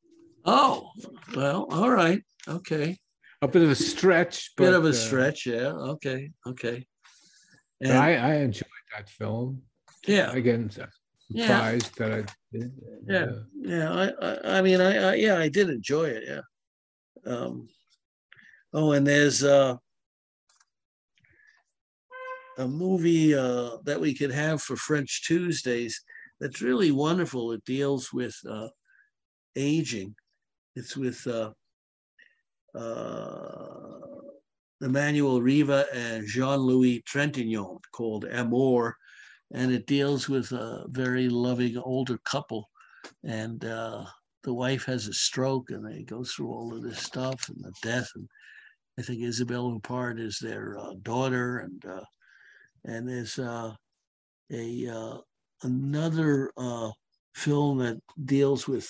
oh 0.44 0.90
well, 1.36 1.68
all 1.70 1.90
right, 1.90 2.22
okay, 2.48 2.96
A 3.42 3.48
bit 3.48 3.62
of 3.62 3.70
a 3.70 3.76
stretch, 3.76 4.50
but 4.56 4.64
bit 4.64 4.74
of 4.74 4.84
a 4.84 4.90
uh, 4.90 4.92
stretch, 4.92 5.46
yeah, 5.46 5.72
okay, 5.94 6.30
okay. 6.46 6.86
And, 7.80 7.92
I, 7.92 8.14
I 8.14 8.34
enjoyed 8.34 8.69
that 8.94 9.08
film. 9.08 9.62
yeah, 10.06 10.32
Again, 10.32 10.70
Yeah. 10.76 10.86
surprised 11.46 11.96
that 11.98 12.12
I 12.12 12.24
did. 12.52 12.72
Yeah. 13.06 13.24
Uh, 13.24 13.42
Yeah, 13.54 13.92
I, 13.92 14.26
I, 14.26 14.58
I 14.58 14.62
mean, 14.62 14.80
I, 14.80 15.10
I, 15.10 15.14
yeah, 15.14 15.36
I 15.38 15.48
did 15.48 15.68
enjoy 15.70 16.04
it. 16.04 16.24
Yeah. 16.26 16.42
Um, 17.32 17.68
oh, 18.72 18.92
and 18.92 19.06
there's 19.06 19.44
uh, 19.44 19.76
a 22.58 22.66
movie 22.66 23.34
uh, 23.34 23.76
that 23.84 24.00
we 24.00 24.14
could 24.14 24.30
have 24.32 24.60
for 24.62 24.76
French 24.76 25.24
Tuesdays 25.26 26.02
that's 26.40 26.62
really 26.62 26.90
wonderful. 26.90 27.52
It 27.52 27.64
deals 27.64 28.12
with 28.12 28.36
uh, 28.48 28.68
aging. 29.56 30.14
It's 30.76 30.96
with 30.96 31.26
uh, 31.26 31.52
uh, 32.74 34.00
Emmanuelle 34.82 35.42
Riva 35.42 35.86
and 35.92 36.26
Jean-Louis 36.26 37.02
Trintignant 37.02 37.80
called 37.92 38.24
Amour, 38.24 38.96
and 39.52 39.72
it 39.72 39.86
deals 39.86 40.28
with 40.28 40.52
a 40.52 40.86
very 40.88 41.28
loving 41.28 41.76
older 41.78 42.18
couple. 42.24 42.68
And 43.24 43.64
uh, 43.64 44.04
the 44.42 44.54
wife 44.54 44.84
has 44.84 45.06
a 45.06 45.12
stroke 45.12 45.70
and 45.70 45.84
they 45.84 46.02
go 46.02 46.24
through 46.24 46.50
all 46.50 46.74
of 46.74 46.82
this 46.82 47.00
stuff 47.00 47.48
and 47.48 47.62
the 47.62 47.72
death. 47.82 48.08
And 48.14 48.28
i 48.98 49.02
think 49.02 49.22
isabelle 49.22 49.70
huppert 49.70 50.18
is 50.20 50.38
their 50.38 50.76
uh, 50.78 50.92
daughter 51.02 51.58
and 51.58 51.84
uh, 51.86 52.04
and 52.84 53.08
there's 53.08 53.38
uh, 53.38 53.72
a 54.50 54.88
uh, 54.88 55.18
another 55.62 56.50
uh, 56.56 56.90
film 57.34 57.78
that 57.78 57.98
deals 58.24 58.66
with 58.66 58.88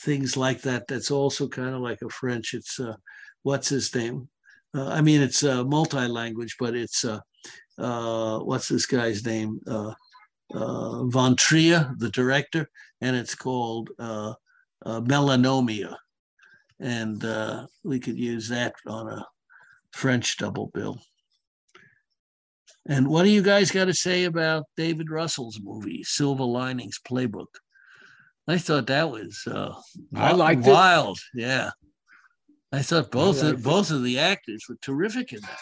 things 0.00 0.36
like 0.36 0.62
that 0.62 0.86
that's 0.86 1.10
also 1.10 1.48
kind 1.48 1.74
of 1.74 1.80
like 1.80 1.98
a 2.02 2.08
french. 2.08 2.54
It's 2.54 2.78
what's 3.42 3.68
his 3.68 3.94
name 3.94 4.28
uh, 4.74 4.88
i 4.88 5.00
mean 5.00 5.20
it's 5.20 5.42
uh, 5.44 5.64
multi-language 5.64 6.56
but 6.58 6.74
it's 6.74 7.04
uh, 7.04 7.20
uh, 7.78 8.38
what's 8.40 8.68
this 8.68 8.86
guy's 8.86 9.24
name 9.24 9.60
uh, 9.68 9.92
uh, 10.54 11.04
Von 11.04 11.36
Trier, 11.36 11.94
the 11.98 12.10
director, 12.10 12.68
and 13.00 13.16
it's 13.16 13.34
called 13.34 13.90
uh, 13.98 14.34
uh, 14.84 15.00
Melancholia. 15.00 15.96
And 16.80 17.24
uh, 17.24 17.66
we 17.84 17.98
could 17.98 18.18
use 18.18 18.48
that 18.48 18.74
on 18.86 19.08
a 19.08 19.26
French 19.92 20.36
double 20.38 20.70
bill. 20.72 21.00
And 22.88 23.08
what 23.08 23.24
do 23.24 23.30
you 23.30 23.42
guys 23.42 23.70
got 23.70 23.86
to 23.86 23.94
say 23.94 24.24
about 24.24 24.64
David 24.76 25.10
Russell's 25.10 25.60
movie, 25.62 26.02
Silver 26.04 26.44
Linings 26.44 27.00
Playbook? 27.06 27.46
I 28.46 28.56
thought 28.56 28.86
that 28.86 29.10
was 29.10 29.42
uh, 29.46 29.74
I 30.14 30.32
liked 30.32 30.66
it. 30.66 30.70
wild. 30.70 31.18
Yeah, 31.34 31.70
I 32.72 32.82
thought 32.82 33.10
both 33.10 33.42
liked 33.42 33.58
of, 33.58 33.62
both 33.62 33.90
of 33.90 34.02
the 34.02 34.18
actors 34.18 34.64
were 34.68 34.76
terrific 34.82 35.32
in 35.32 35.40
that. 35.40 35.58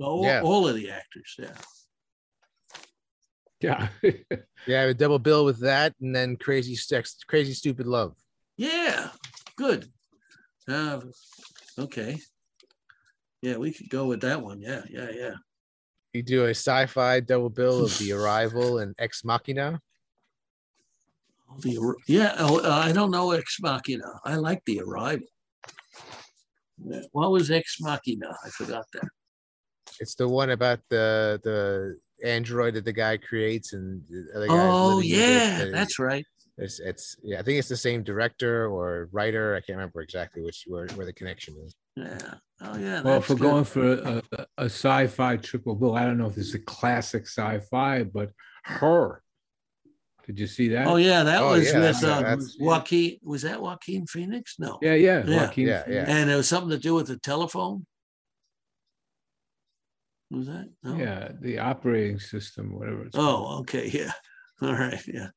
All, 0.00 0.24
Yeah. 0.24 0.42
all 0.42 0.66
of 0.66 0.74
the 0.74 0.90
actors, 0.90 1.36
yeah. 1.38 1.56
yeah. 3.60 3.88
Yeah, 4.66 4.82
I 4.82 4.86
would 4.86 4.96
double 4.96 5.18
bill 5.18 5.44
with 5.44 5.60
that 5.60 5.94
and 6.00 6.16
then 6.16 6.36
crazy 6.36 6.74
sex, 6.74 7.18
crazy 7.28 7.52
stupid 7.52 7.86
love. 7.86 8.16
Yeah, 8.56 9.10
good. 9.56 9.90
Uh, 10.66 11.00
okay. 11.78 12.18
Yeah, 13.42 13.58
we 13.58 13.72
could 13.72 13.90
go 13.90 14.06
with 14.06 14.22
that 14.22 14.40
one. 14.40 14.62
Yeah, 14.62 14.80
yeah, 14.88 15.10
yeah. 15.10 15.34
You 16.14 16.22
do 16.22 16.46
a 16.46 16.50
sci-fi 16.50 17.20
double 17.20 17.50
bill 17.50 17.84
of 17.84 17.98
The 17.98 18.12
Arrival 18.12 18.78
and 18.78 18.94
Ex 18.98 19.22
Machina. 19.22 19.80
The 21.58 21.94
yeah, 22.06 22.36
oh, 22.38 22.60
uh, 22.60 22.70
I 22.70 22.92
don't 22.92 23.10
know 23.10 23.32
Ex 23.32 23.58
Machina. 23.60 24.18
I 24.24 24.36
like 24.36 24.62
The 24.64 24.80
Arrival. 24.80 25.26
Yeah, 26.82 27.00
What 27.12 27.30
was 27.30 27.50
Ex 27.50 27.80
Machina? 27.80 28.34
I 28.44 28.48
forgot 28.50 28.84
that. 28.94 29.08
It's 30.00 30.14
the 30.14 30.28
one 30.28 30.50
about 30.50 30.80
the 30.90 31.40
the 31.44 31.98
android 32.24 32.74
that 32.74 32.84
the 32.84 32.92
guy 32.92 33.16
creates 33.16 33.72
and 33.72 34.02
the 34.08 34.26
other 34.34 34.46
Oh 34.50 34.96
living 34.96 35.10
with 35.10 35.20
it, 35.20 35.24
yeah, 35.28 35.64
that's 35.70 35.98
right. 35.98 36.24
It's, 36.56 36.78
it's 36.78 37.16
yeah, 37.22 37.40
I 37.40 37.42
think 37.42 37.58
it's 37.58 37.68
the 37.68 37.76
same 37.76 38.02
director 38.02 38.68
or 38.68 39.08
writer. 39.12 39.56
I 39.56 39.60
can't 39.60 39.76
remember 39.76 40.00
exactly 40.00 40.42
which 40.42 40.64
where, 40.68 40.86
where 40.94 41.06
the 41.06 41.12
connection 41.12 41.56
is. 41.64 41.74
Yeah. 41.96 42.34
Oh 42.60 42.78
yeah. 42.78 43.02
Well, 43.02 43.14
that's 43.14 43.24
if 43.24 43.30
we're 43.30 43.36
good. 43.36 43.50
going 43.50 43.64
for 43.64 43.92
a, 43.92 44.22
a, 44.32 44.46
a 44.58 44.64
sci-fi 44.66 45.36
triple 45.38 45.74
bill, 45.74 45.96
I 45.96 46.04
don't 46.04 46.18
know 46.18 46.26
if 46.26 46.38
it's 46.38 46.54
a 46.54 46.60
classic 46.60 47.26
sci-fi, 47.26 48.04
but 48.04 48.30
her. 48.64 49.23
Did 50.26 50.38
you 50.38 50.46
see 50.46 50.68
that? 50.68 50.86
Oh 50.86 50.96
yeah, 50.96 51.22
that 51.22 51.42
Oh, 51.42 51.50
was 51.52 51.66
yeah, 51.66 51.74
with 51.74 51.82
that's- 52.00 52.02
uh, 52.04 52.20
that's- 52.22 52.56
Joaquin. 52.58 53.18
Was 53.22 53.42
that 53.42 53.60
Joaquin 53.60 54.06
Phoenix? 54.06 54.56
No. 54.58 54.78
yeah, 54.80 54.94
yeah. 54.94 55.24
Yeah. 55.26 55.42
Joaquin 55.42 55.66
Yeah, 55.68 55.82
Phoenix. 55.84 56.08
yeah. 56.08 56.16
And 56.16 56.30
it 56.30 56.34
was 56.36 56.48
something 56.48 56.70
to 56.70 56.78
do 56.78 56.94
with 56.94 57.08
the 57.08 57.18
telephone. 57.18 57.84
Was 60.30 60.46
that? 60.46 60.68
No? 60.82 60.96
Yeah, 60.96 61.32
the 61.40 61.58
operating 61.58 62.18
system, 62.18 62.72
whatever 62.78 63.04
it's 63.04 63.14
called. 63.16 63.46
Oh, 63.56 63.58
okay, 63.60 63.88
yeah. 63.88 64.12
All 64.62 64.72
right, 64.72 65.02
yeah. 65.06 65.28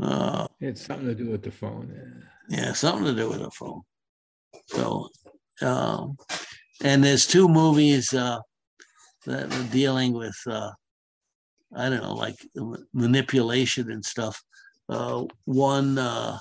Uh, 0.00 0.46
It's 0.60 0.82
something 0.82 1.06
to 1.06 1.14
do 1.14 1.30
with 1.30 1.42
the 1.42 1.50
phone. 1.50 1.92
yeah. 2.48 2.58
yeah, 2.64 2.72
something 2.72 3.04
to 3.04 3.14
do 3.14 3.28
with 3.30 3.40
the 3.40 3.50
phone. 3.50 3.82
So, 4.66 5.08
um, 5.62 6.16
and 6.82 7.02
there's 7.04 7.26
two 7.26 7.48
movies 7.48 8.12
uh, 8.12 8.38
that 9.26 9.52
are 9.52 9.72
dealing 9.72 10.12
with, 10.12 10.36
uh, 10.46 10.70
I 11.74 11.88
don't 11.88 12.02
know, 12.02 12.14
like 12.14 12.36
manipulation 12.92 13.90
and 13.90 14.04
stuff. 14.04 14.42
Uh, 14.88 15.24
one, 15.44 15.98
uh, 15.98 16.38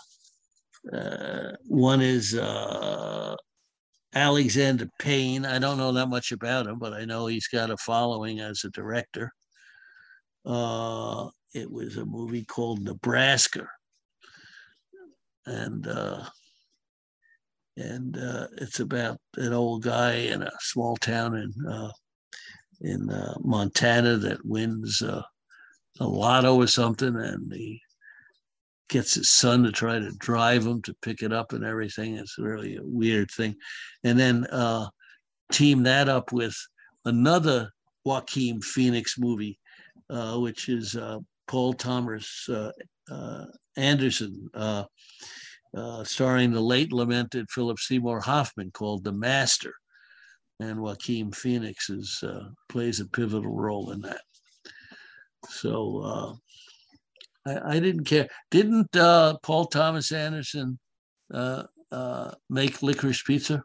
uh, 0.93 1.51
one 1.67 2.01
is 2.01 2.35
uh, 2.35 3.35
Alexander 4.13 4.87
Payne. 4.99 5.45
I 5.45 5.59
don't 5.59 5.77
know 5.77 5.91
that 5.93 6.09
much 6.09 6.31
about 6.31 6.67
him, 6.67 6.79
but 6.79 6.93
I 6.93 7.05
know 7.05 7.27
he's 7.27 7.47
got 7.47 7.71
a 7.71 7.77
following 7.77 8.39
as 8.39 8.63
a 8.63 8.69
director. 8.69 9.33
Uh, 10.45 11.29
it 11.53 11.69
was 11.71 11.97
a 11.97 12.05
movie 12.05 12.45
called 12.45 12.83
Nebraska, 12.83 13.67
and 15.45 15.87
uh, 15.87 16.23
and 17.77 18.17
uh, 18.17 18.47
it's 18.57 18.79
about 18.79 19.19
an 19.37 19.53
old 19.53 19.83
guy 19.83 20.13
in 20.13 20.43
a 20.43 20.51
small 20.59 20.95
town 20.97 21.35
in 21.35 21.53
uh, 21.67 21.91
in 22.81 23.09
uh, 23.09 23.35
Montana 23.41 24.17
that 24.17 24.45
wins 24.45 25.01
uh, 25.01 25.21
a 25.99 26.07
lotto 26.07 26.55
or 26.55 26.67
something, 26.67 27.15
and 27.15 27.51
he 27.53 27.81
gets 28.89 29.15
his 29.15 29.31
son 29.31 29.63
to 29.63 29.71
try 29.71 29.97
to 29.97 30.11
drive 30.17 30.65
him 30.65 30.81
to 30.83 30.93
pick 31.01 31.21
it 31.21 31.33
up 31.33 31.53
and 31.53 31.63
everything. 31.63 32.15
It's 32.15 32.37
really 32.37 32.75
a 32.75 32.83
weird 32.83 33.31
thing, 33.31 33.55
and 34.03 34.19
then 34.19 34.45
uh, 34.51 34.87
team 35.51 35.83
that 35.83 36.09
up 36.09 36.31
with 36.31 36.55
another 37.05 37.71
Joaquin 38.03 38.61
Phoenix 38.61 39.17
movie, 39.17 39.57
uh, 40.09 40.37
which 40.37 40.69
is 40.69 40.95
uh, 40.95 41.19
Paul 41.47 41.73
Thomas 41.73 42.49
Anderson. 43.77 44.49
Starring 46.03 46.51
the 46.51 46.61
late 46.61 46.93
lamented 46.93 47.49
Philip 47.49 47.79
Seymour 47.79 48.21
Hoffman 48.21 48.71
called 48.71 49.03
The 49.03 49.11
Master. 49.11 49.73
And 50.59 50.81
Joaquin 50.81 51.31
Phoenix 51.31 51.89
is, 51.89 52.23
uh, 52.23 52.49
plays 52.69 52.99
a 52.99 53.07
pivotal 53.07 53.53
role 53.53 53.91
in 53.91 54.01
that. 54.01 54.21
So 55.49 56.01
uh, 56.03 56.33
I, 57.45 57.75
I 57.75 57.79
didn't 57.79 58.05
care. 58.05 58.27
Didn't 58.51 58.95
uh, 58.95 59.37
Paul 59.43 59.65
Thomas 59.65 60.11
Anderson 60.11 60.79
uh, 61.33 61.63
uh, 61.91 62.31
make 62.49 62.81
licorice 62.81 63.23
pizza? 63.23 63.63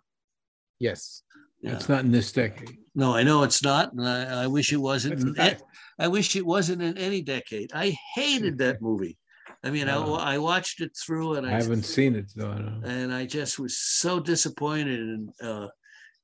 Yes. 0.78 1.22
Yeah. 1.62 1.74
It's 1.74 1.88
not 1.88 2.04
in 2.04 2.10
this 2.10 2.32
decade. 2.32 2.76
No, 2.94 3.14
I 3.14 3.22
know 3.22 3.42
it's 3.42 3.62
not, 3.62 3.92
and 3.92 4.06
I, 4.06 4.44
I 4.44 4.46
wish 4.46 4.72
it 4.72 4.78
wasn't. 4.78 5.20
In 5.20 5.56
I 5.98 6.08
wish 6.08 6.34
it 6.34 6.44
wasn't 6.44 6.82
in 6.82 6.96
any 6.96 7.22
decade. 7.22 7.70
I 7.74 7.96
hated 8.14 8.58
that 8.58 8.80
movie. 8.80 9.18
I 9.62 9.70
mean, 9.70 9.86
Wow. 9.86 10.14
I, 10.14 10.34
I 10.34 10.38
watched 10.38 10.80
it 10.80 10.96
through, 10.96 11.34
and 11.34 11.46
I 11.46 11.50
I, 11.50 11.62
haven't 11.62 11.84
seen 11.84 12.16
it 12.16 12.32
though. 12.34 12.50
And 12.50 13.12
I 13.12 13.26
just 13.26 13.58
was 13.58 13.78
so 13.78 14.18
disappointed 14.18 14.98
in 15.00 15.32
uh, 15.42 15.68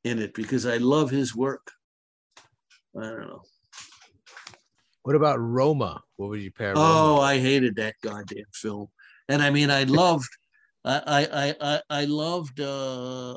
in 0.07 0.20
it 0.20 0.32
because 0.34 0.66
I 0.66 0.76
love 0.76 1.11
his 1.11 1.34
work. 1.34 1.72
I 2.96 3.02
don't 3.02 3.26
know. 3.26 3.42
What 5.02 5.16
about 5.16 5.38
Roma? 5.38 6.00
What 6.16 6.30
would 6.30 6.40
you 6.40 6.52
pair? 6.52 6.72
Oh, 6.76 6.80
Roma? 6.80 7.20
I 7.20 7.38
hated 7.38 7.76
that 7.76 7.94
goddamn 8.02 8.44
film. 8.54 8.86
And 9.28 9.42
I 9.42 9.50
mean, 9.50 9.70
I 9.70 9.82
loved, 10.02 10.28
I, 10.84 11.28
I, 11.32 11.54
I, 11.61 11.80
I, 11.90 12.04
loved 12.04 12.61
uh, 12.61 13.36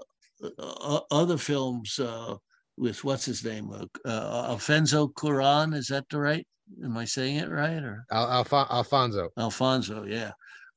uh, 0.57 0.99
other 1.11 1.37
films 1.37 1.99
uh, 1.99 2.35
with 2.77 3.03
what's 3.03 3.25
his 3.25 3.43
name, 3.43 3.71
uh, 3.71 3.85
uh, 4.05 4.47
Alfonso 4.49 5.07
Cuarón. 5.07 5.75
Is 5.75 5.87
that 5.87 6.05
the 6.09 6.19
right? 6.19 6.47
Am 6.83 6.95
I 6.97 7.05
saying 7.05 7.37
it 7.37 7.49
right 7.49 7.83
or 7.83 8.05
Al- 8.11 8.43
Alfon- 8.43 8.69
Alfonso. 8.69 9.29
Alfonso? 9.37 10.03
Yeah. 10.03 10.31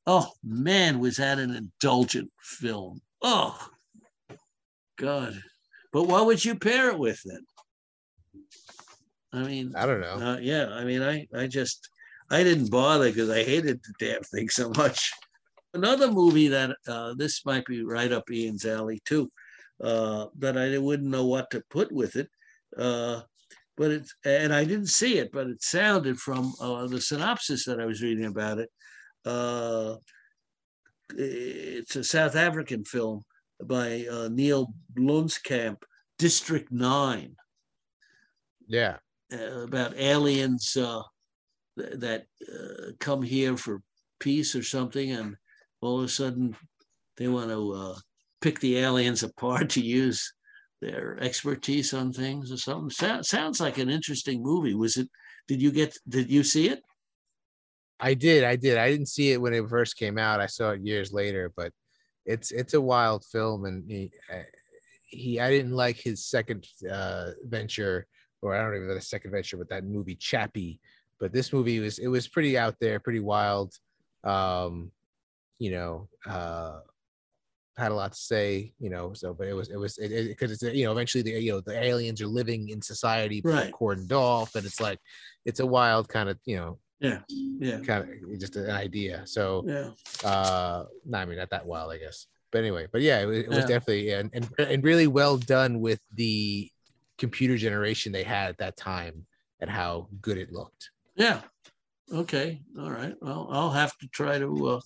Oh 0.07 0.27
man, 0.43 0.99
was 0.99 1.17
that 1.17 1.37
an 1.37 1.51
indulgent 1.51 2.31
film? 2.41 2.99
Oh 3.21 3.57
God. 4.97 5.39
But 5.93 6.07
what 6.07 6.25
would 6.25 6.43
you 6.43 6.55
pair 6.55 6.89
it 6.89 6.97
with 6.97 7.21
then? 7.23 7.45
I 9.31 9.43
mean, 9.43 9.73
I 9.75 9.85
don't 9.85 10.01
know. 10.01 10.15
uh, 10.15 10.37
yeah, 10.39 10.69
I 10.71 10.83
mean, 10.83 11.01
I, 11.01 11.27
I 11.35 11.47
just, 11.47 11.87
I 12.29 12.43
didn't 12.43 12.71
bother 12.71 13.09
because 13.09 13.29
I 13.29 13.43
hated 13.43 13.79
the 13.81 13.93
damn 14.05 14.23
thing 14.23 14.49
so 14.49 14.71
much. 14.77 15.11
Another 15.75 16.11
movie 16.11 16.47
that 16.49 16.75
uh, 16.87 17.13
this 17.15 17.45
might 17.45 17.65
be 17.65 17.83
right 17.83 18.11
up 18.11 18.29
Ian's 18.29 18.65
alley 18.65 19.01
too, 19.05 19.31
uh, 19.81 20.27
that 20.39 20.57
I 20.57 20.77
wouldn't 20.77 21.09
know 21.09 21.25
what 21.25 21.49
to 21.51 21.63
put 21.69 21.91
with 21.91 22.15
it, 22.15 22.29
uh, 22.77 23.21
but 23.75 23.89
it's 23.89 24.13
and 24.23 24.53
I 24.53 24.65
didn't 24.65 24.87
see 24.87 25.17
it, 25.17 25.31
but 25.31 25.47
it 25.47 25.63
sounded 25.63 26.19
from 26.19 26.53
uh, 26.61 26.85
the 26.85 27.01
synopsis 27.01 27.65
that 27.65 27.79
I 27.79 27.85
was 27.85 28.03
reading 28.03 28.25
about 28.25 28.59
it. 28.59 28.69
Uh, 29.25 29.95
it's 31.15 31.95
a 31.95 32.03
South 32.03 32.35
African 32.35 32.85
film 32.85 33.23
by 33.67 34.05
uh, 34.11 34.29
Neil 34.31 34.73
Blomkamp, 34.93 35.77
District 36.19 36.71
Nine 36.71 37.35
Yeah. 38.67 38.97
uh, 39.31 39.63
about 39.63 39.95
aliens 39.97 40.75
uh, 40.77 41.01
th- 41.77 41.99
that 41.99 42.25
uh, 42.51 42.91
come 42.99 43.21
here 43.21 43.57
for 43.57 43.81
peace 44.19 44.55
or 44.55 44.63
something, 44.63 45.11
and 45.11 45.35
all 45.81 45.99
of 45.99 46.05
a 46.05 46.09
sudden 46.09 46.55
they 47.17 47.27
want 47.27 47.49
to 47.49 47.73
uh, 47.73 47.95
pick 48.41 48.59
the 48.59 48.77
aliens 48.77 49.23
apart 49.29 49.69
to 49.71 49.81
use 49.81 50.33
their 50.81 51.17
expertise 51.21 51.93
on 51.93 52.11
things 52.11 52.51
or 52.51 52.57
something. 52.57 52.89
Sounds 52.89 53.29
sounds 53.29 53.59
like 53.59 53.77
an 53.77 53.89
interesting 53.89 54.41
movie. 54.43 54.75
Was 54.75 54.97
it? 54.97 55.09
Did 55.47 55.61
you 55.61 55.71
get? 55.71 55.97
Did 56.07 56.29
you 56.31 56.43
see 56.43 56.69
it? 56.69 56.81
I 57.99 58.13
did. 58.15 58.43
I 58.43 58.55
did. 58.57 58.77
I 58.77 58.91
didn't 58.91 59.07
see 59.07 59.31
it 59.31 59.41
when 59.41 59.53
it 59.53 59.69
first 59.69 59.97
came 59.97 60.17
out. 60.17 60.41
I 60.41 60.47
saw 60.47 60.71
it 60.71 60.81
years 60.81 61.13
later, 61.13 61.51
but 61.55 61.71
it's 62.25 62.51
it's 62.51 62.73
a 62.73 62.81
wild 62.81 63.25
film, 63.25 63.65
and 63.65 63.89
he, 63.89 64.11
uh, 64.31 64.43
he 65.05 65.39
I 65.39 65.49
didn't 65.49 65.73
like 65.73 65.97
his 65.97 66.25
second 66.25 66.67
uh, 66.89 67.31
venture, 67.45 68.07
or 68.41 68.55
I 68.55 68.61
don't 68.61 68.75
even 68.75 68.87
know 68.87 68.95
the 68.95 69.01
second 69.01 69.31
venture, 69.31 69.57
but 69.57 69.69
that 69.69 69.85
movie 69.85 70.15
Chappie. 70.15 70.79
But 71.19 71.31
this 71.31 71.53
movie 71.53 71.79
was 71.79 71.99
it 71.99 72.07
was 72.07 72.27
pretty 72.27 72.57
out 72.57 72.75
there, 72.79 72.99
pretty 72.99 73.19
wild. 73.19 73.73
Um, 74.23 74.91
you 75.59 75.71
know, 75.71 76.07
uh, 76.27 76.79
had 77.77 77.91
a 77.91 77.95
lot 77.95 78.13
to 78.13 78.17
say, 78.19 78.73
you 78.79 78.89
know. 78.89 79.13
So, 79.13 79.33
but 79.33 79.47
it 79.47 79.53
was 79.53 79.69
it 79.69 79.77
was 79.77 79.97
it 79.97 80.27
because 80.27 80.51
it's 80.51 80.63
you 80.63 80.85
know 80.85 80.91
eventually 80.91 81.23
the 81.23 81.31
you 81.31 81.51
know 81.51 81.61
the 81.61 81.81
aliens 81.81 82.21
are 82.21 82.27
living 82.27 82.69
in 82.69 82.81
society, 82.81 83.41
Right. 83.43 83.71
cordoned 83.71 84.11
off, 84.11 84.55
and 84.55 84.65
it's 84.65 84.79
like 84.79 84.99
it's 85.45 85.59
a 85.59 85.65
wild 85.65 86.09
kind 86.09 86.29
of 86.29 86.37
you 86.45 86.57
know 86.57 86.79
Yeah, 87.03 87.19
yeah, 87.29 87.79
kind 87.79 88.07
of 88.09 88.39
just 88.39 88.55
an 88.55 88.69
idea. 88.71 89.23
So, 89.25 89.65
yeah. 89.67 89.89
uh, 90.27 90.85
no, 91.05 91.17
I 91.17 91.25
mean, 91.25 91.37
not 91.37 91.49
that 91.49 91.65
wild, 91.65 91.91
I 91.91 91.97
guess. 91.97 92.27
But 92.49 92.59
anyway, 92.59 92.87
but 92.89 93.01
yeah, 93.01 93.19
it 93.19 93.25
was, 93.25 93.37
it 93.39 93.49
was 93.49 93.57
Yeah. 93.57 93.67
definitely 93.67 94.11
and, 94.11 94.29
and 94.33 94.49
and 94.57 94.83
really 94.83 95.07
well 95.07 95.37
done 95.37 95.81
with 95.81 95.99
the 96.13 96.71
computer 97.17 97.57
generation 97.57 98.13
they 98.13 98.23
had 98.23 98.49
at 98.49 98.57
that 98.59 98.77
time 98.77 99.25
and 99.59 99.69
how 99.69 100.07
good 100.21 100.37
it 100.37 100.53
looked. 100.53 100.91
Yeah. 101.15 101.41
Okay. 102.13 102.61
All 102.79 102.91
right. 102.91 103.15
Well, 103.21 103.49
I'll 103.51 103.71
have 103.71 103.97
to 103.97 104.07
try 104.07 104.39
to 104.39 104.67
uh, 104.67 104.79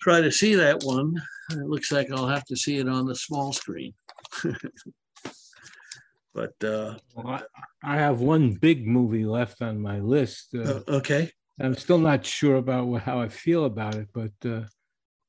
try 0.00 0.22
to 0.22 0.32
see 0.32 0.54
that 0.54 0.82
one. 0.82 1.14
It 1.50 1.66
looks 1.66 1.92
like 1.92 2.10
I'll 2.10 2.26
have 2.28 2.44
to 2.46 2.56
see 2.56 2.78
it 2.78 2.88
on 2.88 3.06
the 3.06 3.14
small 3.14 3.52
screen. 3.52 3.92
but 6.34 6.52
uh, 6.64 6.96
Well, 7.14 7.28
I, 7.28 7.42
I 7.82 7.96
have 7.96 8.20
one 8.20 8.52
big 8.54 8.86
movie 8.86 9.24
left 9.24 9.62
on 9.62 9.80
my 9.80 10.00
list. 10.00 10.54
Uh, 10.54 10.62
uh, 10.62 10.80
okay. 10.88 11.30
I'm 11.60 11.74
still 11.74 11.98
not 11.98 12.26
sure 12.26 12.56
about 12.56 12.88
wh- 12.92 13.02
how 13.04 13.20
I 13.20 13.28
feel 13.28 13.64
about 13.64 13.94
it, 13.94 14.08
but 14.12 14.32
uh, 14.44 14.62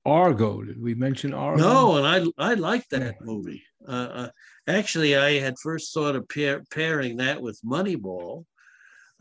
Argo. 0.06 0.64
Did 0.64 0.82
we 0.82 0.96
mention 0.96 1.34
Argo? 1.34 1.62
No, 1.62 1.98
and 1.98 2.08
I 2.38 2.52
I 2.52 2.54
like 2.56 2.88
that 2.90 3.22
movie. 3.22 3.64
Uh, 3.88 3.92
uh, 3.92 4.30
actually, 4.68 5.16
I 5.16 5.40
had 5.40 5.56
first 5.62 5.94
thought 5.94 6.16
of 6.16 6.28
pair, 6.28 6.64
pairing 6.72 7.18
that 7.18 7.42
with 7.42 7.60
Moneyball. 7.64 8.46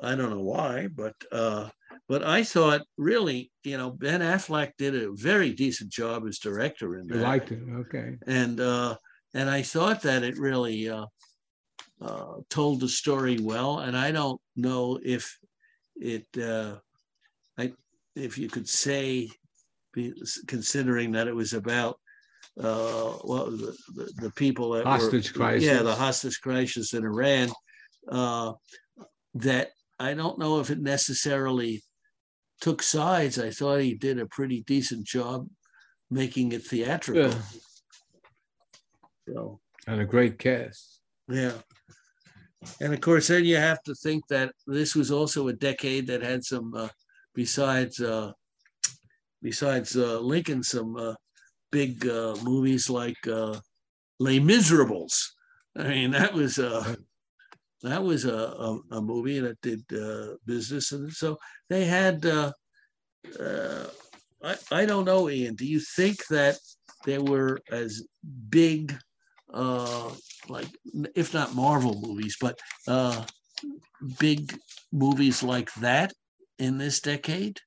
I 0.00 0.14
don't 0.14 0.30
know 0.30 0.42
why, 0.42 0.88
but 0.88 1.14
uh, 1.30 1.68
but 2.08 2.24
I 2.24 2.42
thought 2.42 2.82
really, 2.96 3.52
you 3.62 3.76
know, 3.78 3.90
Ben 3.90 4.20
Affleck 4.20 4.72
did 4.78 4.94
a 4.94 5.12
very 5.12 5.52
decent 5.52 5.90
job 5.92 6.26
as 6.26 6.38
director 6.38 6.96
in 6.98 7.06
You 7.08 7.16
that. 7.16 7.22
liked 7.22 7.52
it. 7.52 7.60
Okay. 7.82 8.16
and 8.26 8.58
uh, 8.60 8.96
and 9.34 9.48
I 9.50 9.62
thought 9.62 10.02
that 10.02 10.22
it 10.22 10.38
really 10.38 10.88
uh, 10.88 11.06
uh, 12.04 12.34
told 12.50 12.80
the 12.80 12.88
story 12.88 13.38
well. 13.40 13.78
And 13.78 13.96
I 13.96 14.12
don't 14.12 14.40
know 14.56 14.98
if 15.02 15.38
it, 15.96 16.26
uh, 16.40 16.76
I 17.58 17.72
if 18.14 18.36
you 18.38 18.48
could 18.48 18.68
say, 18.68 19.30
considering 20.46 21.12
that 21.12 21.28
it 21.28 21.34
was 21.34 21.52
about 21.52 21.98
uh, 22.60 23.10
what 23.30 23.50
was 23.50 23.60
the, 23.60 23.76
the, 23.94 24.12
the 24.22 24.30
people 24.32 24.70
that 24.72 24.84
Hostage 24.86 25.32
were, 25.32 25.38
crisis. 25.38 25.68
yeah, 25.68 25.82
the 25.82 25.94
hostage 25.94 26.40
crisis 26.42 26.94
in 26.94 27.04
Iran. 27.04 27.50
Uh, 28.08 28.52
that 29.34 29.70
I 29.98 30.14
don't 30.14 30.38
know 30.38 30.60
if 30.60 30.70
it 30.70 30.80
necessarily 30.80 31.82
took 32.60 32.82
sides. 32.82 33.38
I 33.38 33.50
thought 33.50 33.80
he 33.80 33.94
did 33.94 34.20
a 34.20 34.26
pretty 34.26 34.62
decent 34.66 35.06
job 35.06 35.48
making 36.10 36.52
it 36.52 36.64
theatrical. 36.64 37.30
Yeah. 37.30 37.38
So, 39.28 39.60
And 39.86 40.00
a 40.00 40.04
great 40.04 40.38
cast. 40.38 41.00
yeah. 41.28 41.52
And 42.80 42.92
of 42.92 43.00
course, 43.00 43.28
then 43.28 43.44
you 43.44 43.56
have 43.56 43.82
to 43.84 43.94
think 43.94 44.26
that 44.28 44.52
this 44.66 44.94
was 44.94 45.10
also 45.10 45.48
a 45.48 45.52
decade 45.52 46.06
that 46.08 46.22
had 46.22 46.44
some, 46.44 46.74
uh, 46.74 46.88
besides 47.34 48.00
uh, 48.00 48.32
besides 49.42 49.96
uh, 49.96 50.18
Lincoln, 50.20 50.62
some 50.62 50.96
uh, 50.96 51.14
big 51.70 52.06
uh, 52.08 52.34
movies 52.42 52.88
like 52.88 53.26
uh, 53.26 53.58
Les 54.18 54.40
Miserables. 54.40 55.34
I 55.76 55.88
mean, 55.88 56.10
that 56.12 56.32
was 56.32 56.58
uh, 56.58 56.94
that 57.82 58.02
was 58.02 58.24
a, 58.24 58.34
a, 58.34 58.80
a 58.92 59.00
movie 59.02 59.40
that 59.40 59.60
did 59.60 59.82
uh, 59.92 60.34
business, 60.46 60.92
and 60.92 61.12
so 61.12 61.38
they 61.68 61.84
had. 61.84 62.24
Uh, 62.24 62.52
uh, 63.40 63.86
I 64.42 64.56
I 64.70 64.86
don't 64.86 65.04
know, 65.04 65.28
Ian. 65.28 65.54
Do 65.54 65.66
you 65.66 65.80
think 65.80 66.26
that 66.28 66.56
there 67.04 67.22
were 67.22 67.60
as 67.70 68.02
big, 68.48 68.94
uh, 69.54 70.10
like 70.48 70.66
if 71.14 71.32
not 71.32 71.54
Marvel 71.54 72.00
movies, 72.00 72.36
but 72.40 72.58
uh, 72.88 73.24
big 74.18 74.58
movies 74.92 75.42
like 75.42 75.72
that 75.74 76.12
in 76.58 76.76
this 76.76 77.00
decade? 77.00 77.60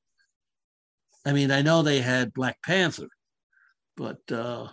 I 1.26 1.34
mean, 1.34 1.50
I 1.50 1.62
know 1.62 1.82
they 1.82 2.02
had 2.02 2.34
Black 2.34 2.62
Panther, 2.62 3.08
but 3.96 4.20
uh, 4.32 4.68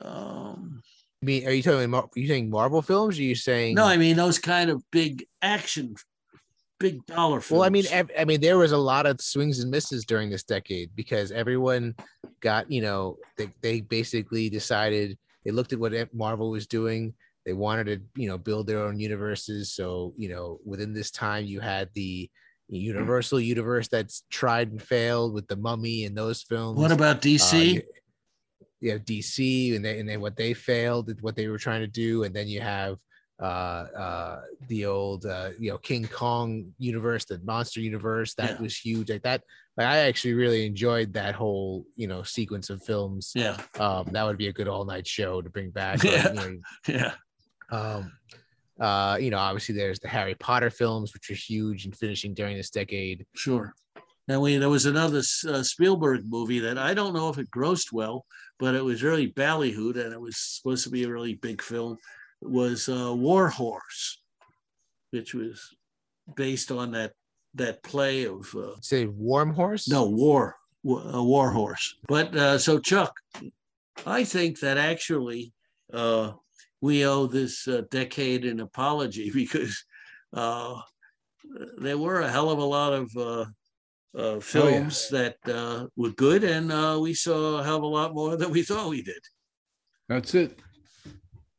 um, 0.00 0.82
I 1.22 1.24
mean, 1.24 1.46
are 1.46 1.50
you 1.50 1.62
talking? 1.62 1.92
Are 1.94 2.08
you 2.14 2.28
saying 2.28 2.50
Marvel 2.50 2.82
films? 2.82 3.18
Or 3.18 3.22
are 3.22 3.24
you 3.24 3.34
saying 3.34 3.74
no, 3.74 3.84
I 3.84 3.96
mean 3.96 4.16
those 4.16 4.38
kind 4.38 4.70
of 4.70 4.82
big 4.92 5.26
action, 5.40 5.94
big 6.78 7.04
dollar 7.06 7.40
films. 7.40 7.58
Well, 7.58 7.66
I 7.66 7.70
mean, 7.70 7.84
I 8.18 8.24
mean, 8.24 8.40
there 8.40 8.58
was 8.58 8.72
a 8.72 8.78
lot 8.78 9.06
of 9.06 9.20
swings 9.20 9.60
and 9.60 9.70
misses 9.70 10.04
during 10.04 10.28
this 10.28 10.42
decade 10.42 10.90
because 10.94 11.32
everyone 11.32 11.94
got, 12.40 12.70
you 12.70 12.82
know, 12.82 13.16
they, 13.38 13.48
they 13.62 13.80
basically 13.80 14.50
decided 14.50 15.16
they 15.46 15.52
looked 15.52 15.72
at 15.72 15.78
what 15.78 15.92
Marvel 16.12 16.50
was 16.50 16.66
doing. 16.66 17.14
They 17.46 17.52
wanted 17.52 17.84
to, 17.86 18.20
you 18.20 18.28
know, 18.28 18.36
build 18.36 18.66
their 18.66 18.80
own 18.80 18.98
universes. 18.98 19.72
So, 19.72 20.12
you 20.16 20.28
know, 20.28 20.58
within 20.64 20.92
this 20.92 21.12
time, 21.12 21.44
you 21.46 21.60
had 21.60 21.88
the 21.94 22.28
Universal 22.68 23.38
universe 23.40 23.86
that's 23.86 24.24
tried 24.28 24.72
and 24.72 24.82
failed 24.82 25.32
with 25.32 25.46
the 25.46 25.54
Mummy 25.54 26.04
and 26.04 26.18
those 26.18 26.42
films. 26.42 26.76
what 26.76 26.90
about 26.90 27.18
Uh, 27.18 27.20
DC? 27.20 27.74
you, 27.74 27.82
you 28.80 28.90
have 28.90 29.04
DC 29.04 29.76
and 29.76 29.84
they 29.84 30.00
and 30.00 30.08
then 30.08 30.20
what 30.20 30.36
they 30.36 30.52
failed, 30.52 31.08
at 31.08 31.22
what 31.22 31.36
they 31.36 31.46
were 31.46 31.58
trying 31.58 31.82
to 31.82 31.86
do, 31.86 32.24
and 32.24 32.34
then 32.34 32.48
you 32.48 32.60
have 32.60 32.96
uh, 33.40 33.86
uh, 33.96 34.40
the 34.66 34.86
old 34.86 35.26
uh, 35.26 35.50
you 35.60 35.70
know 35.70 35.78
King 35.78 36.08
Kong 36.08 36.72
universe, 36.78 37.24
the 37.24 37.38
monster 37.44 37.80
universe. 37.80 38.34
That 38.34 38.56
Yeah. 38.56 38.62
was 38.62 38.76
huge. 38.76 39.10
Like 39.10 39.22
that, 39.22 39.44
like 39.76 39.86
I 39.86 39.98
actually 39.98 40.34
really 40.34 40.66
enjoyed 40.66 41.12
that 41.14 41.34
whole 41.34 41.84
you 41.96 42.06
know 42.08 42.22
sequence 42.22 42.70
of 42.70 42.82
films. 42.82 43.32
Yeah, 43.34 43.60
Um, 43.78 44.06
that 44.12 44.24
would 44.24 44.38
be 44.38 44.48
a 44.48 44.52
good 44.52 44.68
all 44.68 44.84
night 44.84 45.06
show 45.06 45.42
to 45.42 45.50
bring 45.50 45.70
back. 45.70 46.00
Yeah. 46.04 46.28
you 46.28 46.34
know, 46.34 46.58
yeah, 46.88 47.12
um, 47.70 48.12
uh, 48.80 49.16
you 49.20 49.30
know, 49.30 49.38
obviously 49.38 49.74
there's 49.74 49.98
the 50.00 50.08
Harry 50.08 50.34
Potter 50.34 50.70
films, 50.70 51.14
which 51.14 51.30
are 51.30 51.34
huge 51.34 51.84
and 51.84 51.96
finishing 51.96 52.34
during 52.34 52.56
this 52.56 52.70
decade. 52.70 53.26
sure. 53.34 53.74
And 54.28 54.40
we 54.40 54.56
there 54.56 54.68
was 54.68 54.86
another 54.86 55.18
uh, 55.48 55.62
Spielberg 55.62 56.22
movie 56.26 56.58
that 56.58 56.78
I 56.78 56.94
don't 56.94 57.14
know 57.14 57.28
if 57.28 57.38
it 57.38 57.48
grossed 57.50 57.92
well, 57.92 58.26
but 58.58 58.74
it 58.74 58.84
was 58.84 59.04
really 59.04 59.30
ballyhooed, 59.32 59.96
and 60.02 60.12
it 60.12 60.20
was 60.20 60.36
supposed 60.36 60.82
to 60.84 60.90
be 60.90 61.04
a 61.04 61.08
really 61.08 61.34
big 61.34 61.62
film. 61.62 61.96
It 62.42 62.50
was 62.50 62.88
uh, 62.88 63.14
War 63.14 63.48
Horse, 63.48 64.20
which 65.12 65.32
was 65.32 65.76
based 66.34 66.72
on 66.72 66.90
that 66.92 67.12
that 67.56 67.82
play 67.82 68.26
of 68.26 68.54
uh, 68.54 68.74
Say 68.80 69.06
Warm 69.06 69.52
Horse. 69.52 69.88
no 69.88 70.04
war 70.06 70.56
a 70.84 71.22
war 71.22 71.50
horse 71.50 71.96
but 72.06 72.34
uh, 72.36 72.56
so 72.58 72.78
chuck 72.78 73.12
i 74.06 74.22
think 74.22 74.60
that 74.60 74.78
actually 74.78 75.52
uh, 75.92 76.30
we 76.80 77.04
owe 77.04 77.26
this 77.26 77.66
uh, 77.66 77.82
decade 77.90 78.44
an 78.44 78.60
apology 78.60 79.30
because 79.34 79.84
uh, 80.32 80.74
there 81.78 81.98
were 81.98 82.20
a 82.20 82.30
hell 82.30 82.50
of 82.50 82.58
a 82.58 82.64
lot 82.64 82.92
of 82.92 83.10
uh, 83.16 83.44
uh, 84.16 84.38
films 84.40 85.08
that 85.10 85.36
uh, 85.48 85.86
were 85.96 86.10
good 86.10 86.44
and 86.44 86.70
uh, 86.70 86.96
we 87.00 87.12
saw 87.14 87.58
a 87.58 87.64
hell 87.64 87.76
of 87.78 87.82
a 87.82 87.86
lot 87.86 88.14
more 88.14 88.36
than 88.36 88.50
we 88.50 88.62
thought 88.62 88.88
we 88.90 89.02
did 89.02 89.22
That's 90.08 90.34
it. 90.34 90.58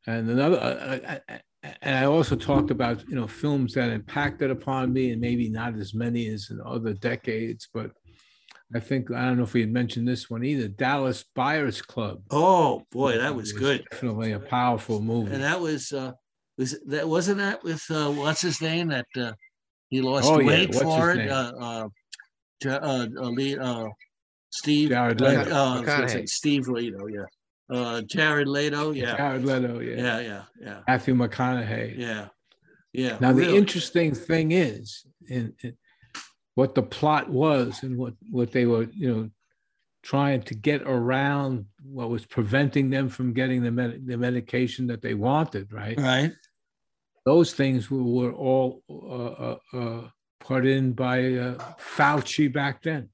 And 0.07 0.29
another, 0.29 0.57
uh, 0.57 0.99
uh, 1.05 1.19
uh, 1.27 1.37
and 1.81 1.95
I 1.95 2.05
also 2.05 2.35
talked 2.35 2.71
about 2.71 3.07
you 3.07 3.15
know 3.15 3.27
films 3.27 3.73
that 3.73 3.89
impacted 3.89 4.51
upon 4.51 4.93
me, 4.93 5.11
and 5.11 5.21
maybe 5.21 5.49
not 5.49 5.75
as 5.75 5.93
many 5.93 6.27
as 6.27 6.49
in 6.49 6.59
other 6.65 6.93
decades, 6.93 7.67
but 7.73 7.91
I 8.75 8.79
think 8.79 9.11
I 9.11 9.25
don't 9.25 9.37
know 9.37 9.43
if 9.43 9.53
we 9.53 9.61
had 9.61 9.71
mentioned 9.71 10.07
this 10.07 10.29
one 10.29 10.43
either. 10.43 10.67
Dallas 10.67 11.23
Buyers 11.35 11.81
Club. 11.81 12.21
oh 12.31 12.83
boy 12.91 13.17
that 13.17 13.33
was 13.35 13.51
good 13.53 13.85
Definitely 13.91 14.33
a 14.33 14.39
powerful 14.39 15.01
movie. 15.01 15.33
and 15.33 15.43
that 15.43 15.59
was 15.59 15.91
uh, 15.91 16.11
was 16.57 16.77
that 16.87 17.07
wasn't 17.07 17.37
that 17.37 17.63
with 17.63 17.83
uh, 17.89 18.11
what's 18.11 18.41
his 18.41 18.61
name 18.61 18.89
that 18.89 19.07
uh, 19.17 19.33
he 19.89 20.01
lost 20.01 20.29
Oh, 20.29 20.43
weight 20.43 20.69
What's 20.69 20.81
for 20.81 21.11
it. 21.11 21.29
Uh, 21.29 21.53
uh, 21.59 21.87
uh, 22.65 23.07
uh, 23.21 23.41
uh, 23.61 23.89
Steve 24.51 24.89
Jared 24.89 25.21
uh, 25.21 25.25
Leto. 25.25 25.51
uh, 25.55 25.75
I 25.75 25.79
was 25.79 25.85
gonna 25.85 26.09
say 26.09 26.25
Steve 26.25 26.67
Leto, 26.67 27.07
yeah. 27.07 27.25
Uh, 27.69 28.01
Jared 28.01 28.47
Leto, 28.47 28.91
yeah, 28.91 29.17
Jared 29.17 29.45
Leto, 29.45 29.79
yeah. 29.79 29.95
yeah, 29.95 30.19
yeah, 30.19 30.43
yeah, 30.61 30.79
Matthew 30.87 31.15
McConaughey. 31.15 31.97
yeah, 31.97 32.27
yeah. 32.93 33.17
Now 33.19 33.33
the 33.33 33.55
interesting 33.55 34.15
thing 34.15 34.53
is 34.53 35.05
in, 35.27 35.53
in 35.61 35.75
what 36.57 36.73
the 36.73 36.81
plot 36.81 37.29
was 37.29 37.83
and 37.83 37.97
what 37.97 38.15
what 38.31 38.51
they 38.51 38.65
were 38.65 38.87
you 38.91 39.13
know 39.13 39.29
trying 40.01 40.41
to 40.41 40.55
get 40.55 40.81
around 40.83 41.65
what 41.83 42.09
was 42.09 42.25
preventing 42.25 42.89
them 42.89 43.09
from 43.09 43.31
getting 43.31 43.61
the 43.61 43.69
med- 43.69 44.07
the 44.07 44.17
medication 44.17 44.87
that 44.87 45.01
they 45.01 45.13
wanted 45.13 45.71
right 45.71 45.99
right, 45.99 46.31
those 47.25 47.53
things 47.53 47.91
were, 47.91 48.01
were 48.01 48.33
all 48.33 48.81
uh, 48.89 49.49
uh, 49.49 49.57
uh, 49.73 50.07
put 50.39 50.65
in 50.65 50.93
by 50.93 51.19
uh, 51.35 51.73
Fauci 51.77 52.51
back 52.51 52.81
then 52.81 53.09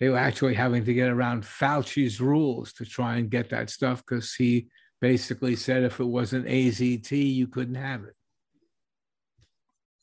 they 0.00 0.08
were 0.08 0.18
actually 0.18 0.54
having 0.54 0.84
to 0.84 0.94
get 0.94 1.08
around 1.08 1.42
Fauci's 1.44 2.20
rules 2.20 2.72
to 2.74 2.84
try 2.84 3.16
and 3.16 3.30
get 3.30 3.50
that 3.50 3.70
stuff 3.70 4.04
because 4.06 4.34
he 4.34 4.68
basically 5.00 5.56
said 5.56 5.82
if 5.82 6.00
it 6.00 6.04
wasn't 6.04 6.46
AZT 6.46 7.10
you 7.34 7.46
couldn't 7.46 7.76
have 7.76 8.04
it 8.04 8.14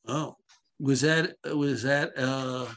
oh, 0.08 0.36
was 0.80 1.02
that 1.02 1.36
was 1.46 1.84
that 1.84 2.12
uh, 2.18 2.68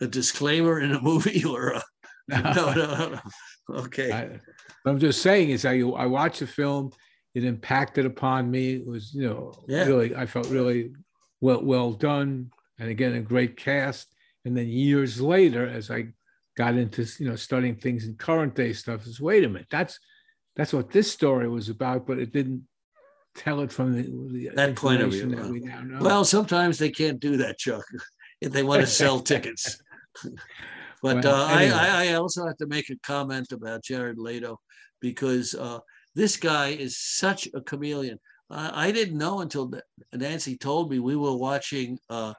a 0.00 0.06
disclaimer 0.06 0.80
in 0.80 0.92
a 0.92 1.00
movie 1.00 1.44
or 1.48 1.70
a, 1.70 1.82
no, 2.28 2.72
no, 2.72 3.08
no. 3.08 3.20
Okay, 3.78 4.12
I, 4.12 4.38
I'm 4.88 4.98
just 4.98 5.22
saying 5.22 5.50
is 5.50 5.64
I 5.64 5.80
I 5.80 6.06
watched 6.06 6.40
the 6.40 6.46
film. 6.46 6.92
It 7.34 7.44
impacted 7.44 8.06
upon 8.06 8.50
me. 8.50 8.74
It 8.74 8.86
was 8.86 9.14
you 9.14 9.28
know 9.28 9.52
Yeah. 9.66 9.84
really 9.86 10.14
I 10.14 10.26
felt 10.26 10.48
really 10.48 10.92
well 11.40 11.62
well 11.62 11.92
done, 11.92 12.50
and 12.78 12.88
again 12.88 13.14
a 13.14 13.20
great 13.20 13.56
cast. 13.56 14.14
And 14.44 14.56
then 14.56 14.68
years 14.68 15.20
later, 15.20 15.66
as 15.66 15.90
I 15.90 16.12
got 16.60 16.74
into 16.76 17.02
you 17.18 17.28
know 17.28 17.36
studying 17.36 17.76
things 17.76 18.06
in 18.06 18.14
current 18.16 18.54
day 18.54 18.72
stuff, 18.72 19.06
is 19.06 19.20
wait 19.20 19.44
a 19.44 19.48
minute 19.48 19.68
that's 19.70 19.98
that's 20.56 20.72
what 20.72 20.90
this 20.90 21.10
story 21.10 21.48
was 21.48 21.68
about, 21.68 22.06
but 22.06 22.18
it 22.18 22.32
didn't 22.32 22.62
tell 23.34 23.60
it 23.60 23.72
from 23.72 23.96
the, 23.96 24.02
the 24.32 24.50
That 24.54 24.76
point 24.76 25.00
of 25.00 25.10
view, 25.10 25.28
that 25.28 25.38
huh? 25.38 25.48
we 25.48 25.60
now 25.60 25.80
know. 25.80 26.02
well, 26.02 26.24
sometimes 26.24 26.76
they 26.76 26.90
can't 26.90 27.20
do 27.20 27.36
that, 27.38 27.58
Chuck, 27.58 27.84
if 28.40 28.52
they 28.52 28.62
want 28.62 28.80
to 28.82 28.86
sell 28.86 29.20
tickets. 29.32 29.80
But 31.02 31.24
Well, 31.24 31.34
uh, 31.34 31.46
I, 31.46 31.62
anyway. 31.62 31.78
I, 31.78 32.04
I 32.04 32.14
also 32.16 32.46
have 32.46 32.58
to 32.58 32.66
make 32.66 32.90
a 32.90 32.96
comment 33.02 33.52
about 33.52 33.82
Jared 33.82 34.18
Leto 34.18 34.60
because 35.00 35.54
uh, 35.54 35.78
this 36.14 36.36
guy 36.36 36.68
is 36.86 36.98
such 36.98 37.48
a 37.54 37.62
chameleon. 37.62 38.18
I, 38.50 38.88
I 38.88 38.92
didn't 38.92 39.16
know 39.16 39.40
until 39.40 39.72
Nancy 40.12 40.58
told 40.58 40.90
me 40.90 40.98
we 40.98 41.16
were 41.16 41.36
watching 41.36 41.98
uh, 42.10 42.34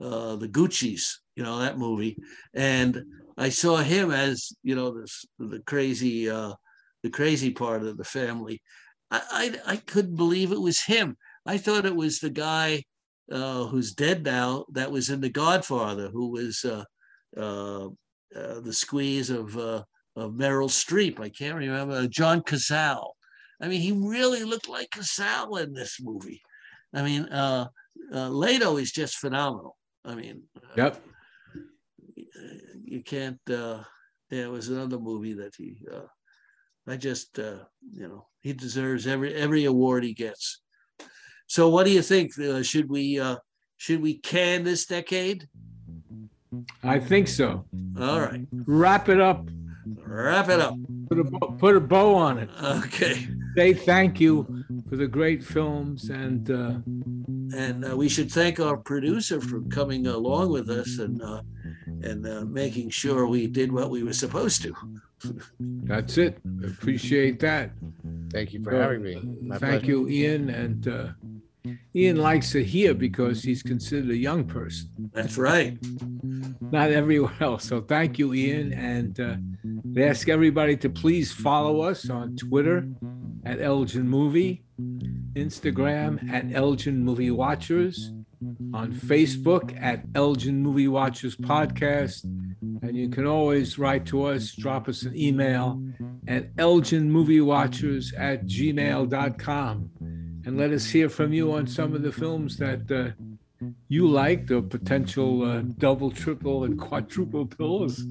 uh, 0.00 0.34
the 0.34 0.48
Gucci's, 0.48 1.20
you 1.40 1.46
know, 1.46 1.58
that 1.60 1.78
movie, 1.78 2.18
and 2.52 3.02
I 3.38 3.48
saw 3.48 3.78
him 3.78 4.10
as 4.10 4.52
you 4.62 4.74
know 4.74 4.90
this 4.90 5.24
the 5.38 5.60
crazy 5.60 6.28
uh, 6.28 6.52
the 7.02 7.08
crazy 7.08 7.50
part 7.50 7.82
of 7.82 7.96
the 7.96 8.04
family. 8.04 8.60
I, 9.10 9.22
I 9.66 9.72
I 9.72 9.76
couldn't 9.76 10.16
believe 10.16 10.52
it 10.52 10.60
was 10.60 10.82
him. 10.82 11.16
I 11.46 11.56
thought 11.56 11.86
it 11.86 11.96
was 11.96 12.18
the 12.18 12.28
guy 12.28 12.84
uh, 13.32 13.64
who's 13.64 13.94
dead 13.94 14.22
now 14.22 14.66
that 14.72 14.92
was 14.92 15.08
in 15.08 15.22
The 15.22 15.30
Godfather, 15.30 16.08
who 16.08 16.30
was. 16.30 16.64
Uh, 16.64 16.84
uh, 17.36 17.86
uh, 18.36 18.60
the 18.60 18.72
squeeze 18.72 19.30
of 19.30 19.56
uh, 19.56 19.82
of 20.16 20.32
Meryl 20.32 20.68
Streep. 20.68 21.18
I 21.18 21.28
can't 21.28 21.56
remember 21.56 22.06
John 22.06 22.42
Cazale. 22.42 23.12
I 23.60 23.66
mean, 23.68 23.80
he 23.80 23.92
really 23.92 24.44
looked 24.44 24.68
like 24.68 24.90
Cazale 24.90 25.62
in 25.62 25.72
this 25.72 25.98
movie. 26.00 26.40
I 26.94 27.02
mean, 27.02 27.24
uh, 27.24 27.66
Leto 28.12 28.76
is 28.76 28.92
just 28.92 29.16
phenomenal. 29.16 29.76
I 30.04 30.14
mean, 30.14 30.42
yep. 30.76 31.02
You 32.84 33.02
can't. 33.02 33.38
Uh, 33.50 33.82
there 34.30 34.50
was 34.50 34.68
another 34.68 34.98
movie 34.98 35.34
that 35.34 35.54
he. 35.56 35.78
Uh, 35.92 36.06
I 36.88 36.96
just, 36.96 37.38
uh, 37.38 37.58
you 37.92 38.08
know, 38.08 38.26
he 38.40 38.52
deserves 38.52 39.06
every 39.06 39.34
every 39.34 39.64
award 39.66 40.02
he 40.04 40.14
gets. 40.14 40.62
So, 41.46 41.68
what 41.68 41.84
do 41.84 41.90
you 41.92 42.02
think? 42.02 42.38
Uh, 42.38 42.62
should 42.62 42.88
we 42.88 43.18
uh, 43.20 43.36
should 43.76 44.00
we 44.02 44.14
can 44.18 44.64
this 44.64 44.86
decade? 44.86 45.48
I 46.82 46.98
think 46.98 47.28
so. 47.28 47.64
All 47.98 48.20
right, 48.20 48.46
Wrap 48.66 49.08
it 49.08 49.20
up. 49.20 49.48
wrap 50.04 50.48
it 50.48 50.58
up. 50.60 50.74
Put 51.08 51.18
a 51.20 51.24
bow, 51.24 51.56
put 51.58 51.76
a 51.76 51.80
bow 51.80 52.14
on 52.14 52.38
it. 52.38 52.50
Okay. 52.62 53.26
Say 53.56 53.74
thank 53.74 54.20
you 54.20 54.64
for 54.88 54.96
the 54.96 55.06
great 55.08 55.42
films 55.44 56.08
and. 56.10 56.50
Uh, 56.50 56.74
and 57.54 57.84
uh, 57.90 57.96
we 57.96 58.08
should 58.08 58.30
thank 58.30 58.60
our 58.60 58.76
producer 58.76 59.40
for 59.40 59.60
coming 59.62 60.06
along 60.06 60.50
with 60.50 60.68
us 60.70 60.98
and 60.98 61.22
uh, 61.22 61.42
and 62.02 62.26
uh, 62.26 62.44
making 62.46 62.90
sure 62.90 63.26
we 63.26 63.46
did 63.46 63.70
what 63.72 63.90
we 63.90 64.02
were 64.02 64.12
supposed 64.12 64.62
to. 64.62 64.74
That's 65.60 66.16
it. 66.18 66.38
Appreciate 66.64 67.40
that. 67.40 67.72
Thank 68.32 68.52
you 68.52 68.62
for 68.62 68.70
So, 68.72 68.80
having 68.80 69.02
me. 69.02 69.16
My 69.42 69.58
Thank 69.58 69.82
pleasure. 69.82 69.86
you, 69.86 70.08
Ian. 70.08 70.48
And 70.50 70.88
uh, 70.88 71.06
Ian 71.94 72.16
likes 72.16 72.54
it 72.54 72.64
here 72.64 72.94
because 72.94 73.42
he's 73.42 73.62
considered 73.62 74.10
a 74.10 74.16
young 74.16 74.44
person, 74.44 74.88
That's 75.12 75.36
right. 75.36 75.76
not 76.60 76.90
everywhere 76.90 77.34
else. 77.40 77.64
So 77.64 77.82
thank 77.82 78.18
you, 78.18 78.32
Ian. 78.32 78.72
And 78.72 79.20
uh, 79.20 79.36
they 79.84 80.08
ask 80.08 80.28
everybody 80.28 80.76
to 80.78 80.88
please 80.88 81.30
follow 81.32 81.82
us 81.82 82.08
on 82.08 82.36
Twitter 82.36 82.88
at 83.44 83.60
Elgin 83.60 84.08
Movie, 84.08 84.62
Instagram 85.34 86.30
at 86.30 86.52
Elgin 86.52 87.04
Movie 87.04 87.30
Watchers, 87.30 88.12
on 88.72 88.92
Facebook 88.92 89.78
at 89.80 90.02
Elgin 90.14 90.62
Movie 90.62 90.88
Watchers 90.88 91.36
Podcast. 91.36 92.24
And 92.82 92.96
you 92.96 93.08
can 93.08 93.26
always 93.26 93.78
write 93.78 94.06
to 94.06 94.24
us, 94.24 94.52
drop 94.52 94.88
us 94.88 95.02
an 95.02 95.16
email 95.16 95.82
at 96.26 96.54
elginmoviewatchers 96.56 98.18
at 98.18 98.46
gmail.com 98.46 99.90
and 100.46 100.56
let 100.56 100.70
us 100.70 100.86
hear 100.86 101.08
from 101.08 101.32
you 101.32 101.52
on 101.52 101.66
some 101.66 101.94
of 101.94 102.02
the 102.02 102.12
films 102.12 102.56
that 102.56 102.90
uh, 102.90 103.10
you 103.88 104.08
liked 104.08 104.50
or 104.50 104.62
potential 104.62 105.42
uh, 105.44 105.60
double, 105.76 106.10
triple, 106.10 106.64
and 106.64 106.80
quadruple 106.80 107.44
bills. 107.44 108.02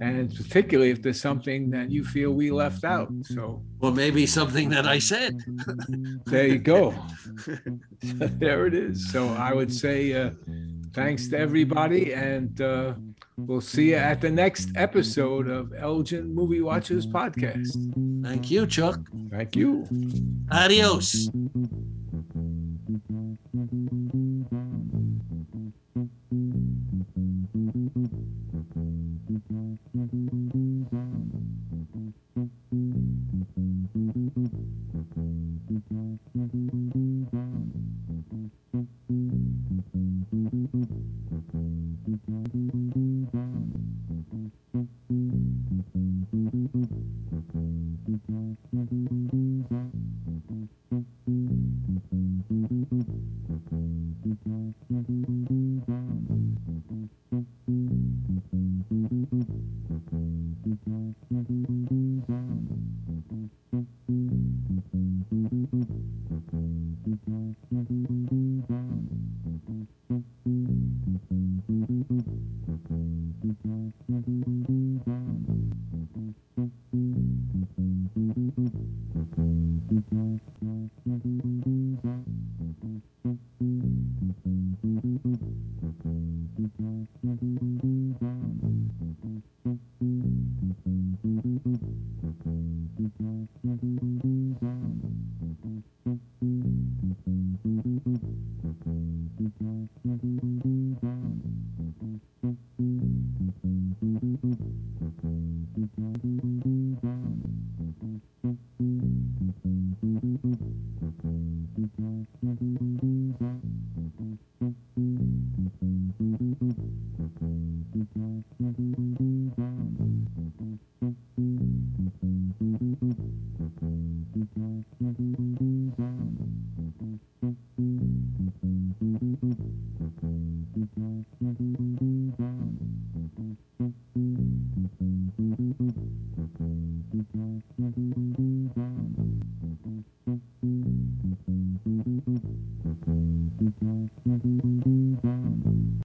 And 0.00 0.34
particularly 0.34 0.90
if 0.90 1.02
there's 1.02 1.20
something 1.20 1.70
that 1.70 1.90
you 1.90 2.04
feel 2.04 2.32
we 2.32 2.50
left 2.50 2.84
out. 2.84 3.10
So 3.22 3.62
Or 3.80 3.92
maybe 3.92 4.26
something 4.26 4.68
that 4.70 4.86
I 4.86 4.98
said. 4.98 5.38
there 6.26 6.46
you 6.46 6.58
go. 6.58 6.94
there 8.02 8.66
it 8.66 8.74
is. 8.74 9.10
So 9.10 9.28
I 9.28 9.52
would 9.52 9.72
say 9.72 10.12
uh, 10.12 10.30
thanks 10.92 11.28
to 11.28 11.38
everybody, 11.38 12.12
and 12.14 12.60
uh, 12.60 12.94
we'll 13.36 13.60
see 13.60 13.90
you 13.90 13.96
at 13.96 14.20
the 14.20 14.30
next 14.30 14.70
episode 14.76 15.48
of 15.48 15.72
Elgin 15.76 16.34
Movie 16.34 16.60
Watchers 16.60 17.06
Podcast. 17.06 18.22
Thank 18.22 18.50
you, 18.50 18.66
Chuck. 18.66 19.00
Thank 19.30 19.56
you. 19.56 19.86
Adios. 20.50 21.28